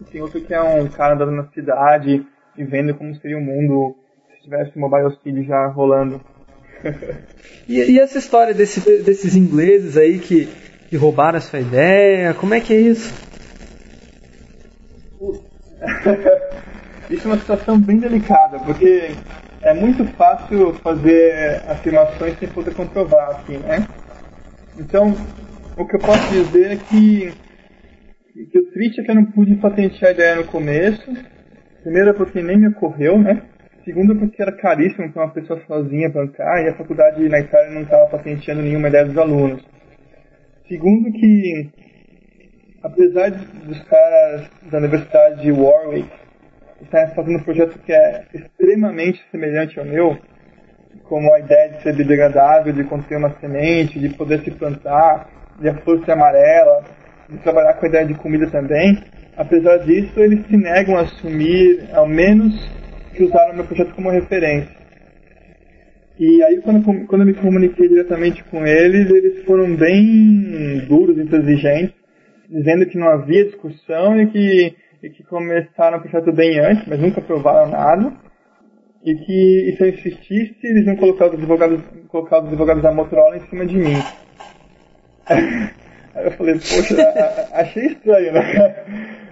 E 0.00 0.04
tem 0.04 0.20
outro 0.20 0.40
que 0.40 0.52
é 0.52 0.60
um 0.60 0.88
cara 0.88 1.14
andando 1.14 1.30
na 1.30 1.46
cidade 1.48 2.26
e 2.56 2.64
vendo 2.64 2.94
como 2.94 3.14
seria 3.16 3.38
o 3.38 3.40
mundo 3.40 3.96
se 4.34 4.42
tivesse 4.44 4.76
uma 4.76 4.88
BioSkid 4.88 5.44
já 5.44 5.66
rolando. 5.68 6.20
e, 7.68 7.80
e, 7.92 7.98
essa 7.98 8.18
história 8.18 8.52
desse, 8.52 8.80
desses 9.02 9.34
ingleses 9.34 9.96
aí 9.96 10.18
que, 10.18 10.48
que 10.88 10.96
roubaram 10.96 11.38
a 11.38 11.40
sua 11.40 11.60
ideia, 11.60 12.34
como 12.34 12.54
é 12.54 12.60
que 12.60 12.72
é 12.72 12.80
isso? 12.80 13.14
isso 17.10 17.28
é 17.28 17.30
uma 17.30 17.38
situação 17.38 17.80
bem 17.80 17.98
delicada, 17.98 18.58
porque 18.60 19.10
é 19.62 19.72
muito 19.72 20.04
fácil 20.16 20.74
fazer 20.74 21.62
afirmações 21.68 22.38
sem 22.38 22.48
poder 22.48 22.74
comprovar, 22.74 23.30
assim, 23.30 23.56
né? 23.58 23.86
Então, 24.78 25.14
o 25.76 25.86
que 25.86 25.96
eu 25.96 26.00
posso 26.00 26.28
dizer 26.30 26.72
é 26.72 26.76
que, 26.76 27.32
que 28.50 28.58
o 28.58 28.70
triste 28.72 29.00
é 29.00 29.04
que 29.04 29.10
eu 29.10 29.14
não 29.14 29.24
pude 29.26 29.54
patentear 29.56 30.10
a 30.10 30.14
ideia 30.14 30.36
no 30.36 30.44
começo. 30.44 31.10
Primeiro, 31.84 32.14
porque 32.14 32.42
nem 32.42 32.56
me 32.56 32.68
ocorreu, 32.68 33.18
né? 33.18 33.42
Segundo, 33.84 34.16
porque 34.16 34.40
era 34.40 34.50
caríssimo 34.50 35.12
para 35.12 35.24
uma 35.24 35.32
pessoa 35.34 35.60
sozinha 35.66 36.08
bancar 36.08 36.64
e 36.64 36.68
a 36.70 36.74
faculdade 36.74 37.28
na 37.28 37.38
Itália 37.38 37.70
não 37.72 37.82
estava 37.82 38.06
patenteando 38.06 38.62
nenhuma 38.62 38.88
ideia 38.88 39.04
dos 39.04 39.18
alunos. 39.18 39.62
Segundo, 40.66 41.12
que 41.12 41.70
apesar 42.82 43.30
dos 43.32 43.82
caras 43.82 44.48
da 44.70 44.78
Universidade 44.78 45.42
de 45.42 45.52
Warwick 45.52 46.08
está 46.80 47.06
fazendo 47.08 47.40
um 47.40 47.42
projeto 47.42 47.78
que 47.80 47.92
é 47.92 48.24
extremamente 48.32 49.22
semelhante 49.30 49.78
ao 49.78 49.84
meu, 49.84 50.16
como 51.02 51.34
a 51.34 51.40
ideia 51.40 51.68
de 51.68 51.82
ser 51.82 51.94
biodegradável, 51.94 52.72
de 52.72 52.84
conter 52.84 53.18
uma 53.18 53.38
semente, 53.40 53.98
de 53.98 54.08
poder 54.08 54.42
se 54.42 54.50
plantar, 54.52 55.28
de 55.60 55.68
a 55.68 55.74
flor 55.74 56.02
ser 56.02 56.12
amarela, 56.12 56.82
de 57.28 57.36
trabalhar 57.40 57.74
com 57.74 57.84
a 57.84 57.88
ideia 57.90 58.06
de 58.06 58.14
comida 58.14 58.50
também. 58.50 59.04
Apesar 59.36 59.78
disso, 59.78 60.18
eles 60.20 60.46
se 60.46 60.56
negam 60.56 60.96
a 60.96 61.02
assumir, 61.02 61.88
ao 61.92 62.06
menos, 62.06 62.54
que 63.14 63.24
usaram 63.24 63.54
meu 63.54 63.64
projeto 63.64 63.94
como 63.94 64.10
referência. 64.10 64.84
E 66.18 66.42
aí, 66.44 66.60
quando, 66.60 67.06
quando 67.06 67.22
eu 67.22 67.26
me 67.26 67.34
comuniquei 67.34 67.88
diretamente 67.88 68.44
com 68.44 68.64
eles, 68.64 69.10
eles 69.10 69.44
foram 69.44 69.74
bem 69.74 70.84
duros, 70.86 71.18
intransigentes, 71.18 71.96
dizendo 72.48 72.86
que 72.86 72.96
não 72.96 73.08
havia 73.08 73.44
discussão 73.44 74.20
e 74.20 74.26
que, 74.28 74.74
e 75.02 75.10
que 75.10 75.24
começaram 75.24 75.98
o 75.98 76.00
projeto 76.00 76.32
bem 76.32 76.60
antes, 76.60 76.86
mas 76.86 77.00
nunca 77.00 77.20
provaram 77.20 77.68
nada. 77.68 78.12
E 79.04 79.14
que 79.16 79.70
e 79.70 79.76
se 79.76 79.82
eu 79.82 79.88
insistisse, 79.88 80.56
eles 80.62 80.86
iam 80.86 80.96
colocar 80.96 81.26
os 81.26 81.34
advogados, 81.34 81.80
colocar 82.08 82.38
os 82.40 82.46
advogados 82.46 82.82
da 82.82 82.92
Motorola 82.92 83.36
em 83.36 83.46
cima 83.48 83.66
de 83.66 83.76
mim. 83.76 83.96
Aí 86.14 86.26
eu 86.26 86.30
falei, 86.30 86.54
poxa, 86.54 86.94
achei 87.52 87.86
estranho, 87.86 88.32
né? 88.32 88.84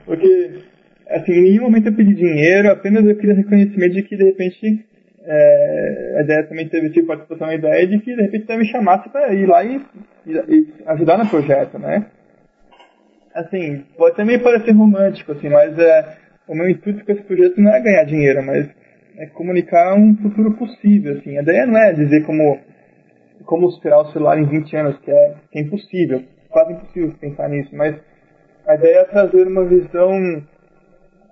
Porque, 0.05 0.63
assim, 1.09 1.33
em 1.33 1.43
nenhum 1.43 1.63
momento 1.65 1.89
eu 1.89 1.95
pedi 1.95 2.15
dinheiro, 2.15 2.71
apenas 2.71 3.05
eu 3.05 3.17
queria 3.17 3.35
reconhecimento 3.35 3.95
de 3.95 4.03
que, 4.03 4.17
de 4.17 4.25
repente, 4.25 4.85
é, 5.25 6.17
a 6.19 6.23
ideia 6.23 6.47
também 6.47 6.69
teve 6.69 6.91
tipo 6.91 7.07
participação 7.07 7.47
na 7.47 7.55
ideia 7.55 7.87
de 7.87 7.99
que 8.01 8.15
de 8.15 8.23
repente 8.23 8.47
você 8.47 8.57
me 8.57 8.67
chamasse 8.67 9.09
para 9.09 9.33
ir 9.33 9.47
lá 9.47 9.65
e, 9.65 9.81
e, 10.27 10.33
e, 10.33 10.67
ajudar 10.87 11.19
no 11.19 11.29
projeto, 11.29 11.79
né? 11.79 12.07
Assim, 13.35 13.85
pode 13.97 14.17
também 14.17 14.39
parecer 14.39 14.73
romântico, 14.73 15.33
assim, 15.33 15.49
mas 15.49 15.79
é, 15.79 16.17
o 16.49 16.55
meu 16.55 16.69
intuito 16.69 17.05
com 17.05 17.13
esse 17.13 17.23
projeto 17.23 17.61
não 17.61 17.73
é 17.73 17.81
ganhar 17.81 18.05
dinheiro, 18.05 18.43
mas 18.43 18.69
é 19.17 19.27
comunicar 19.27 19.95
um 19.95 20.17
futuro 20.17 20.53
possível, 20.55 21.17
assim. 21.19 21.39
A 21.39 21.43
ideia 21.43 21.67
não 21.67 21.79
é 21.79 21.93
dizer 21.93 22.25
como 22.25 22.59
como 23.45 23.71
superar 23.73 24.01
o 24.01 24.13
celular 24.13 24.39
em 24.39 24.47
20 24.47 24.77
anos, 24.77 24.99
que 25.01 25.11
é, 25.11 25.35
que 25.51 25.59
é 25.59 25.63
impossível, 25.63 26.23
quase 26.49 26.73
impossível 26.75 27.13
pensar 27.21 27.49
nisso, 27.49 27.75
mas 27.75 27.97
a 28.67 28.75
ideia 28.75 28.99
é 28.99 29.05
trazer 29.05 29.47
uma 29.47 29.65
visão 29.65 30.43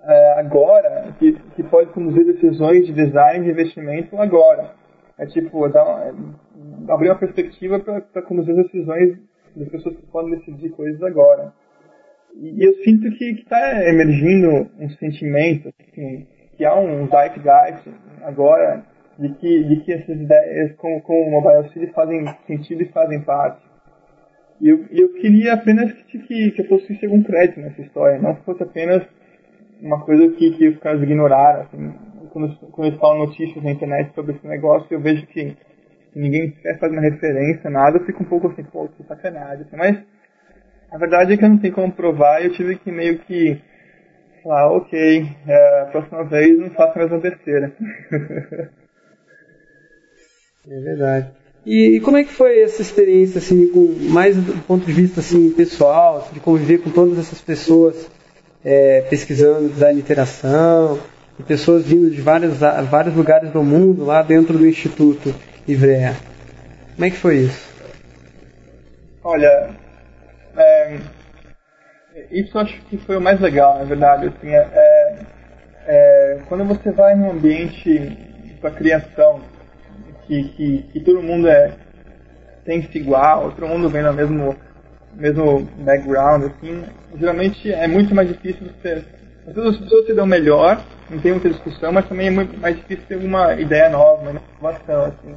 é, 0.03 0.39
agora 0.39 1.15
que, 1.19 1.33
que 1.55 1.63
pode 1.63 1.91
conduzir 1.91 2.25
decisões 2.25 2.85
de 2.85 2.93
design 2.93 3.45
de 3.45 3.51
investimento 3.51 4.17
agora. 4.17 4.71
É 5.17 5.25
tipo, 5.25 5.67
dar 5.69 5.83
uma, 5.83 6.05
é, 6.05 6.91
abrir 6.91 7.09
uma 7.09 7.19
perspectiva 7.19 7.79
para 7.79 8.21
conduzir 8.23 8.55
decisões 8.55 9.17
das 9.55 9.69
pessoas 9.69 9.95
que 9.95 10.05
podem 10.07 10.31
decidir 10.31 10.71
coisas 10.71 11.01
agora. 11.03 11.53
E, 12.35 12.65
eu 12.65 12.73
sinto 12.83 13.09
que 13.17 13.25
está 13.31 13.87
emergindo 13.87 14.69
um 14.79 14.89
sentimento, 14.91 15.69
assim, 15.79 16.27
que 16.57 16.65
há 16.65 16.75
um 16.75 17.07
zeitgeist 17.07 17.89
agora 18.23 18.83
de 19.19 19.29
que, 19.35 19.63
de 19.65 19.75
que 19.81 19.93
essas 19.93 20.19
ideias 20.19 20.75
com, 20.77 20.99
com 21.01 21.13
o 21.13 21.31
Mobile 21.31 21.71
City 21.73 21.87
fazem 21.93 22.25
sentido 22.47 22.81
e 22.81 22.91
fazem 22.91 23.21
parte. 23.21 23.61
E 24.61 24.69
eu, 24.69 24.85
eu 24.91 25.13
queria 25.13 25.53
apenas 25.53 25.91
que, 26.03 26.19
que, 26.19 26.51
que 26.51 26.61
eu 26.61 26.65
fosse 26.67 26.97
algum 27.03 27.23
crédito 27.23 27.59
nessa 27.59 27.81
história, 27.81 28.21
não 28.21 28.35
fosse 28.43 28.61
apenas 28.61 29.03
uma 29.81 29.99
coisa 30.05 30.29
que, 30.33 30.51
que 30.51 30.67
os 30.69 30.77
caras 30.77 31.01
ignoraram. 31.01 31.61
Assim, 31.61 31.91
quando, 32.31 32.55
quando 32.71 32.87
eles 32.87 32.99
falam 32.99 33.25
notícias 33.25 33.63
na 33.63 33.71
internet 33.71 34.13
sobre 34.13 34.35
esse 34.35 34.45
negócio, 34.45 34.87
eu 34.91 35.01
vejo 35.01 35.25
que 35.27 35.57
ninguém 36.15 36.51
quer 36.51 36.77
fazer 36.77 36.93
uma 36.93 37.01
referência, 37.01 37.71
nada, 37.71 37.97
eu 37.97 38.05
fico 38.05 38.21
um 38.21 38.27
pouco 38.27 38.49
assim, 38.49 38.63
pô, 38.63 38.87
que 38.87 39.03
sacanagem. 39.03 39.65
Assim, 39.65 39.75
mas 39.75 39.97
a 40.91 40.97
verdade 40.97 41.33
é 41.33 41.37
que 41.37 41.43
eu 41.43 41.49
não 41.49 41.57
tenho 41.57 41.73
como 41.73 41.91
provar 41.91 42.43
eu 42.43 42.51
tive 42.51 42.75
que 42.77 42.91
meio 42.91 43.17
que 43.19 43.59
falar, 44.43 44.71
ok, 44.73 45.25
é, 45.47 45.85
próxima 45.85 46.23
vez 46.25 46.59
não 46.59 46.69
faça 46.69 46.99
a 46.99 47.01
mesma 47.01 47.17
besteira. 47.17 47.73
é 50.69 50.79
verdade. 50.81 51.40
E, 51.65 51.97
e, 51.97 51.99
como 51.99 52.17
é 52.17 52.23
que 52.23 52.31
foi 52.31 52.61
essa 52.61 52.81
experiência, 52.81 53.37
assim, 53.37 53.67
com 53.67 53.95
mais 54.09 54.35
do 54.35 54.53
ponto 54.63 54.85
de 54.85 54.91
vista 54.91 55.19
assim 55.19 55.51
pessoal, 55.51 56.27
de 56.33 56.39
conviver 56.39 56.79
com 56.79 56.89
todas 56.89 57.19
essas 57.19 57.39
pessoas 57.39 58.09
é, 58.65 59.01
pesquisando 59.01 59.69
design 59.69 59.95
de 59.95 60.01
interação, 60.01 60.99
e 61.39 61.43
pessoas 61.43 61.85
vindo 61.85 62.09
de 62.09 62.21
vários, 62.21 62.57
vários 62.89 63.15
lugares 63.15 63.51
do 63.51 63.63
mundo 63.63 64.05
lá 64.05 64.21
dentro 64.21 64.57
do 64.57 64.67
Instituto 64.67 65.33
Ivrea. 65.67 66.15
Como 66.95 67.05
é 67.05 67.09
que 67.09 67.17
foi 67.17 67.37
isso? 67.37 67.69
Olha, 69.23 69.69
é, 70.57 70.97
isso 72.31 72.57
acho 72.57 72.79
que 72.83 72.97
foi 72.97 73.17
o 73.17 73.21
mais 73.21 73.39
legal, 73.39 73.79
na 73.79 73.85
verdade. 73.85 74.27
Assim, 74.27 74.49
é, 74.49 75.19
é 75.85 76.39
quando 76.47 76.65
você 76.65 76.91
vai 76.91 77.15
num 77.15 77.31
ambiente 77.31 78.17
para 78.59 78.71
criação, 78.71 79.30
que, 80.31 80.43
que, 80.43 80.77
que 80.93 80.99
todo 81.01 81.21
mundo 81.21 81.47
é 81.49 81.73
tem-se 82.63 82.97
igual, 82.97 83.51
todo 83.51 83.67
mundo 83.67 83.89
vem 83.89 84.01
no 84.01 84.13
mesmo 84.13 84.55
mesmo 85.13 85.67
background, 85.79 86.43
assim, 86.45 86.85
geralmente 87.17 87.69
é 87.69 87.85
muito 87.85 88.15
mais 88.15 88.29
difícil 88.29 88.67
você. 88.67 89.03
As 89.45 89.53
pessoas 89.53 90.05
se 90.05 90.13
dão 90.13 90.25
melhor, 90.25 90.81
não 91.09 91.19
tem 91.19 91.33
muita 91.33 91.49
discussão, 91.49 91.91
mas 91.91 92.07
também 92.07 92.27
é 92.27 92.31
muito 92.31 92.57
mais 92.57 92.77
difícil 92.77 93.03
ter 93.09 93.17
uma 93.17 93.55
ideia 93.55 93.89
nova, 93.89 94.21
uma 94.21 94.31
inovação, 94.31 95.05
assim. 95.05 95.35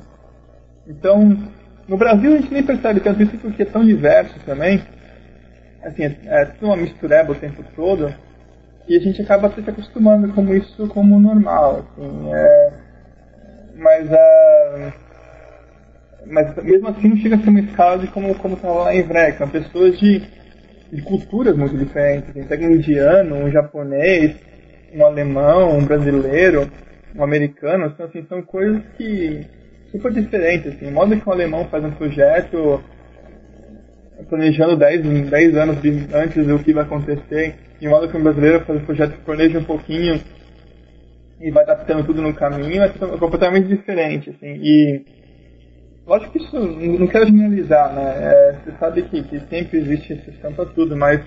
Então, 0.86 1.36
no 1.88 1.97
Brasil 1.97 2.34
a 2.34 2.36
gente 2.36 2.53
nem 2.53 2.62
percebe 2.62 3.01
tanto 3.01 3.22
isso 3.22 3.36
porque 3.38 3.62
é 3.62 3.66
tão 3.66 3.84
diverso 3.84 4.34
também. 4.47 4.80
Assim, 5.82 6.05
é, 6.05 6.16
é 6.26 6.45
tudo 6.45 6.66
uma 6.66 6.76
mistureba 6.76 7.32
o 7.32 7.34
tempo 7.34 7.64
todo, 7.74 8.14
e 8.86 8.97
a 8.97 9.01
gente 9.01 9.20
acaba 9.20 9.51
se 9.51 9.68
acostumando 9.68 10.32
com 10.32 10.55
isso 10.55 10.86
como 10.88 11.18
normal, 11.18 11.84
assim. 11.97 12.30
É, 12.32 12.84
mas 13.77 14.12
a. 14.12 14.93
Uh, 15.01 15.05
mas 16.27 16.55
mesmo 16.57 16.89
assim 16.89 17.09
não 17.09 17.16
chega 17.16 17.37
a 17.37 17.39
ser 17.39 17.51
uma 17.51 17.61
escala 17.61 17.99
de 17.99 18.07
como 18.09 18.35
como 18.37 18.55
estava 18.55 18.85
lá 18.85 18.95
em 18.95 19.03
Vreca, 19.03 19.47
pessoas 19.47 19.99
de, 19.99 20.22
de 20.91 21.03
culturas 21.03 21.57
muito 21.57 21.77
diferentes. 21.77 22.33
Tem 22.33 22.45
pega 22.45 22.66
um 22.66 22.70
indiano, 22.70 23.37
um 23.37 23.51
japonês, 23.51 24.35
um 24.95 25.05
alemão, 25.05 25.77
um 25.77 25.85
brasileiro, 25.85 26.70
um 27.14 27.22
americano, 27.22 27.87
então, 27.87 28.07
assim, 28.07 28.25
são 28.29 28.43
coisas 28.43 28.83
que 28.97 29.47
super 29.91 30.12
diferentes. 30.12 30.75
Assim. 30.75 30.87
O 30.87 30.93
modo 30.93 31.16
que 31.16 31.29
um 31.29 31.33
alemão 31.33 31.66
faz 31.66 31.85
um 31.85 31.91
projeto 31.91 32.83
planejando 34.29 34.77
10, 34.77 35.29
10 35.29 35.57
anos 35.57 35.77
antes 36.14 36.47
do 36.47 36.59
que 36.59 36.72
vai 36.72 36.85
acontecer, 36.85 37.55
e 37.81 37.87
o 37.87 37.91
modo 37.91 38.09
que 38.09 38.16
um 38.16 38.22
brasileiro 38.22 38.64
faz 38.64 38.81
um 38.81 38.85
projeto 38.85 39.18
planeja 39.25 39.59
um 39.59 39.64
pouquinho 39.64 40.20
e 41.41 41.51
vai 41.51 41.64
adaptando 41.64 42.05
tudo 42.05 42.22
no 42.22 42.35
caminho, 42.35 42.82
é 42.82 42.89
completamente 43.18 43.68
diferente. 43.68 44.30
Assim. 44.30 44.59
E 44.62 45.03
Lógico 46.07 46.32
que 46.32 46.39
isso, 46.39 46.59
não 46.59 47.07
quero 47.07 47.26
generalizar, 47.26 47.95
né? 47.95 48.14
É, 48.18 48.57
você 48.62 48.72
sabe 48.78 49.03
que, 49.03 49.22
que 49.22 49.41
sempre 49.49 49.78
existe 49.78 50.12
exceção 50.12 50.53
para 50.53 50.66
tudo, 50.66 50.95
mas, 50.95 51.20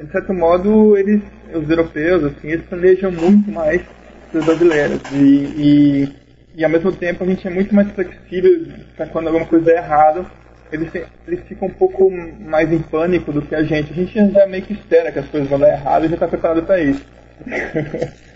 de 0.00 0.10
certo 0.10 0.32
modo, 0.32 0.96
eles, 0.96 1.20
os 1.54 1.68
europeus, 1.68 2.24
assim, 2.24 2.48
eles 2.48 2.64
planejam 2.66 3.12
muito 3.12 3.50
mais 3.52 3.82
que 4.30 4.38
os 4.38 4.46
brasileiros. 4.46 5.00
E, 5.12 5.16
e, 5.16 6.08
e, 6.56 6.64
ao 6.64 6.70
mesmo 6.70 6.90
tempo, 6.90 7.22
a 7.22 7.26
gente 7.26 7.46
é 7.46 7.50
muito 7.50 7.74
mais 7.74 7.90
flexível 7.92 8.68
para 8.96 9.06
quando 9.08 9.26
alguma 9.26 9.44
coisa 9.44 9.66
der 9.66 9.76
errado, 9.76 10.26
eles, 10.72 10.90
eles 11.26 11.40
ficam 11.46 11.68
um 11.68 11.74
pouco 11.74 12.10
mais 12.10 12.72
em 12.72 12.78
pânico 12.78 13.30
do 13.30 13.42
que 13.42 13.54
a 13.54 13.62
gente. 13.62 13.92
A 13.92 13.94
gente 13.94 14.32
já 14.32 14.46
meio 14.46 14.62
que 14.62 14.72
espera 14.72 15.12
que 15.12 15.18
as 15.18 15.28
coisas 15.28 15.50
vão 15.50 15.58
dar 15.58 15.68
errado 15.68 16.06
e 16.06 16.08
já 16.08 16.14
está 16.14 16.28
preparado 16.28 16.62
para 16.62 16.80
isso. 16.80 17.04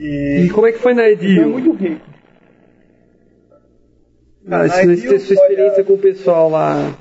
e, 0.00 0.46
e, 0.46 0.50
como 0.50 0.66
é 0.66 0.72
que 0.72 0.78
foi 0.78 0.94
na 0.94 1.08
Edil? 1.08 1.32
Então 1.32 1.44
é 1.44 1.46
muito 1.46 1.72
rico. 1.72 2.06
Ah, 4.50 4.66
sua, 4.68 4.96
sua 4.96 5.34
experiência 5.34 5.84
com 5.84 5.92
o 5.92 5.98
pessoal 5.98 6.48
lá. 6.48 6.96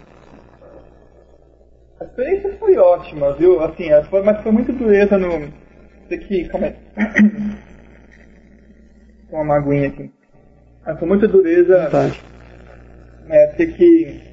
A 2.00 2.04
experiência 2.04 2.54
foi 2.60 2.78
ótima, 2.78 3.34
viu? 3.34 3.62
Assim, 3.62 3.90
foi, 4.10 4.22
mas 4.22 4.44
foi 4.44 4.52
muito 4.52 4.74
dureza 4.74 5.18
no. 5.18 5.52
Aqui, 6.12 6.46
calma 6.50 6.68
aí. 6.68 6.76
uma 9.32 9.44
maguinha 9.44 9.88
aqui. 9.88 10.12
Mas 10.86 11.00
foi 11.00 11.08
muita 11.08 11.28
dureza 11.28 11.90
é, 13.30 13.48
ter 13.48 13.74
que 13.76 14.30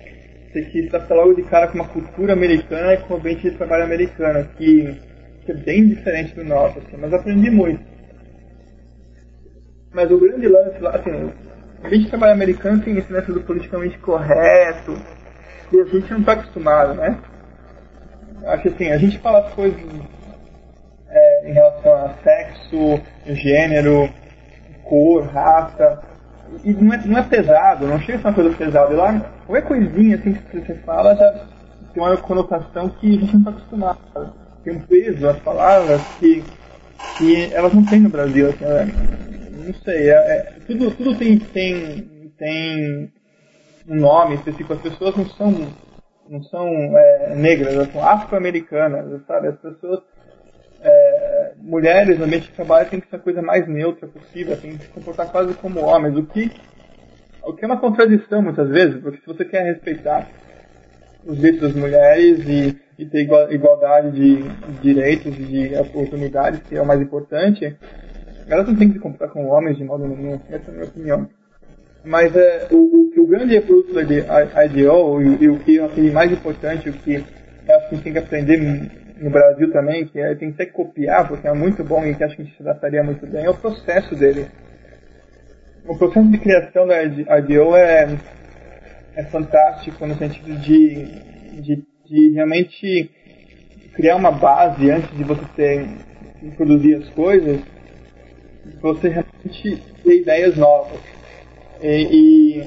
ter 0.52 0.70
que 0.70 0.78
estar 0.78 1.14
logo 1.14 1.34
de 1.34 1.42
cara 1.42 1.68
com 1.68 1.74
uma 1.74 1.88
cultura 1.88 2.32
americana 2.32 2.94
e 2.94 2.96
com 2.96 3.14
um 3.14 3.16
ambiente 3.18 3.42
de 3.42 3.56
trabalho 3.56 3.84
americano, 3.84 4.48
que, 4.56 4.96
que 5.44 5.52
é 5.52 5.54
bem 5.54 5.86
diferente 5.88 6.34
do 6.34 6.42
nosso, 6.44 6.78
assim, 6.78 6.96
mas 6.96 7.12
aprendi 7.12 7.50
muito. 7.50 7.95
Mas 9.96 10.10
o 10.10 10.18
grande 10.18 10.46
lance 10.46 10.78
lá, 10.78 10.90
assim, 10.90 11.32
a 11.82 11.88
gente 11.88 12.10
trabalho 12.10 12.34
americano 12.34 12.82
tem 12.82 12.98
esse 12.98 13.10
lance 13.10 13.32
do 13.32 13.40
politicamente 13.40 13.96
correto, 13.96 14.94
e 15.72 15.80
a 15.80 15.84
gente 15.86 16.10
não 16.12 16.20
está 16.20 16.32
acostumado, 16.32 16.92
né? 16.92 17.16
Acho 18.44 18.68
assim, 18.68 18.92
a 18.92 18.98
gente 18.98 19.18
fala 19.20 19.38
as 19.38 19.54
coisas 19.54 19.80
é, 21.08 21.48
em 21.48 21.54
relação 21.54 21.94
a 21.94 22.14
sexo, 22.22 23.00
gênero, 23.28 24.10
cor, 24.84 25.24
raça, 25.28 26.02
e 26.62 26.74
não 26.74 26.92
é, 26.92 27.06
não 27.06 27.18
é 27.18 27.22
pesado, 27.22 27.86
não 27.86 27.98
chega 27.98 28.18
a 28.18 28.20
ser 28.20 28.28
uma 28.28 28.34
coisa 28.34 28.54
pesada. 28.54 28.92
E 28.92 28.96
lá, 28.96 29.32
qualquer 29.46 29.66
coisinha 29.66 30.16
assim 30.16 30.34
que 30.34 30.60
você 30.60 30.74
fala 30.84 31.16
já 31.16 31.46
tem 31.94 32.02
uma 32.02 32.18
conotação 32.18 32.90
que 32.90 33.16
a 33.16 33.20
gente 33.20 33.32
não 33.32 33.38
está 33.38 33.50
acostumado. 33.50 34.34
Tem 34.62 34.76
um 34.76 34.80
peso 34.80 35.26
as 35.26 35.38
palavras 35.38 36.02
que, 36.18 36.44
que 37.16 37.54
elas 37.54 37.72
não 37.72 37.82
têm 37.86 38.00
no 38.00 38.10
Brasil. 38.10 38.50
Assim, 38.50 38.64
né? 38.64 39.35
Não 39.66 39.74
sei, 39.74 40.10
é, 40.10 40.14
é, 40.14 40.52
tudo, 40.66 40.90
tudo 40.92 41.18
tem, 41.18 41.38
tem, 41.38 42.32
tem 42.38 43.12
um 43.88 43.96
nome 43.96 44.36
específico. 44.36 44.72
As 44.72 44.80
pessoas 44.80 45.16
não 45.16 45.26
são, 45.26 45.52
não 46.28 46.42
são 46.44 46.68
é, 46.96 47.34
negras, 47.34 47.74
elas 47.74 47.92
são 47.92 48.02
afro-americanas, 48.02 49.20
sabe? 49.26 49.48
As 49.48 49.58
pessoas, 49.58 50.00
é, 50.82 51.52
mulheres 51.58 52.18
no 52.18 52.24
ambiente 52.24 52.48
de 52.48 52.54
trabalho 52.54 52.88
tem 52.88 53.00
que 53.00 53.08
ser 53.08 53.16
a 53.16 53.20
coisa 53.20 53.42
mais 53.42 53.66
neutra 53.66 54.06
possível, 54.06 54.56
tem 54.56 54.76
que 54.76 54.84
se 54.84 54.90
comportar 54.90 55.30
quase 55.30 55.54
como 55.54 55.80
homens, 55.80 56.16
o 56.16 56.24
que 56.24 56.50
O 57.42 57.52
que 57.52 57.64
é 57.64 57.66
uma 57.66 57.80
contradição 57.80 58.42
muitas 58.42 58.68
vezes, 58.68 59.00
porque 59.00 59.18
se 59.18 59.26
você 59.26 59.44
quer 59.44 59.64
respeitar 59.64 60.28
os 61.24 61.36
direitos 61.36 61.60
das 61.60 61.74
mulheres 61.74 62.38
e, 62.46 62.78
e 62.98 63.06
ter 63.06 63.22
igualdade 63.50 64.12
de 64.12 64.42
direitos 64.80 65.36
e 65.38 65.42
de 65.42 65.76
oportunidades, 65.76 66.60
que 66.68 66.76
é 66.76 66.82
o 66.82 66.86
mais 66.86 67.00
importante, 67.00 67.76
elas 68.48 68.66
não 68.66 68.76
têm 68.76 68.88
que 68.88 68.94
se 68.94 69.00
comportar 69.00 69.30
com 69.30 69.46
homens 69.46 69.76
de 69.76 69.84
modo 69.84 70.06
nenhum, 70.06 70.40
essa 70.50 70.70
é 70.70 70.70
a 70.70 70.72
minha 70.72 70.84
opinião. 70.84 71.28
Mas 72.04 72.34
é, 72.36 72.68
o, 72.70 72.76
o, 72.76 73.22
o 73.22 73.26
grande 73.26 73.60
produto 73.60 73.92
da 73.92 74.02
IDO 74.64 75.22
e, 75.22 75.44
e 75.44 75.48
o 75.48 75.58
que 75.58 75.76
eu 75.76 75.86
achei 75.86 76.10
mais 76.10 76.30
importante, 76.30 76.88
o 76.88 76.92
que 76.92 77.16
acho 77.16 77.24
que 77.64 77.72
a 77.72 77.90
gente 77.90 78.02
tem 78.04 78.12
que 78.12 78.18
aprender 78.18 78.58
no 79.20 79.30
Brasil 79.30 79.72
também, 79.72 80.06
que 80.06 80.20
é, 80.20 80.34
tem 80.34 80.52
que 80.52 80.66
que 80.66 80.72
copiar, 80.72 81.26
porque 81.26 81.48
é 81.48 81.52
muito 81.52 81.82
bom 81.82 82.04
e 82.04 82.14
que 82.14 82.22
acho 82.22 82.36
que 82.36 82.42
a 82.42 82.44
gente 82.44 82.56
se 82.56 82.62
adaptaria 82.62 83.02
muito 83.02 83.26
bem, 83.26 83.44
é 83.44 83.50
o 83.50 83.54
processo 83.54 84.14
dele 84.14 84.46
o 85.88 85.96
processo 85.96 86.28
de 86.28 86.38
criação 86.38 86.86
da 86.86 87.02
IDO 87.02 87.76
é, 87.76 88.16
é 89.14 89.24
fantástico 89.24 90.06
no 90.06 90.16
sentido 90.16 90.58
de, 90.58 91.04
de, 91.62 91.84
de 92.04 92.32
realmente 92.34 93.10
criar 93.94 94.16
uma 94.16 94.32
base 94.32 94.90
antes 94.90 95.16
de 95.16 95.24
você 95.24 95.42
ter, 95.54 95.86
produzir 96.56 96.96
as 96.96 97.08
coisas, 97.10 97.60
você 98.80 99.08
realmente 99.08 99.82
ter 100.02 100.20
ideias 100.20 100.56
novas. 100.56 101.00
E, 101.82 102.62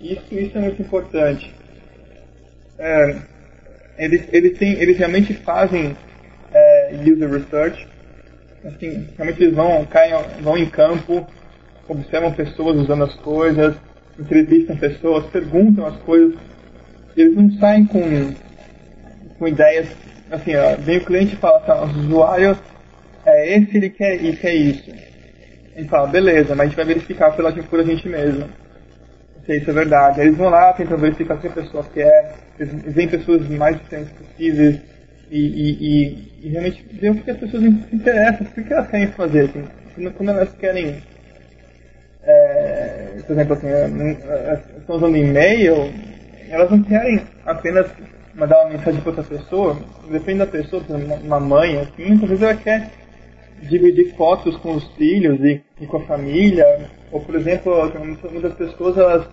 e 0.00 0.12
isso, 0.12 0.34
isso 0.34 0.58
é 0.58 0.60
muito 0.60 0.82
importante. 0.82 1.54
É, 2.78 3.16
eles, 3.98 4.22
eles, 4.32 4.58
têm, 4.58 4.72
eles 4.80 4.96
realmente 4.96 5.34
fazem 5.34 5.96
é, 6.52 6.94
user 7.06 7.30
research, 7.30 7.86
assim, 8.64 9.08
realmente 9.16 9.42
eles 9.42 9.54
vão, 9.54 9.84
caem, 9.84 10.14
vão 10.40 10.56
em 10.56 10.66
campo, 10.66 11.26
observam 11.86 12.32
pessoas 12.32 12.76
usando 12.76 13.04
as 13.04 13.14
coisas, 13.16 13.76
entrevistam 14.18 14.76
pessoas, 14.76 15.26
perguntam 15.26 15.86
as 15.86 15.96
coisas. 15.98 16.38
Eles 17.16 17.34
não 17.34 17.50
saem 17.58 17.84
com, 17.86 18.34
com 19.38 19.48
ideias, 19.48 19.88
assim, 20.30 20.54
ó, 20.56 20.76
vem 20.76 20.98
o 20.98 21.04
cliente 21.04 21.34
e 21.34 21.38
fala 21.38 21.58
assim, 21.58 21.98
o 21.98 22.00
usuário 22.04 22.58
é 23.26 23.56
esse, 23.56 23.76
ele 23.76 23.90
quer, 23.90 24.14
ele 24.14 24.36
quer 24.36 24.54
isso. 24.54 25.09
Gente 25.80 25.88
fala, 25.88 26.08
beleza, 26.08 26.54
mas 26.54 26.60
a 26.60 26.64
gente 26.66 26.76
vai 26.76 26.84
verificar 26.84 27.34
pela, 27.34 27.52
por 27.52 27.80
a 27.80 27.82
gente 27.82 28.06
mesmo. 28.06 28.44
Se 29.46 29.56
isso 29.56 29.70
é 29.70 29.72
verdade. 29.72 30.20
Eles 30.20 30.36
vão 30.36 30.50
lá, 30.50 30.72
tentam 30.74 30.98
verificar 30.98 31.40
se 31.40 31.46
a 31.46 31.50
pessoa 31.50 31.84
quer, 31.94 32.34
eles 32.58 32.82
veem 32.94 33.08
pessoas 33.08 33.48
mais 33.48 33.78
diferentes 33.78 34.12
possíveis 34.12 34.80
e, 35.30 35.38
e, 35.38 35.70
e, 35.80 36.46
e 36.46 36.48
realmente 36.50 36.84
ver 36.92 37.10
o 37.10 37.14
que 37.14 37.30
as 37.30 37.38
pessoas 37.38 37.62
se 37.62 37.96
interessam, 37.96 38.46
o 38.46 38.64
que 38.64 38.72
elas 38.72 38.88
querem 38.90 39.06
fazer. 39.08 39.44
Assim, 39.44 40.10
quando 40.10 40.28
elas 40.28 40.52
querem 40.54 41.02
é, 42.22 43.22
por 43.26 43.32
exemplo, 43.32 43.54
assim, 43.54 43.68
é, 43.68 43.84
é, 43.84 44.60
estão 44.78 44.96
usando 44.96 45.16
e-mail, 45.16 45.90
elas 46.50 46.70
não 46.70 46.82
querem 46.82 47.22
apenas 47.46 47.86
mandar 48.34 48.60
uma 48.60 48.70
mensagem 48.70 49.00
para 49.00 49.10
outra 49.10 49.24
pessoa, 49.24 49.78
depende 50.10 50.40
da 50.40 50.46
pessoa, 50.46 50.82
uma 51.24 51.40
mãe, 51.40 51.78
assim, 51.78 52.04
muitas 52.06 52.28
vezes 52.28 52.42
ela 52.42 52.54
quer 52.54 52.90
dividir 53.62 54.14
fotos 54.16 54.56
com 54.56 54.74
os 54.74 54.84
filhos 54.94 55.40
e, 55.40 55.60
e 55.80 55.86
com 55.86 55.98
a 55.98 56.04
família, 56.04 56.64
ou 57.12 57.20
por 57.20 57.34
exemplo, 57.34 57.72
muitas 58.30 58.54
pessoas, 58.54 58.96
elas, 58.96 59.26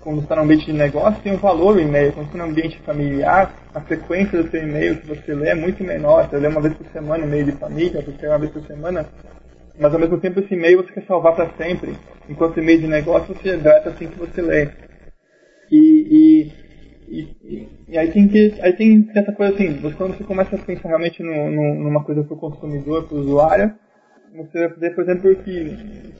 quando 0.00 0.22
está 0.22 0.36
no 0.36 0.42
ambiente 0.42 0.66
de 0.66 0.72
negócio, 0.72 1.22
tem 1.22 1.32
um 1.32 1.38
valor 1.38 1.76
o 1.76 1.80
e-mail, 1.80 2.12
quando 2.12 2.26
está 2.26 2.38
no 2.38 2.44
ambiente 2.44 2.78
familiar, 2.80 3.54
a 3.74 3.80
frequência 3.80 4.42
do 4.42 4.50
seu 4.50 4.62
e-mail 4.62 4.96
que 4.96 5.06
você 5.06 5.34
lê 5.34 5.50
é 5.50 5.54
muito 5.54 5.82
menor, 5.82 6.28
você 6.28 6.36
lê 6.36 6.48
uma 6.48 6.60
vez 6.60 6.74
por 6.74 6.86
semana 6.88 7.24
e-mail 7.24 7.46
de 7.46 7.52
família, 7.52 8.02
você 8.02 8.22
lê 8.22 8.28
uma 8.28 8.38
vez 8.38 8.52
por 8.52 8.62
semana. 8.66 9.06
Mas 9.78 9.94
ao 9.94 10.00
mesmo 10.00 10.18
tempo 10.18 10.40
esse 10.40 10.54
e-mail 10.54 10.82
você 10.82 10.92
quer 10.92 11.06
salvar 11.06 11.34
para 11.34 11.50
sempre, 11.56 11.96
enquanto 12.28 12.58
e-mail 12.58 12.80
de 12.80 12.86
negócio 12.86 13.34
você 13.34 13.56
deleta 13.56 13.90
assim 13.90 14.08
que 14.08 14.18
você 14.18 14.42
lê. 14.42 14.68
E, 15.70 15.78
e, 15.78 16.52
e, 17.12 17.68
e, 17.88 17.98
aí 17.98 18.10
tem 18.10 18.26
que 18.26 18.54
aí 18.60 18.72
tem 18.72 19.10
essa 19.14 19.32
coisa 19.32 19.54
assim, 19.54 19.74
você, 19.80 19.94
quando 19.94 20.16
você 20.16 20.24
começa 20.24 20.56
a 20.56 20.58
pensar 20.58 20.88
realmente 20.88 21.22
no, 21.22 21.50
no, 21.50 21.74
numa 21.74 22.02
coisa 22.02 22.24
para 22.24 22.34
o 22.34 22.38
consumidor, 22.38 23.06
para 23.06 23.16
o 23.16 23.20
usuário, 23.20 23.74
você 24.34 24.60
vai 24.60 24.68
poder, 24.70 24.94
por 24.94 25.04
exemplo, 25.04 25.36
que, 25.36 25.76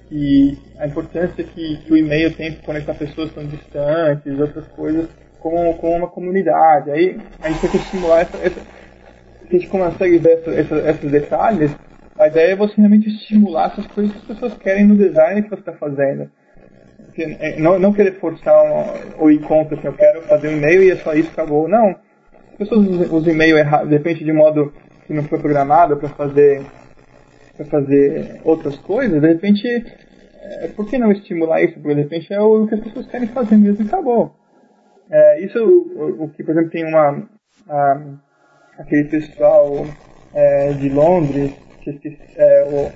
que 0.08 0.58
a 0.78 0.86
importância 0.86 1.42
que, 1.42 1.78
que 1.78 1.92
o 1.92 1.96
e-mail 1.96 2.34
tem 2.36 2.52
para 2.52 2.66
conectar 2.66 2.94
pessoas 2.94 3.32
tão 3.32 3.46
distantes, 3.46 4.38
outras 4.38 4.68
coisas, 4.68 5.08
com, 5.40 5.72
com 5.74 5.96
uma 5.96 6.08
comunidade. 6.08 6.90
Aí 6.90 7.18
a 7.40 7.48
gente 7.48 7.60
tem 7.62 7.70
que 7.70 7.76
estimular 7.78 8.20
essa, 8.20 8.36
essa 8.38 8.60
a 8.60 9.58
gente 9.58 9.68
consegue 9.68 10.18
ver 10.18 10.38
essa, 10.38 10.50
essa, 10.50 10.90
esses 10.90 11.10
detalhes, 11.10 11.76
a 12.18 12.26
ideia 12.26 12.52
é 12.52 12.56
você 12.56 12.74
realmente 12.76 13.08
estimular 13.08 13.72
essas 13.72 13.86
coisas 13.86 14.12
que 14.12 14.18
as 14.18 14.24
pessoas 14.24 14.54
querem 14.58 14.86
no 14.86 14.96
design 14.96 15.42
que 15.42 15.50
você 15.50 15.60
está 15.60 15.72
fazendo. 15.72 16.30
É, 17.18 17.60
não, 17.60 17.78
não 17.78 17.92
querer 17.92 18.18
forçar 18.18 18.54
ou 19.18 19.30
ir 19.30 19.40
contra, 19.40 19.76
assim, 19.76 19.86
eu 19.86 19.92
quero 19.92 20.22
fazer 20.22 20.48
um 20.48 20.56
e-mail 20.56 20.82
e 20.82 20.90
é 20.90 20.96
só 20.96 21.14
isso, 21.14 21.30
acabou. 21.30 21.68
Não. 21.68 21.90
As 22.52 22.56
pessoas 22.58 23.10
usam 23.10 23.32
e-mail 23.32 23.58
errado, 23.58 23.88
de 23.88 23.96
repente 23.96 24.24
de 24.24 24.32
modo 24.32 24.72
que 25.06 25.12
não 25.12 25.24
foi 25.24 25.38
programado 25.38 25.96
para 25.96 26.08
fazer 26.10 26.62
para 27.56 27.66
fazer 27.66 28.40
outras 28.44 28.76
coisas, 28.78 29.20
de 29.20 29.28
repente, 29.28 29.66
é, 29.68 30.68
por 30.68 30.88
que 30.88 30.98
não 30.98 31.12
estimular 31.12 31.62
isso? 31.62 31.74
Porque 31.74 31.94
de 31.94 32.02
repente 32.02 32.32
é 32.32 32.40
o 32.40 32.66
que 32.66 32.74
as 32.74 32.80
pessoas 32.80 33.06
querem 33.06 33.28
fazer 33.28 33.56
mesmo 33.56 33.84
e 33.84 33.86
acabou. 33.86 34.34
É, 35.10 35.40
isso 35.40 35.58
o, 35.58 36.24
o, 36.24 36.28
que, 36.30 36.42
por 36.42 36.52
exemplo, 36.52 36.70
tem 36.70 36.84
uma 36.84 37.28
a, 37.68 38.00
aquele 38.78 39.04
pessoal 39.04 39.86
é, 40.34 40.72
de 40.72 40.88
Londres 40.88 41.52
que 41.82 42.18
é, 42.36 42.90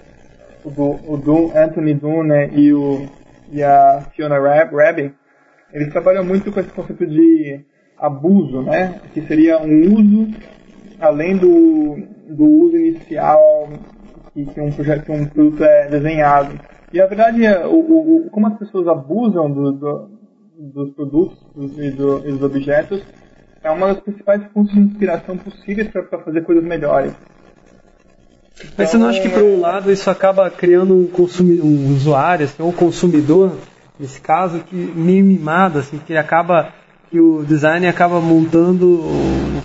o, 0.64 0.68
o, 0.68 1.14
o 1.14 1.52
Anthony 1.54 1.94
Dune 1.94 2.48
e, 2.52 2.72
o, 2.72 3.06
e 3.50 3.62
a 3.62 4.02
Fiona 4.14 4.38
Rabin, 4.38 5.12
eles 5.72 5.92
trabalham 5.92 6.24
muito 6.24 6.52
com 6.52 6.60
esse 6.60 6.70
conceito 6.70 7.06
de 7.06 7.64
abuso, 7.98 8.62
né? 8.62 9.00
Que 9.12 9.22
seria 9.22 9.58
um 9.58 9.94
uso 9.94 10.30
além 11.00 11.36
do, 11.36 11.96
do 12.28 12.44
uso 12.44 12.76
inicial 12.76 13.68
que, 14.32 14.44
que 14.46 14.60
um 14.60 14.72
projeto, 14.72 15.04
que 15.04 15.12
um 15.12 15.26
produto 15.26 15.64
é 15.64 15.88
desenhado. 15.88 16.58
E 16.92 17.00
a 17.00 17.06
verdade 17.06 17.44
é, 17.44 17.66
o, 17.66 17.78
o, 18.26 18.30
como 18.30 18.46
as 18.46 18.58
pessoas 18.58 18.86
abusam 18.86 19.50
do, 19.50 19.72
do, 19.72 20.10
dos 20.58 20.94
produtos 20.94 21.38
e, 21.78 21.90
do, 21.90 22.26
e 22.26 22.32
dos 22.32 22.42
objetos 22.42 23.02
é 23.62 23.70
uma 23.70 23.88
das 23.88 24.00
principais 24.00 24.44
fontes 24.52 24.72
de 24.72 24.80
inspiração 24.80 25.36
possíveis 25.36 25.88
para 25.88 26.20
fazer 26.20 26.42
coisas 26.42 26.64
melhores. 26.64 27.12
Mas 28.76 28.90
você 28.90 28.96
não 28.96 29.08
acha 29.08 29.20
que, 29.20 29.28
por 29.28 29.42
um 29.42 29.60
lado, 29.60 29.92
isso 29.92 30.08
acaba 30.10 30.50
criando 30.50 30.94
um, 30.94 31.06
consumi 31.06 31.60
um 31.60 31.94
usuário, 31.94 32.46
assim, 32.46 32.62
um 32.62 32.72
consumidor, 32.72 33.52
nesse 33.98 34.20
caso, 34.20 34.60
que 34.60 34.74
meio 34.74 35.24
mimado, 35.24 35.78
assim, 35.78 35.98
que 35.98 36.16
acaba 36.16 36.72
que 37.10 37.20
o 37.20 37.44
design 37.44 37.86
acaba 37.86 38.20
montando, 38.20 39.04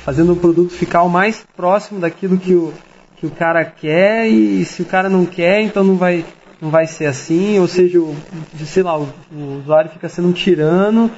fazendo 0.04 0.34
o 0.34 0.36
produto 0.36 0.72
ficar 0.72 1.04
o 1.04 1.10
mais 1.10 1.44
próximo 1.56 2.00
daquilo 2.00 2.38
que 2.38 2.54
o, 2.54 2.72
que 3.18 3.26
o 3.26 3.32
cara 3.32 3.66
quer 3.66 4.28
e 4.28 4.64
se 4.66 4.82
o 4.82 4.86
cara 4.86 5.10
não 5.10 5.26
quer, 5.26 5.62
então 5.62 5.84
não 5.84 5.96
vai, 5.96 6.24
não 6.62 6.70
vai 6.70 6.86
ser 6.86 7.06
assim, 7.06 7.60
ou 7.60 7.68
seja, 7.68 8.00
o, 8.00 8.16
sei 8.66 8.84
lá, 8.84 8.98
o, 8.98 9.08
o 9.32 9.60
usuário 9.60 9.90
fica 9.90 10.08
sendo 10.08 10.28
um 10.28 10.34
tirano 10.34 11.10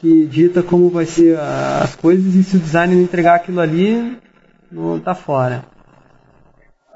que 0.00 0.26
dita 0.26 0.62
como 0.62 0.90
vai 0.90 1.06
ser 1.06 1.38
as 1.38 1.94
coisas 1.94 2.34
e 2.34 2.42
se 2.42 2.56
o 2.56 2.60
design 2.60 2.94
não 2.94 3.02
entregar 3.02 3.36
aquilo 3.36 3.60
ali, 3.60 4.18
não 4.70 4.98
tá 4.98 5.14
fora. 5.14 5.64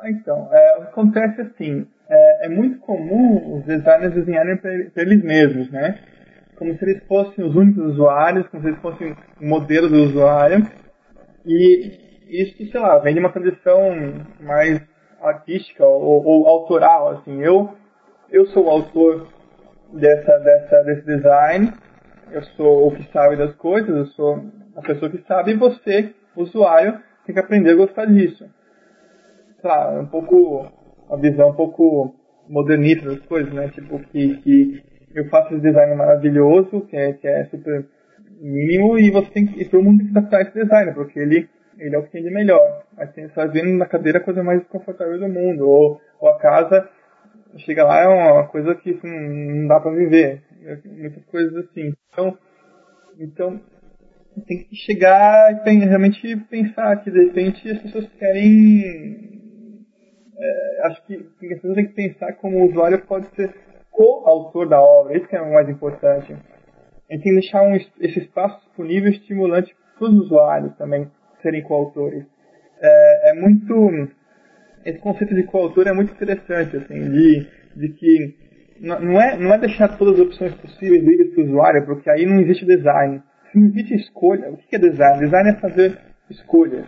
Então, 0.08 0.48
é, 0.52 0.82
acontece 0.82 1.40
assim, 1.40 1.86
é, 2.08 2.46
é, 2.46 2.48
muito 2.48 2.78
comum 2.78 3.56
os 3.56 3.64
designers 3.64 4.14
desenharem 4.14 4.56
para 4.56 5.02
eles 5.02 5.22
mesmos, 5.22 5.70
né? 5.70 5.98
Como 6.56 6.76
se 6.76 6.84
eles 6.84 7.02
fossem 7.06 7.44
os 7.44 7.54
únicos 7.54 7.84
usuários, 7.92 8.46
como 8.48 8.62
se 8.62 8.68
eles 8.68 8.80
fossem 8.80 9.16
o 9.40 9.46
modelo 9.46 9.88
do 9.88 10.04
usuário. 10.04 10.64
E 11.44 11.90
isso, 12.28 12.70
sei 12.70 12.80
lá, 12.80 12.98
vem 12.98 13.14
de 13.14 13.20
uma 13.20 13.32
tradição 13.32 13.80
mais 14.40 14.80
artística 15.20 15.84
ou, 15.84 16.24
ou 16.24 16.46
autoral, 16.46 17.08
assim. 17.18 17.42
Eu, 17.42 17.74
eu 18.30 18.46
sou 18.46 18.66
o 18.66 18.70
autor 18.70 19.26
dessa, 19.92 20.38
dessa, 20.38 20.82
desse 20.84 21.04
design, 21.04 21.72
eu 22.30 22.42
sou 22.56 22.88
o 22.88 22.94
que 22.94 23.02
sabe 23.12 23.36
das 23.36 23.54
coisas, 23.56 23.88
eu 23.88 24.06
sou 24.06 24.44
a 24.76 24.82
pessoa 24.82 25.10
que 25.10 25.22
sabe, 25.26 25.52
e 25.52 25.56
você, 25.56 26.14
usuário, 26.36 27.00
tem 27.24 27.34
que 27.34 27.40
aprender 27.40 27.72
a 27.72 27.76
gostar 27.76 28.06
disso 28.06 28.48
sei 29.66 29.98
um 30.00 30.06
pouco, 30.06 30.66
uma 31.08 31.20
visão 31.20 31.50
um 31.50 31.54
pouco 31.54 32.14
modernista 32.48 33.08
das 33.08 33.20
coisas, 33.26 33.52
né? 33.52 33.68
Tipo, 33.68 33.98
que, 33.98 34.36
que 34.38 34.82
eu 35.14 35.28
faço 35.28 35.54
esse 35.54 35.62
design 35.62 35.94
maravilhoso, 35.94 36.82
que 36.82 36.96
é, 36.96 37.12
que 37.12 37.26
é 37.26 37.44
super 37.46 37.86
mínimo, 38.40 38.98
e 38.98 39.10
você 39.10 39.30
tem 39.30 39.46
que, 39.46 39.60
e 39.60 39.64
todo 39.64 39.82
mundo 39.82 39.98
tem 39.98 40.12
que 40.12 40.18
adaptar 40.18 40.42
esse 40.42 40.52
design, 40.52 40.92
porque 40.92 41.18
ele, 41.18 41.48
ele 41.78 41.94
é 41.94 41.98
o 41.98 42.02
que 42.02 42.12
tem 42.12 42.22
de 42.22 42.30
melhor. 42.30 42.84
Mas 42.96 43.12
tem 43.12 43.28
você 43.28 43.48
vendo 43.48 43.76
na 43.76 43.86
cadeira 43.86 44.18
a 44.18 44.22
coisa 44.22 44.42
mais 44.42 44.62
confortável 44.64 45.18
do 45.18 45.28
mundo, 45.28 45.68
ou, 45.68 46.00
ou 46.20 46.28
a 46.28 46.38
casa, 46.38 46.88
chega 47.58 47.84
lá 47.84 48.00
é 48.00 48.08
uma 48.08 48.46
coisa 48.48 48.74
que 48.74 48.90
assim, 48.90 49.08
não 49.08 49.68
dá 49.68 49.80
para 49.80 49.92
viver. 49.92 50.42
Muitas 50.84 51.24
coisas 51.26 51.56
assim. 51.56 51.94
Então, 52.12 52.36
então 53.18 53.60
tem 54.46 54.64
que 54.64 54.76
chegar 54.76 55.52
e 55.52 55.64
tem, 55.64 55.78
realmente 55.80 56.36
pensar 56.50 56.96
que 57.02 57.10
de 57.10 57.24
repente 57.24 57.70
as 57.70 57.78
pessoas 57.78 58.06
querem 58.18 59.35
é, 60.38 60.86
acho 60.86 61.06
que, 61.06 61.14
as 61.14 61.48
pessoas 61.48 61.74
têm 61.74 61.86
que 61.86 61.94
pensar 61.94 62.32
como 62.34 62.58
o 62.58 62.68
usuário 62.68 63.00
pode 63.06 63.28
ser 63.34 63.54
co-autor 63.90 64.68
da 64.68 64.80
obra, 64.80 65.16
isso 65.16 65.26
que 65.26 65.36
é 65.36 65.40
o 65.40 65.54
mais 65.54 65.68
importante. 65.68 66.32
A 66.32 67.14
gente 67.14 67.22
tem 67.22 67.34
que 67.34 67.40
deixar 67.40 67.62
um, 67.62 67.74
esse 67.74 68.18
espaço 68.18 68.60
disponível 68.66 69.10
estimulante 69.10 69.74
para 69.98 70.08
os 70.08 70.14
usuários 70.20 70.76
também 70.76 71.10
serem 71.40 71.62
coautores. 71.62 72.24
É, 72.80 73.30
é 73.30 73.34
muito 73.34 74.10
esse 74.86 74.98
conceito 75.00 75.34
de 75.34 75.42
coautor 75.42 75.88
é 75.88 75.92
muito 75.92 76.12
interessante, 76.12 76.76
assim, 76.76 77.10
de, 77.10 77.46
de 77.74 77.88
que 77.88 78.34
não 78.80 79.20
é, 79.20 79.36
não 79.36 79.52
é 79.52 79.58
deixar 79.58 79.88
todas 79.98 80.14
as 80.14 80.26
opções 80.26 80.54
possíveis 80.54 81.02
livres 81.02 81.34
para 81.34 81.42
o 81.42 81.46
usuário, 81.46 81.86
porque 81.86 82.08
aí 82.08 82.24
não 82.24 82.40
existe 82.40 82.64
design. 82.64 83.20
Se 83.50 83.58
não 83.58 83.66
existe 83.66 83.94
escolha, 83.94 84.48
o 84.50 84.56
que 84.56 84.76
é 84.76 84.78
design? 84.78 85.18
Design 85.18 85.50
é 85.50 85.54
fazer 85.54 85.98
escolhas. 86.30 86.86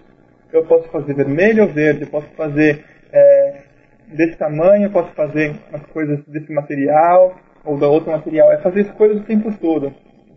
Eu 0.52 0.64
posso 0.66 0.88
fazer 0.90 1.14
vermelho 1.14 1.64
ou 1.64 1.72
verde, 1.72 2.02
eu 2.02 2.08
posso 2.08 2.28
fazer 2.36 2.84
é, 3.12 3.62
desse 4.08 4.36
tamanho, 4.36 4.90
posso 4.90 5.12
fazer 5.12 5.54
as 5.72 5.82
coisas 5.86 6.24
desse 6.26 6.52
material 6.52 7.36
ou 7.64 7.78
da 7.78 7.88
outro 7.88 8.10
material. 8.10 8.52
É 8.52 8.58
fazer 8.58 8.82
escolhas 8.82 9.18
o 9.18 9.24
tempo 9.24 9.52
todo. 9.58 9.92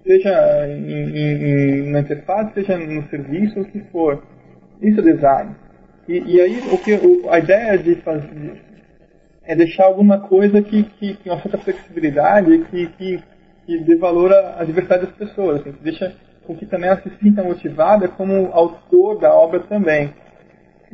Seja 0.06 0.68
em, 0.68 1.18
em, 1.18 1.92
na 1.92 2.00
interface, 2.00 2.54
seja 2.54 2.78
no 2.78 3.08
serviço, 3.10 3.62
o 3.62 3.66
que 3.66 3.80
for. 3.92 4.24
Isso 4.82 5.00
é 5.00 5.04
design. 5.04 5.56
E, 6.08 6.36
e 6.36 6.42
aí 6.42 6.60
o 6.72 6.78
que, 6.78 6.94
o, 6.96 7.30
a 7.30 7.40
ideia 7.40 7.78
de 7.78 7.96
fazer 7.96 8.62
é 9.44 9.56
deixar 9.56 9.86
alguma 9.86 10.20
coisa 10.20 10.62
que, 10.62 10.84
que, 10.84 11.16
que 11.16 11.30
uma 11.30 11.40
certa 11.42 11.58
flexibilidade, 11.58 12.58
que, 12.70 12.88
que, 12.88 13.24
que 13.66 13.80
dê 13.80 13.96
valor 13.96 14.32
à, 14.34 14.64
diversidade 14.64 15.06
das 15.06 15.16
pessoas, 15.16 15.62
assim, 15.62 15.74
deixa 15.82 16.14
com 16.46 16.56
que 16.56 16.66
também 16.66 16.90
ela 16.90 17.02
se 17.02 17.10
sinta 17.22 17.44
motivada 17.44 18.08
como 18.08 18.52
autor 18.52 19.20
da 19.20 19.34
obra 19.34 19.60
também. 19.62 20.14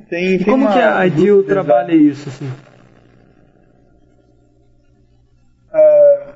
Tem, 0.10 0.36
e 0.36 0.38
tem 0.38 0.46
como 0.46 0.72
que 0.72 0.80
a 0.80 1.06
Ideal 1.06 1.44
trabalha 1.44 1.94
isso? 1.94 2.30
Assim? 2.30 2.50
Uh, 5.74 6.30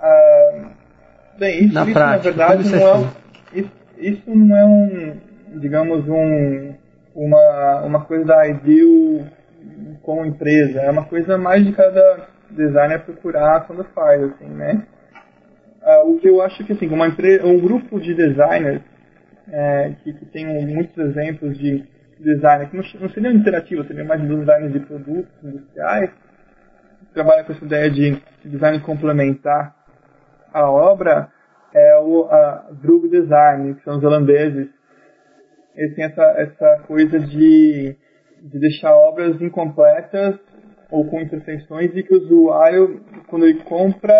uh, 0.00 0.70
bem, 1.38 1.64
isso, 1.64 1.74
na, 1.74 1.84
isso, 1.84 1.92
prática, 1.92 2.30
na 2.32 2.46
verdade 2.46 2.68
não 2.68 2.78
é, 2.78 3.10
isso, 3.54 3.70
isso 3.98 4.30
não 4.34 4.56
é 4.56 4.64
um, 4.64 5.16
digamos, 5.60 6.08
um, 6.08 6.74
uma, 7.14 7.80
uma 7.82 8.04
coisa 8.04 8.24
da 8.24 8.46
Ideal 8.46 9.26
como 10.02 10.26
empresa, 10.26 10.80
é 10.80 10.90
uma 10.90 11.04
coisa 11.04 11.38
mais 11.38 11.64
de 11.64 11.72
cada 11.72 12.28
designer 12.50 13.00
procurar 13.00 13.66
quando 13.66 13.84
faz, 13.94 14.22
assim, 14.22 14.46
né? 14.46 14.86
Uh, 15.82 16.10
o 16.10 16.18
que 16.18 16.28
eu 16.28 16.42
acho 16.42 16.64
que, 16.64 16.72
assim, 16.72 16.88
uma 16.88 17.06
empresa, 17.06 17.46
um 17.46 17.58
grupo 17.58 18.00
de 18.00 18.14
designers 18.14 18.82
é, 19.50 19.92
que, 20.02 20.12
que 20.12 20.24
tem 20.26 20.46
muitos 20.66 20.96
exemplos 20.96 21.58
de 21.58 21.84
design, 22.24 22.66
que 22.66 22.76
não, 22.76 22.84
não 23.00 23.10
seriam 23.10 23.32
interativos, 23.32 23.86
seriam 23.86 24.06
mais 24.06 24.20
designers 24.20 24.72
de 24.72 24.80
produtos 24.80 25.32
industriais, 25.42 26.10
que 26.10 27.14
trabalham 27.14 27.44
com 27.44 27.52
essa 27.52 27.64
ideia 27.64 27.90
de 27.90 28.22
design 28.44 28.80
complementar 28.80 29.74
a 30.52 30.70
obra, 30.70 31.28
é 31.72 31.98
o 32.00 32.28
a 32.30 32.70
Drug 32.82 33.08
Design, 33.08 33.74
que 33.74 33.84
são 33.84 33.98
os 33.98 34.04
holandeses. 34.04 34.68
Eles 35.74 35.94
têm 35.96 36.04
essa, 36.04 36.22
essa 36.38 36.82
coisa 36.86 37.18
de 37.18 37.96
de 38.44 38.58
deixar 38.58 38.94
obras 38.94 39.40
incompletas 39.40 40.38
ou 40.90 41.06
com 41.06 41.20
imperfeições 41.20 41.90
e 41.96 42.02
que 42.02 42.14
o 42.14 42.22
usuário, 42.22 43.00
quando 43.26 43.46
ele 43.46 43.60
compra, 43.64 44.14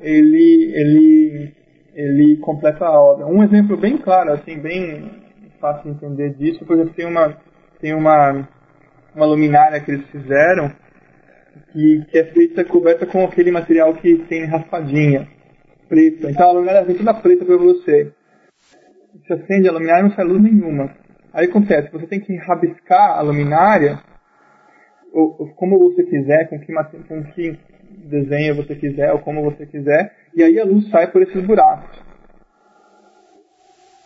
ele, 0.00 0.72
ele, 0.74 1.54
ele 1.94 2.36
completa 2.38 2.84
a 2.84 3.00
obra. 3.00 3.26
Um 3.26 3.44
exemplo 3.44 3.76
bem 3.76 3.96
claro, 3.96 4.32
assim, 4.32 4.58
bem 4.58 5.29
fácil 5.60 5.84
de 5.84 5.90
entender 5.90 6.34
disso, 6.34 6.64
por 6.64 6.74
exemplo, 6.74 6.94
tem 6.94 7.06
uma, 7.06 7.36
tem 7.80 7.94
uma, 7.94 8.48
uma 9.14 9.26
luminária 9.26 9.80
que 9.80 9.90
eles 9.90 10.06
fizeram 10.08 10.72
que, 11.72 12.04
que 12.10 12.18
é 12.18 12.24
feita 12.24 12.64
coberta 12.64 13.06
com 13.06 13.24
aquele 13.24 13.50
material 13.50 13.94
que 13.94 14.16
tem 14.28 14.44
raspadinha 14.44 15.28
preta. 15.88 16.30
Então 16.30 16.48
a 16.48 16.52
luminária 16.52 16.84
vem 16.84 16.96
toda 16.96 17.14
preta 17.14 17.44
para 17.44 17.56
você. 17.56 18.12
Você 19.14 19.32
acende 19.34 19.68
a 19.68 19.72
luminária 19.72 20.00
e 20.00 20.08
não 20.08 20.14
sai 20.14 20.24
luz 20.24 20.42
nenhuma. 20.42 20.94
Aí 21.32 21.46
acontece, 21.46 21.92
você 21.92 22.06
tem 22.06 22.20
que 22.20 22.34
rabiscar 22.36 23.18
a 23.18 23.20
luminária 23.20 24.00
ou, 25.12 25.48
como 25.56 25.78
você 25.78 26.04
quiser, 26.04 26.48
com 26.48 26.58
que, 26.60 26.72
com 27.08 27.22
que 27.32 27.58
desenho 28.04 28.54
você 28.54 28.74
quiser, 28.74 29.12
ou 29.12 29.18
como 29.18 29.42
você 29.42 29.66
quiser, 29.66 30.14
e 30.34 30.42
aí 30.42 30.58
a 30.58 30.64
luz 30.64 30.88
sai 30.90 31.10
por 31.10 31.22
esses 31.22 31.44
buracos. 31.44 32.09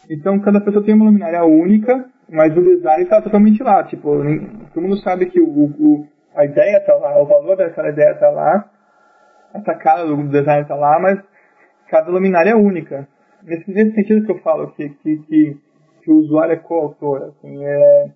Então 0.09 0.39
cada 0.41 0.61
pessoa 0.61 0.85
tem 0.85 0.95
uma 0.95 1.07
luminária 1.07 1.45
única, 1.45 2.05
mas 2.29 2.57
o 2.57 2.63
design 2.63 3.05
está 3.05 3.21
totalmente 3.23 3.63
lá. 3.63 3.83
Tipo, 3.85 4.11
todo 4.73 4.83
mundo 4.83 4.99
sabe 4.99 5.27
que 5.27 5.41
o, 5.41 5.49
o 5.49 6.07
a 6.35 6.45
ideia 6.45 6.79
está 6.79 6.95
lá, 6.95 7.21
o 7.21 7.27
valor 7.27 7.57
daquela 7.57 7.91
ideia 7.91 8.11
está 8.11 8.29
lá, 8.29 8.69
a 9.55 9.61
sacada 9.61 10.05
do 10.05 10.17
design 10.29 10.63
está 10.63 10.75
lá, 10.75 10.99
mas 10.99 11.21
cada 11.89 12.11
luminária 12.11 12.51
é 12.51 12.57
única. 12.57 13.07
Nesse, 13.43 13.71
nesse 13.71 13.95
sentido 13.95 14.27
que 14.27 14.33
eu 14.33 14.39
falo 14.39 14.73
que, 14.73 14.89
que, 14.89 15.19
que 15.19 15.59
que 16.05 16.11
o 16.11 16.19
usuário 16.19 16.53
é 16.53 16.57
coautor, 16.57 17.23
assim, 17.23 17.65
é, 17.65 18.11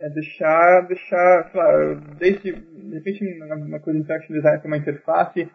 é 0.00 0.08
deixar, 0.10 0.80
deixar, 0.88 1.50
claro, 1.52 2.00
desde, 2.18 2.52
de 2.52 2.94
repente, 2.94 3.38
na 3.38 3.78
coisa 3.78 3.98
de 3.98 4.04
interaction 4.04 4.34
design 4.34 4.60
tem 4.60 4.70
uma 4.70 4.76
interface, 4.76 5.48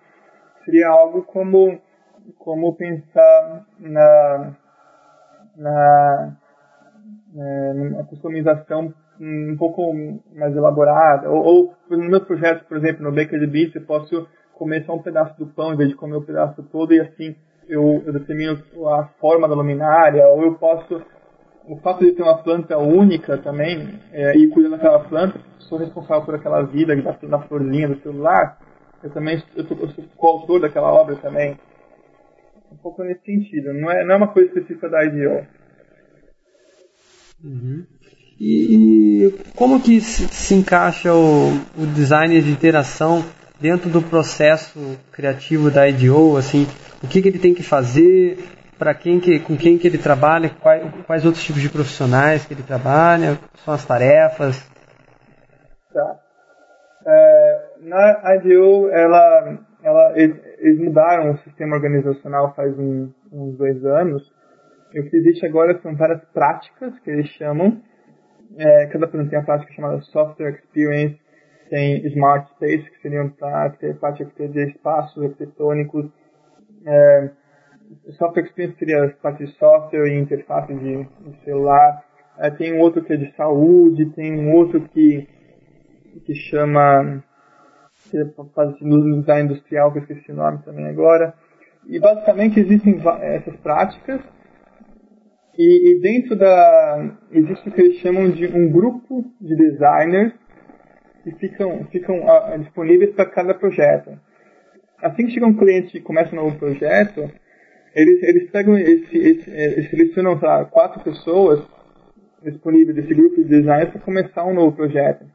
seria 0.63 0.87
algo 0.87 1.23
como, 1.23 1.79
como 2.39 2.73
pensar 2.75 3.65
na, 3.77 4.55
na, 5.57 6.37
na 7.33 8.03
customização 8.03 8.93
um 9.19 9.55
pouco 9.57 9.93
mais 10.35 10.55
elaborada, 10.55 11.29
ou, 11.29 11.75
ou 11.89 11.97
no 11.97 12.09
meu 12.09 12.21
projeto, 12.21 12.65
por 12.65 12.77
exemplo, 12.77 13.03
no 13.03 13.11
Baker 13.11 13.39
Beats, 13.49 13.75
eu 13.75 13.81
posso 13.81 14.27
comer 14.53 14.85
só 14.85 14.93
um 14.95 15.01
pedaço 15.01 15.37
do 15.39 15.47
pão 15.47 15.73
em 15.73 15.77
vez 15.77 15.89
de 15.89 15.95
comer 15.95 16.15
o 16.15 16.21
pedaço 16.21 16.61
todo 16.71 16.93
e 16.93 16.99
assim 16.99 17.35
eu, 17.67 18.03
eu 18.05 18.13
determino 18.13 18.57
a 18.87 19.05
forma 19.19 19.47
da 19.47 19.55
luminária, 19.55 20.25
ou 20.27 20.43
eu 20.43 20.55
posso 20.55 21.01
o 21.67 21.75
fato 21.77 22.05
de 22.05 22.13
ter 22.13 22.23
uma 22.23 22.37
planta 22.37 22.77
única 22.77 23.37
também, 23.37 23.99
é, 24.13 24.37
e 24.37 24.47
cuidar 24.47 24.69
daquela 24.69 24.99
planta, 24.99 25.39
sou 25.59 25.77
responsável 25.77 26.23
por 26.23 26.35
aquela 26.35 26.61
vida 26.61 26.95
que 26.95 27.07
está 27.07 27.27
na 27.27 27.39
florzinha 27.39 27.89
do 27.89 28.01
celular, 28.01 28.57
eu 29.03 29.09
também 29.09 29.43
eu, 29.55 29.65
tô, 29.65 29.75
eu 29.75 29.89
sou 29.89 30.03
coautor 30.15 30.61
daquela 30.61 30.91
obra 30.91 31.15
também. 31.17 31.57
Um 32.71 32.77
pouco 32.77 33.03
nesse 33.03 33.23
sentido, 33.25 33.73
não 33.73 33.89
é, 33.89 34.05
não 34.05 34.15
é 34.15 34.17
uma 34.17 34.27
coisa 34.27 34.49
específica 34.49 34.89
da 34.89 35.03
IDO. 35.05 35.45
Uhum. 37.43 37.85
E, 38.39 39.33
como 39.55 39.81
que 39.81 39.99
se, 39.99 40.27
se 40.27 40.53
encaixa 40.53 41.13
o, 41.13 41.49
o, 41.77 41.87
design 41.95 42.39
de 42.39 42.51
interação 42.51 43.25
dentro 43.59 43.89
do 43.89 44.01
processo 44.01 44.97
criativo 45.11 45.71
da 45.71 45.87
IDO? 45.87 46.37
Assim, 46.37 46.67
o 47.03 47.07
que, 47.07 47.21
que 47.21 47.27
ele 47.27 47.39
tem 47.39 47.53
que 47.53 47.63
fazer? 47.63 48.37
para 48.77 48.93
quem 48.93 49.19
que, 49.19 49.39
com 49.39 49.57
quem 49.57 49.77
que 49.77 49.87
ele 49.87 49.97
trabalha, 49.97 50.51
quais, 50.61 50.83
quais, 51.05 51.25
outros 51.25 51.43
tipos 51.43 51.61
de 51.61 51.69
profissionais 51.69 52.45
que 52.45 52.53
ele 52.53 52.63
trabalha, 52.63 53.37
são 53.65 53.73
as 53.73 53.83
tarefas. 53.83 54.63
Tá. 55.91 56.19
É, 57.05 57.65
na 57.81 58.35
IDEO, 58.35 58.89
ela, 58.91 59.57
ela, 59.81 60.13
eles, 60.57 60.79
mudaram 60.79 61.31
o 61.31 61.37
sistema 61.39 61.75
organizacional 61.75 62.53
faz 62.55 62.77
um, 62.77 63.11
uns 63.31 63.57
dois 63.57 63.83
anos. 63.85 64.31
E 64.93 64.99
o 64.99 65.09
que 65.09 65.17
existe 65.17 65.45
agora 65.45 65.79
são 65.81 65.95
várias 65.95 66.23
práticas 66.33 66.97
que 66.99 67.09
eles 67.09 67.27
chamam. 67.31 67.81
É, 68.57 68.87
cada 68.87 69.07
plano 69.07 69.29
tem 69.29 69.39
a 69.39 69.43
prática 69.43 69.73
chamada 69.73 70.01
Software 70.01 70.51
Experience, 70.51 71.19
tem 71.69 72.05
Smart 72.07 72.49
Space, 72.51 72.89
que 72.89 73.01
seriam 73.01 73.29
práticas 73.29 74.51
de 74.51 74.69
espaços 74.69 75.21
arquitetônicos, 75.21 76.09
é, 76.85 77.29
software 78.17 78.43
experience 78.43 78.77
seria 78.77 79.05
a 79.05 79.09
parte 79.09 79.45
de 79.45 79.51
software 79.53 80.07
e 80.07 80.17
interface 80.17 80.73
de, 80.73 81.03
de 81.03 81.43
celular. 81.43 82.03
É, 82.39 82.49
tem 82.51 82.73
um 82.73 82.79
outro 82.79 83.03
que 83.03 83.13
é 83.13 83.17
de 83.17 83.35
saúde, 83.35 84.05
tem 84.13 84.33
um 84.33 84.53
outro 84.53 84.81
que, 84.89 85.27
que 86.25 86.35
chama 86.35 87.21
que 87.21 87.26
faz 88.55 88.75
design 88.77 89.43
industrial, 89.43 89.91
que 89.91 89.99
eu 89.99 90.03
esqueci 90.03 90.31
o 90.31 90.35
nome 90.35 90.59
também 90.63 90.85
agora. 90.87 91.33
E 91.87 91.99
basicamente 91.99 92.59
existem 92.59 92.99
essas 93.21 93.55
práticas 93.57 94.21
e, 95.57 95.91
e, 95.91 95.99
dentro 96.01 96.35
da 96.35 97.17
existe 97.31 97.67
o 97.67 97.71
que 97.71 97.81
eles 97.81 97.97
chamam 97.97 98.29
de 98.29 98.45
um 98.45 98.69
grupo 98.69 99.25
de 99.41 99.55
designers 99.55 100.33
que 101.23 101.31
ficam 101.31 101.83
ficam 101.85 102.19
uh, 102.25 102.59
disponíveis 102.59 103.15
para 103.15 103.25
cada 103.25 103.55
projeto. 103.55 104.19
Assim 105.01 105.25
que 105.25 105.31
chega 105.31 105.47
um 105.47 105.57
cliente 105.57 105.97
e 105.97 106.01
começa 106.01 106.31
um 106.33 106.43
novo 106.43 106.57
projeto, 106.57 107.29
eles, 107.95 108.21
eles 108.21 108.51
pegam 108.51 108.77
esse, 108.77 109.17
esse, 109.17 109.49
eles 109.49 109.89
selecionam 109.89 110.39
lá, 110.39 110.65
quatro 110.65 111.03
pessoas 111.03 111.65
disponíveis 112.43 112.95
desse 112.95 113.13
grupo 113.15 113.37
de 113.37 113.45
designers 113.45 113.89
para 113.89 114.01
começar 114.01 114.45
um 114.45 114.53
novo 114.53 114.75
projeto. 114.75 115.25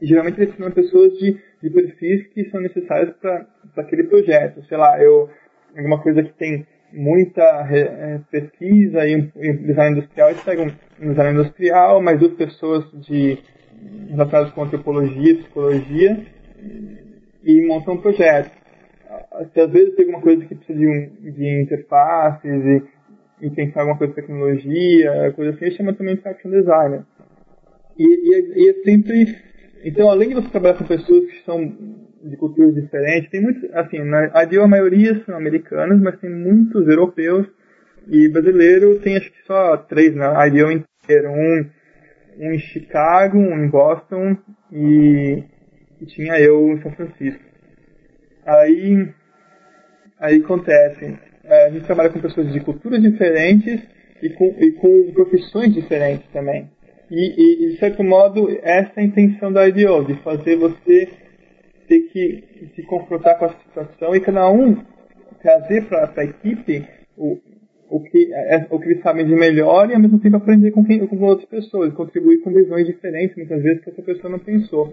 E 0.00 0.06
geralmente 0.06 0.36
selecionam 0.36 0.72
pessoas 0.72 1.12
de, 1.14 1.38
de 1.62 1.70
perfis 1.70 2.26
que 2.28 2.50
são 2.50 2.60
necessários 2.60 3.14
para 3.16 3.46
aquele 3.76 4.04
projeto. 4.04 4.64
Sei 4.66 4.76
lá, 4.76 5.00
eu 5.02 5.30
alguma 5.76 6.02
coisa 6.02 6.22
que 6.22 6.32
tem 6.34 6.66
muita 6.92 7.42
é, 7.70 8.20
pesquisa 8.30 9.06
e, 9.06 9.30
e 9.36 9.52
design 9.52 9.98
industrial, 9.98 10.30
eles 10.30 10.42
pegam 10.42 10.66
um 11.00 11.10
design 11.10 11.38
industrial, 11.38 12.00
mais 12.00 12.18
duas 12.18 12.32
pessoas 12.34 12.84
de 13.06 13.38
relacionadas 14.08 14.52
com 14.52 14.62
antropologia, 14.62 15.36
psicologia 15.36 16.24
e 17.44 17.66
montam 17.66 17.94
um 17.94 18.00
projeto 18.00 18.50
se 19.52 19.60
às 19.60 19.70
vezes 19.70 19.94
tem 19.94 20.06
alguma 20.06 20.22
coisa 20.22 20.44
que 20.44 20.54
precisa 20.54 20.78
de, 20.78 20.86
um, 20.86 21.32
de 21.32 21.62
interfaces 21.62 22.64
e, 22.64 22.82
e 23.46 23.50
pensar 23.50 23.80
alguma 23.80 23.98
coisa 23.98 24.12
de 24.12 24.20
tecnologia, 24.20 25.32
coisa 25.34 25.54
assim, 25.54 25.70
chama 25.72 25.92
também 25.92 26.16
de 26.16 26.26
action 26.26 26.50
designer. 26.50 27.04
E, 27.98 28.04
e, 28.04 28.34
é, 28.34 28.58
e 28.58 28.70
é 28.70 28.74
sempre. 28.84 29.46
Então, 29.86 30.10
além 30.10 30.30
de 30.30 30.34
você 30.34 30.48
trabalhar 30.48 30.74
com 30.74 30.84
pessoas 30.84 31.26
que 31.26 31.44
são 31.44 31.64
de 32.24 32.36
culturas 32.36 32.74
diferentes, 32.74 33.30
tem 33.30 33.40
muitos. 33.40 33.72
Assim, 33.72 33.98
IDEO 34.42 34.64
a 34.64 34.68
maioria 34.68 35.22
são 35.24 35.36
americanos, 35.36 36.02
mas 36.02 36.18
tem 36.18 36.28
muitos 36.28 36.88
europeus 36.88 37.46
e 38.08 38.28
brasileiro 38.28 38.98
tem 38.98 39.16
acho 39.16 39.30
que 39.30 39.46
só 39.46 39.76
três 39.76 40.12
na 40.12 40.44
IDEO 40.48 40.72
inteiro. 40.72 41.30
Um, 41.30 41.70
um 42.38 42.52
em 42.52 42.58
Chicago, 42.58 43.38
um 43.38 43.64
em 43.64 43.68
Boston 43.68 44.36
e, 44.72 45.44
e 46.00 46.06
tinha 46.06 46.36
eu 46.40 46.72
em 46.72 46.82
São 46.82 46.90
Francisco. 46.90 47.44
Aí, 48.44 49.08
aí 50.18 50.42
acontece, 50.42 51.16
é, 51.44 51.66
a 51.66 51.70
gente 51.70 51.86
trabalha 51.86 52.10
com 52.10 52.18
pessoas 52.18 52.52
de 52.52 52.58
culturas 52.58 53.00
diferentes 53.00 53.80
e 54.20 54.30
com, 54.30 54.52
e 54.58 54.72
com 54.72 55.12
profissões 55.12 55.72
diferentes 55.72 56.28
também. 56.32 56.68
E, 57.10 57.66
e, 57.66 57.70
de 57.70 57.78
certo 57.78 58.02
modo, 58.02 58.48
essa 58.62 58.92
é 58.96 59.00
a 59.00 59.04
intenção 59.04 59.52
da 59.52 59.68
IDO, 59.68 60.04
de 60.04 60.14
fazer 60.22 60.56
você 60.56 61.08
ter 61.86 62.00
que 62.08 62.68
se 62.74 62.82
confrontar 62.82 63.38
com 63.38 63.44
a 63.44 63.54
situação 63.54 64.14
e 64.14 64.20
cada 64.20 64.50
um 64.50 64.76
trazer 65.40 65.84
para 65.86 66.12
a 66.16 66.24
equipe 66.24 66.84
o, 67.16 67.38
o, 67.88 68.00
que, 68.00 68.32
é, 68.32 68.66
o 68.70 68.80
que 68.80 68.86
eles 68.86 69.02
sabem 69.02 69.24
de 69.24 69.34
melhor 69.34 69.88
e 69.88 69.94
ao 69.94 70.00
mesmo 70.00 70.18
tempo 70.18 70.36
aprender 70.36 70.72
com, 70.72 70.84
quem, 70.84 71.06
com 71.06 71.16
outras 71.22 71.48
pessoas, 71.48 71.94
contribuir 71.94 72.38
com 72.38 72.50
visões 72.50 72.86
diferentes, 72.86 73.36
muitas 73.36 73.62
vezes, 73.62 73.84
que 73.84 73.90
essa 73.90 74.02
pessoa 74.02 74.30
não 74.30 74.40
pensou. 74.40 74.92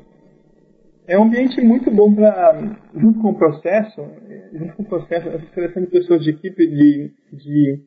É 1.07 1.17
um 1.17 1.23
ambiente 1.23 1.59
muito 1.61 1.91
bom 1.91 2.13
para, 2.13 2.77
junto 2.95 3.19
com 3.19 3.29
o 3.29 3.37
processo, 3.37 4.07
junto 4.53 4.73
com 4.75 4.83
o 4.83 4.85
processo, 4.85 5.27
essa 5.29 5.45
seleção 5.53 5.83
de 5.83 5.89
pessoas 5.89 6.23
de 6.23 6.29
equipe 6.29 6.65
de, 6.65 7.11
de 7.33 7.79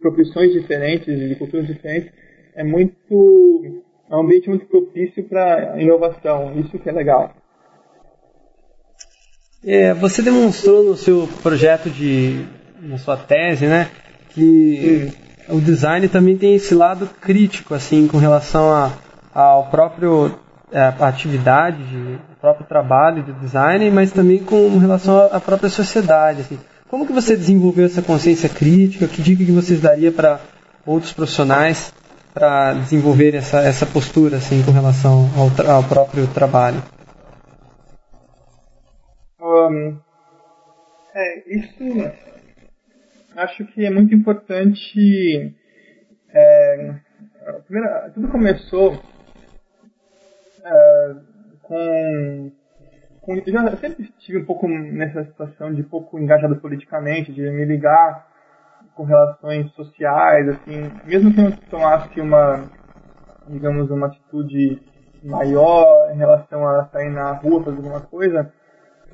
profissões 0.00 0.52
diferentes, 0.52 1.06
de 1.06 1.34
culturas 1.36 1.66
diferentes, 1.66 2.12
é 2.54 2.64
muito 2.64 3.82
é 4.10 4.14
um 4.14 4.20
ambiente 4.20 4.48
muito 4.48 4.66
propício 4.66 5.24
para 5.24 5.80
inovação. 5.80 6.52
Isso 6.58 6.78
que 6.78 6.88
é 6.88 6.92
legal. 6.92 7.34
É, 9.64 9.94
você 9.94 10.20
demonstrou 10.22 10.84
no 10.84 10.96
seu 10.96 11.28
projeto 11.42 11.88
de 11.88 12.44
na 12.82 12.98
sua 12.98 13.16
tese, 13.16 13.66
né, 13.66 13.88
que 14.30 15.10
Sim. 15.48 15.54
o 15.56 15.60
design 15.60 16.06
também 16.06 16.36
tem 16.36 16.54
esse 16.54 16.74
lado 16.74 17.08
crítico, 17.18 17.72
assim, 17.72 18.06
com 18.06 18.18
relação 18.18 18.70
a, 18.70 18.92
ao 19.32 19.70
próprio 19.70 20.38
é, 20.70 20.80
a 20.80 21.08
atividade, 21.08 21.82
de, 21.82 21.96
o 21.96 22.40
próprio 22.40 22.66
trabalho 22.66 23.22
de 23.22 23.32
design, 23.32 23.90
mas 23.90 24.12
também 24.12 24.38
com 24.38 24.76
relação 24.76 25.30
à 25.32 25.40
própria 25.40 25.70
sociedade. 25.70 26.42
Assim. 26.42 26.58
Como 26.90 27.06
que 27.06 27.12
você 27.12 27.34
desenvolveu 27.34 27.86
essa 27.86 28.02
consciência 28.02 28.50
crítica? 28.50 29.08
Que 29.08 29.22
dica 29.22 29.42
que 29.42 29.52
vocês 29.52 29.80
daria 29.80 30.12
para 30.12 30.40
outros 30.84 31.12
profissionais 31.12 31.90
para 32.34 32.74
desenvolver 32.74 33.36
essa, 33.36 33.60
essa 33.60 33.86
postura 33.86 34.38
assim 34.38 34.62
com 34.64 34.72
relação 34.72 35.30
ao, 35.38 35.76
ao 35.76 35.84
próprio 35.84 36.26
trabalho? 36.26 36.82
Um, 39.40 39.96
é, 41.14 41.56
isso 41.56 42.12
acho 43.36 43.64
que 43.66 43.86
é 43.86 43.90
muito 43.90 44.12
importante. 44.12 45.54
É, 46.30 46.94
primeiro, 47.66 48.12
tudo 48.12 48.28
começou 48.28 49.00
é, 50.64 51.14
com, 51.62 52.52
com. 53.20 53.42
Já 53.46 53.76
sempre 53.76 54.12
estive 54.18 54.38
um 54.38 54.44
pouco 54.44 54.66
nessa 54.66 55.24
situação 55.24 55.72
de 55.72 55.84
pouco 55.84 56.18
engajado 56.18 56.56
politicamente, 56.56 57.32
de 57.32 57.42
me 57.42 57.64
ligar 57.64 58.33
com 58.94 59.04
relações 59.04 59.70
sociais, 59.72 60.48
assim, 60.48 60.90
mesmo 61.04 61.32
que 61.32 61.40
eu 61.40 61.52
tomasse 61.70 62.20
uma, 62.20 62.64
digamos, 63.48 63.90
uma 63.90 64.06
atitude 64.06 64.80
maior 65.22 66.10
em 66.12 66.16
relação 66.16 66.66
a 66.66 66.86
sair 66.86 67.10
na 67.10 67.32
rua 67.32 67.64
fazer 67.64 67.76
alguma 67.78 68.00
coisa, 68.00 68.52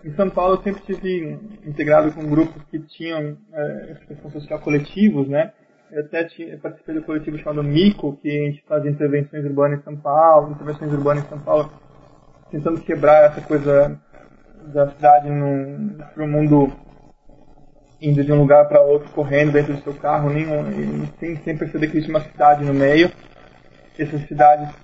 em 0.04 0.12
São 0.14 0.30
Paulo 0.30 0.54
eu 0.54 0.62
sempre 0.62 0.80
estive 0.80 1.38
integrado 1.66 2.12
com 2.12 2.28
grupos 2.28 2.62
que 2.70 2.78
tinham 2.78 3.36
é, 3.52 3.96
social 4.32 4.58
coletivos, 4.58 5.28
né? 5.28 5.52
Eu 5.90 6.02
até 6.02 6.24
tinha, 6.24 6.54
eu 6.54 6.58
participei 6.58 6.94
do 6.94 7.02
coletivo 7.02 7.36
chamado 7.38 7.62
Mico, 7.62 8.16
que 8.16 8.28
a 8.28 8.46
gente 8.46 8.64
fazia 8.66 8.90
intervenções 8.90 9.44
urbanas 9.44 9.80
em 9.80 9.82
São 9.82 9.96
Paulo, 9.96 10.52
intervenções 10.52 10.92
urbanas 10.92 11.24
em 11.24 11.28
São 11.28 11.40
Paulo, 11.40 11.70
tentando 12.50 12.80
quebrar 12.80 13.24
essa 13.24 13.40
coisa 13.40 14.00
da 14.72 14.88
cidade 14.90 15.28
para 16.14 16.24
o 16.24 16.28
mundo 16.28 16.72
indo 18.00 18.24
de 18.24 18.32
um 18.32 18.38
lugar 18.40 18.66
para 18.68 18.80
outro, 18.80 19.10
correndo 19.10 19.52
dentro 19.52 19.74
do 19.74 19.82
seu 19.82 19.94
carro, 19.94 20.30
nenhum, 20.30 21.06
sem, 21.18 21.36
sem 21.36 21.56
perceber 21.56 21.88
que 21.88 21.98
existe 21.98 22.10
uma 22.10 22.20
cidade 22.20 22.64
no 22.64 22.72
meio. 22.72 23.10
Essa 23.98 24.18
cidade, 24.20 24.74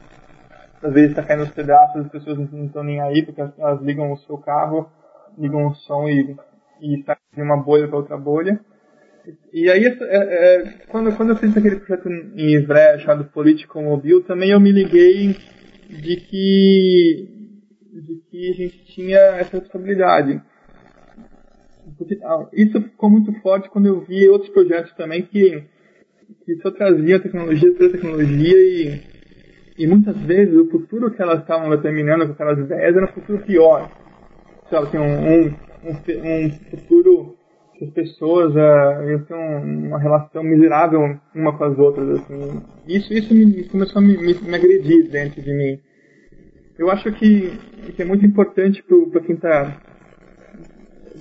às 0.83 0.93
vezes, 0.93 1.11
está 1.11 1.23
caindo 1.23 1.41
aos 1.41 1.51
pedaços, 1.51 2.05
as 2.05 2.11
pessoas 2.11 2.39
não 2.39 2.67
estão 2.67 2.85
nem 2.85 3.01
aí, 3.01 3.25
porque 3.25 3.41
elas 3.41 3.81
ligam 3.81 4.13
o 4.13 4.19
seu 4.19 4.37
carro, 4.37 4.91
ligam 5.39 5.67
o 5.67 5.75
som 5.75 6.09
e, 6.09 6.37
e 6.83 6.99
está 7.01 7.17
de 7.35 7.43
uma 7.43 7.57
bolha 7.57 7.89
para 7.89 7.97
outra 7.97 8.19
bolha. 8.19 8.61
E 9.53 9.71
aí, 9.71 9.85
é, 9.87 9.97
é, 10.01 10.73
quando, 10.89 11.17
quando 11.17 11.31
eu 11.31 11.37
fiz 11.37 11.57
aquele 11.57 11.77
projeto 11.77 12.09
em 12.09 12.55
Ivrea 12.55 12.99
chamado 12.99 13.25
Político 13.25 13.81
Mobil, 13.81 14.23
também 14.23 14.51
eu 14.51 14.61
me 14.61 14.71
liguei 14.71 15.35
de 15.89 16.17
que, 16.17 17.29
de 17.93 18.23
que 18.31 18.51
a 18.51 18.55
gente 18.55 18.85
tinha 18.93 19.19
essa 19.19 19.59
responsabilidade 19.59 20.41
isso 22.53 22.81
ficou 22.83 23.11
muito 23.11 23.33
forte 23.41 23.71
quando 23.71 23.87
eu 23.87 24.01
vi 24.01 24.29
outros 24.29 24.51
projetos 24.51 24.93
também 24.95 25.23
que, 25.23 25.63
que 26.45 26.57
só 26.57 26.71
traziam 26.71 27.21
tecnologia 27.21 27.73
pela 27.75 27.93
tecnologia 27.93 28.57
e, 28.57 29.01
e 29.79 29.87
muitas 29.87 30.17
vezes 30.23 30.55
o 30.57 30.69
futuro 30.69 31.11
que 31.11 31.23
elas 31.23 31.41
estavam 31.41 31.71
determinando 31.71 32.27
com 32.27 32.33
aquelas 32.33 32.59
ideias 32.59 32.97
era 32.97 33.05
um 33.05 33.13
futuro 33.13 33.39
pior. 33.45 33.91
Sabe, 34.69 34.89
assim, 34.89 34.99
um, 34.99 35.45
um, 35.45 36.47
um, 36.47 36.51
futuro 36.71 37.37
que 37.79 37.85
as 37.85 37.91
pessoas 37.91 38.53
uh, 38.55 39.09
iam 39.09 39.23
ter 39.23 39.35
um, 39.35 39.87
uma 39.87 39.99
relação 39.99 40.43
miserável 40.43 41.17
uma 41.35 41.57
com 41.57 41.65
as 41.65 41.79
outras. 41.79 42.21
Assim. 42.21 42.63
Isso, 42.89 43.13
isso 43.13 43.33
me, 43.33 43.65
começou 43.65 44.03
a 44.03 44.05
me, 44.05 44.17
me, 44.17 44.35
me 44.35 44.55
agredir 44.57 45.09
dentro 45.09 45.41
de 45.41 45.53
mim. 45.53 45.79
Eu 46.77 46.91
acho 46.91 47.13
que, 47.13 47.53
que 47.95 48.03
é 48.03 48.05
muito 48.05 48.27
importante 48.27 48.83
para 48.83 49.21
quem 49.21 49.37
está 49.37 49.81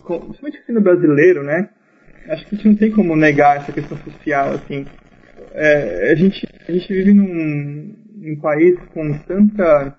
principalmente 0.05 0.63
sendo 0.65 0.81
brasileiro, 0.81 1.43
né? 1.43 1.69
Acho 2.29 2.45
que 2.45 2.55
a 2.55 2.57
gente 2.57 2.67
não 2.67 2.75
tem 2.75 2.91
como 2.91 3.15
negar 3.15 3.57
essa 3.57 3.71
questão 3.71 3.97
social, 3.97 4.51
assim. 4.51 4.85
É, 5.53 6.11
a, 6.11 6.15
gente, 6.15 6.47
a 6.67 6.71
gente 6.71 6.87
vive 6.91 7.13
num, 7.13 7.95
num 8.15 8.35
país 8.39 8.77
com 8.93 9.17
tanta, 9.19 9.97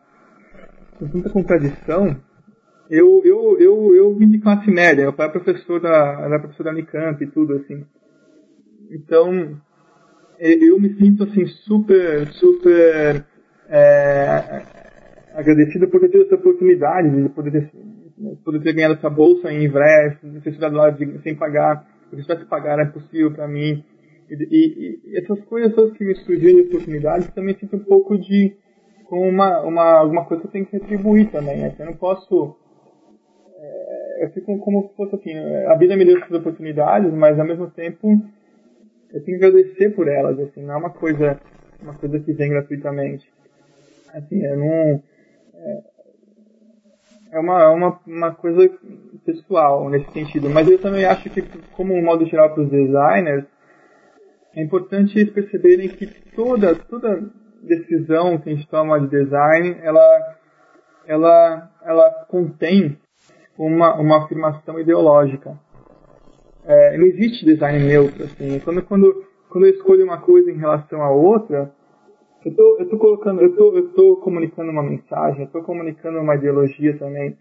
com 0.98 1.08
tanta 1.08 1.30
contradição. 1.30 2.16
Eu, 2.90 3.22
eu, 3.24 3.58
eu, 3.58 3.94
eu 3.94 4.14
vim 4.14 4.28
de 4.28 4.38
classe 4.38 4.70
média, 4.70 5.02
meu 5.02 5.12
pai 5.12 5.26
é 5.26 5.30
professor 5.30 5.80
da, 5.80 6.20
era 6.24 6.38
professor 6.38 6.64
da 6.64 6.70
Unicamp 6.70 7.22
e 7.22 7.26
tudo, 7.26 7.54
assim. 7.54 7.84
Então, 8.90 9.60
eu 10.38 10.80
me 10.80 10.94
sinto, 10.94 11.24
assim, 11.24 11.46
super, 11.46 12.28
super 12.32 13.24
é, 13.68 14.62
agradecido 15.34 15.88
por 15.88 16.00
ter 16.00 16.10
tido 16.10 16.24
essa 16.24 16.36
oportunidade 16.36 17.10
de 17.10 17.28
poder 17.30 17.50
ter, 17.50 17.70
poder 18.44 18.62
ter 18.62 18.72
ganhado 18.72 18.94
essa 18.94 19.10
bolsa 19.10 19.52
em 19.52 19.62
Ivrea, 19.62 20.18
ter 20.42 20.50
estudado 20.50 20.76
lá 20.76 20.90
de, 20.90 21.18
sem 21.22 21.34
pagar, 21.34 21.86
porque 22.08 22.16
se 22.16 22.28
tivesse 22.28 22.46
pagar 22.46 22.78
é 22.78 22.86
possível 22.86 23.32
para 23.32 23.46
mim. 23.46 23.84
E, 24.30 24.34
e, 24.34 25.00
e, 25.04 25.18
essas 25.18 25.40
coisas 25.44 25.92
que 25.92 26.04
me 26.04 26.14
surgiram 26.16 26.62
de 26.62 26.68
oportunidades 26.68 27.28
também 27.28 27.56
sinto 27.56 27.76
um 27.76 27.84
pouco 27.84 28.18
de 28.18 28.56
com 29.04 29.28
uma, 29.28 29.60
uma 29.62 29.98
alguma 29.98 30.24
coisa 30.24 30.42
que 30.42 30.48
eu 30.48 30.52
tenho 30.52 30.66
que 30.66 30.78
retribuir 30.78 31.30
também. 31.30 31.58
Né? 31.58 31.74
Eu 31.78 31.86
não 31.86 31.96
posso 31.96 32.56
é, 33.58 34.24
eu 34.24 34.30
fico 34.30 34.58
como 34.58 34.88
se 34.88 34.96
fosse 34.96 35.14
assim, 35.16 35.34
a 35.66 35.74
vida 35.76 35.96
me 35.96 36.04
deu 36.04 36.18
essas 36.18 36.32
oportunidades, 36.32 37.12
mas 37.12 37.38
ao 37.38 37.46
mesmo 37.46 37.70
tempo 37.70 38.20
eu 39.12 39.24
tenho 39.24 39.38
que 39.38 39.44
agradecer 39.44 39.90
por 39.90 40.08
elas, 40.08 40.38
assim, 40.38 40.62
não 40.62 40.74
é 40.74 40.76
uma 40.76 40.90
coisa, 40.90 41.40
uma 41.80 41.94
coisa 41.94 42.18
que 42.20 42.32
vem 42.32 42.50
gratuitamente. 42.50 43.26
Assim, 44.12 44.44
eu 44.44 44.56
não, 44.56 45.02
é, 45.54 45.82
é 47.32 47.38
uma, 47.38 47.70
uma, 47.70 48.00
uma 48.06 48.34
coisa 48.34 48.70
pessoal 49.24 49.88
nesse 49.90 50.10
sentido. 50.12 50.48
Mas 50.48 50.68
eu 50.68 50.78
também 50.80 51.04
acho 51.04 51.28
que, 51.30 51.42
como 51.72 51.94
um 51.94 52.02
modo 52.02 52.24
geral 52.26 52.50
para 52.50 52.62
os 52.62 52.70
designers, 52.70 53.44
é 54.54 54.62
importante 54.62 55.18
eles 55.18 55.32
perceberem 55.32 55.88
que 55.88 56.06
toda, 56.34 56.74
toda 56.74 57.30
decisão 57.62 58.38
que 58.38 58.48
a 58.48 58.54
gente 58.54 58.68
toma 58.68 59.00
de 59.00 59.08
design, 59.08 59.76
ela, 59.82 60.36
ela, 61.06 61.70
ela 61.84 62.10
contém 62.28 62.96
uma, 63.58 63.94
uma 63.96 64.24
afirmação 64.24 64.78
ideológica. 64.78 65.58
É, 66.64 66.96
não 66.96 67.06
existe 67.06 67.44
design 67.44 67.84
neutro, 67.84 68.24
assim. 68.24 68.58
Quando, 68.60 68.82
quando, 68.82 69.24
quando 69.48 69.66
eu 69.66 69.70
escolho 69.74 70.04
uma 70.04 70.20
coisa 70.20 70.50
em 70.50 70.58
relação 70.58 71.02
a 71.02 71.10
outra, 71.10 71.70
eu 72.46 72.54
tô, 72.54 72.76
eu 72.78 72.88
tô 72.88 72.96
colocando, 72.96 73.42
eu 73.42 73.56
tô, 73.56 73.76
eu 73.76 73.88
tô 73.92 74.16
comunicando 74.18 74.70
uma 74.70 74.82
mensagem, 74.82 75.42
eu 75.42 75.50
tô 75.50 75.62
comunicando 75.64 76.20
uma 76.20 76.36
ideologia 76.36 76.96
também. 76.96 77.36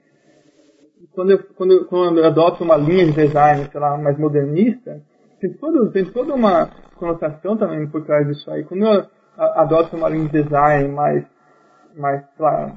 quando 1.14 1.32
eu, 1.32 1.43
quando, 1.56 1.86
quando 1.86 2.18
eu 2.18 2.26
adoto 2.26 2.64
uma 2.64 2.76
linha 2.76 3.06
de 3.06 3.14
design, 3.14 3.70
sei 3.72 3.80
lá, 3.80 3.95
mais 3.99 4.18
modernista, 4.18 4.99
tem, 5.39 5.53
todo, 5.53 5.91
tem 5.91 6.06
toda 6.06 6.34
uma 6.34 6.72
conotação 6.97 7.56
também 7.56 7.86
por 7.88 8.03
trás 8.03 8.26
disso 8.28 8.49
aí. 8.49 8.64
Quando 8.64 8.84
eu 8.84 9.06
adoto 9.38 9.95
uma 9.95 10.10
linha 10.10 10.28
de 10.28 10.41
design 10.41 10.91
mais, 10.91 11.24
mais 11.95 12.26
sei 12.36 12.43
lá, 12.43 12.76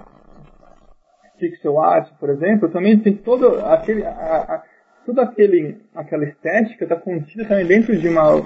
pixel 1.38 1.80
art, 1.80 2.12
por 2.20 2.28
exemplo, 2.28 2.68
também 2.68 2.98
tem 2.98 3.16
todo 3.16 3.58
aquele, 3.64 4.04
a, 4.04 4.10
a, 4.10 4.62
toda 5.06 5.22
aquele, 5.22 5.80
aquela 5.94 6.24
estética 6.24 6.84
está 6.84 6.96
contida 6.96 7.46
também 7.46 7.66
dentro 7.66 7.96
de, 7.96 8.06
uma, 8.06 8.42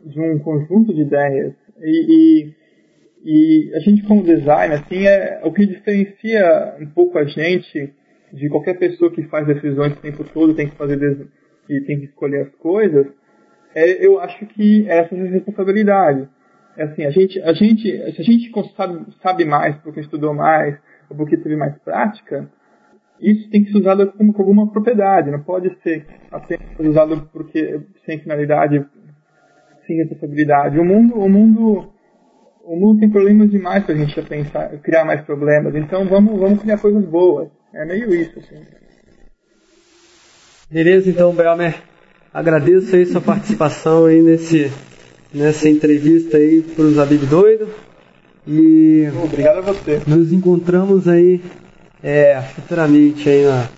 de 0.00 0.18
um 0.18 0.38
conjunto 0.38 0.94
de 0.94 1.02
ideias. 1.02 1.52
E, 1.78 2.46
e, 2.48 2.65
e, 3.26 3.72
a 3.74 3.80
gente 3.80 4.04
como 4.04 4.22
design, 4.22 4.74
assim, 4.74 5.04
é 5.04 5.40
o 5.42 5.52
que 5.52 5.66
diferencia 5.66 6.76
um 6.80 6.86
pouco 6.86 7.18
a 7.18 7.24
gente 7.24 7.92
de 8.32 8.48
qualquer 8.48 8.78
pessoa 8.78 9.10
que 9.10 9.24
faz 9.24 9.46
decisões 9.46 9.92
o 9.92 10.00
tempo 10.00 10.22
todo, 10.22 10.54
tem 10.54 10.68
que 10.68 10.76
fazer 10.76 11.28
e 11.68 11.80
tem 11.80 11.98
que 11.98 12.06
escolher 12.06 12.42
as 12.42 12.54
coisas, 12.54 13.06
é, 13.74 14.06
eu 14.06 14.20
acho 14.20 14.46
que 14.46 14.88
essa 14.88 15.14
é 15.14 15.20
a 15.20 15.30
responsabilidade. 15.30 16.28
É 16.76 16.84
assim, 16.84 17.04
a 17.04 17.10
gente, 17.10 17.40
a 17.42 17.52
gente, 17.52 17.82
se 18.14 18.20
a 18.20 18.24
gente 18.24 18.52
sabe, 18.76 19.06
sabe 19.22 19.44
mais 19.44 19.76
porque 19.78 20.00
estudou 20.00 20.32
mais, 20.32 20.78
ou 21.10 21.16
porque 21.16 21.36
teve 21.36 21.56
mais 21.56 21.76
prática, 21.78 22.48
isso 23.20 23.50
tem 23.50 23.64
que 23.64 23.72
ser 23.72 23.78
usado 23.78 24.12
como, 24.12 24.32
com 24.32 24.42
alguma 24.42 24.70
propriedade, 24.70 25.30
não 25.30 25.42
pode 25.42 25.74
ser 25.82 26.06
apenas 26.30 26.78
usado 26.78 27.28
porque 27.32 27.80
sem 28.04 28.20
finalidade, 28.20 28.84
sem 29.86 29.96
responsabilidade. 29.96 30.78
O 30.78 30.84
mundo, 30.84 31.18
o 31.18 31.28
mundo, 31.28 31.92
o 32.66 32.76
mundo 32.76 32.98
tem 33.00 33.08
problemas 33.08 33.48
demais 33.50 33.84
para 33.84 33.94
a 33.94 33.98
gente 33.98 34.20
pensar, 34.22 34.68
criar 34.82 35.04
mais 35.04 35.20
problemas. 35.22 35.74
Então 35.74 36.04
vamos, 36.06 36.38
vamos 36.38 36.60
criar 36.60 36.78
coisas 36.78 37.04
boas. 37.04 37.48
É 37.72 37.84
meio 37.86 38.12
isso, 38.12 38.38
assim. 38.38 38.60
Beleza, 40.68 41.08
então, 41.08 41.32
Belmer. 41.32 41.76
Agradeço 42.34 42.96
aí 42.96 43.06
sua 43.06 43.20
participação 43.20 44.06
aí 44.06 44.20
nesse, 44.20 44.70
nessa 45.32 45.68
entrevista 45.68 46.36
aí 46.36 46.60
para 46.60 46.84
os 46.84 47.28
Doido. 47.28 47.68
E 48.46 49.08
Obrigado 49.24 49.58
a 49.58 49.60
você. 49.60 50.02
Nos 50.06 50.32
encontramos 50.32 51.06
aí 51.06 51.40
é, 52.02 52.40
futuramente 52.42 53.28
aí 53.28 53.44
na, 53.44 53.68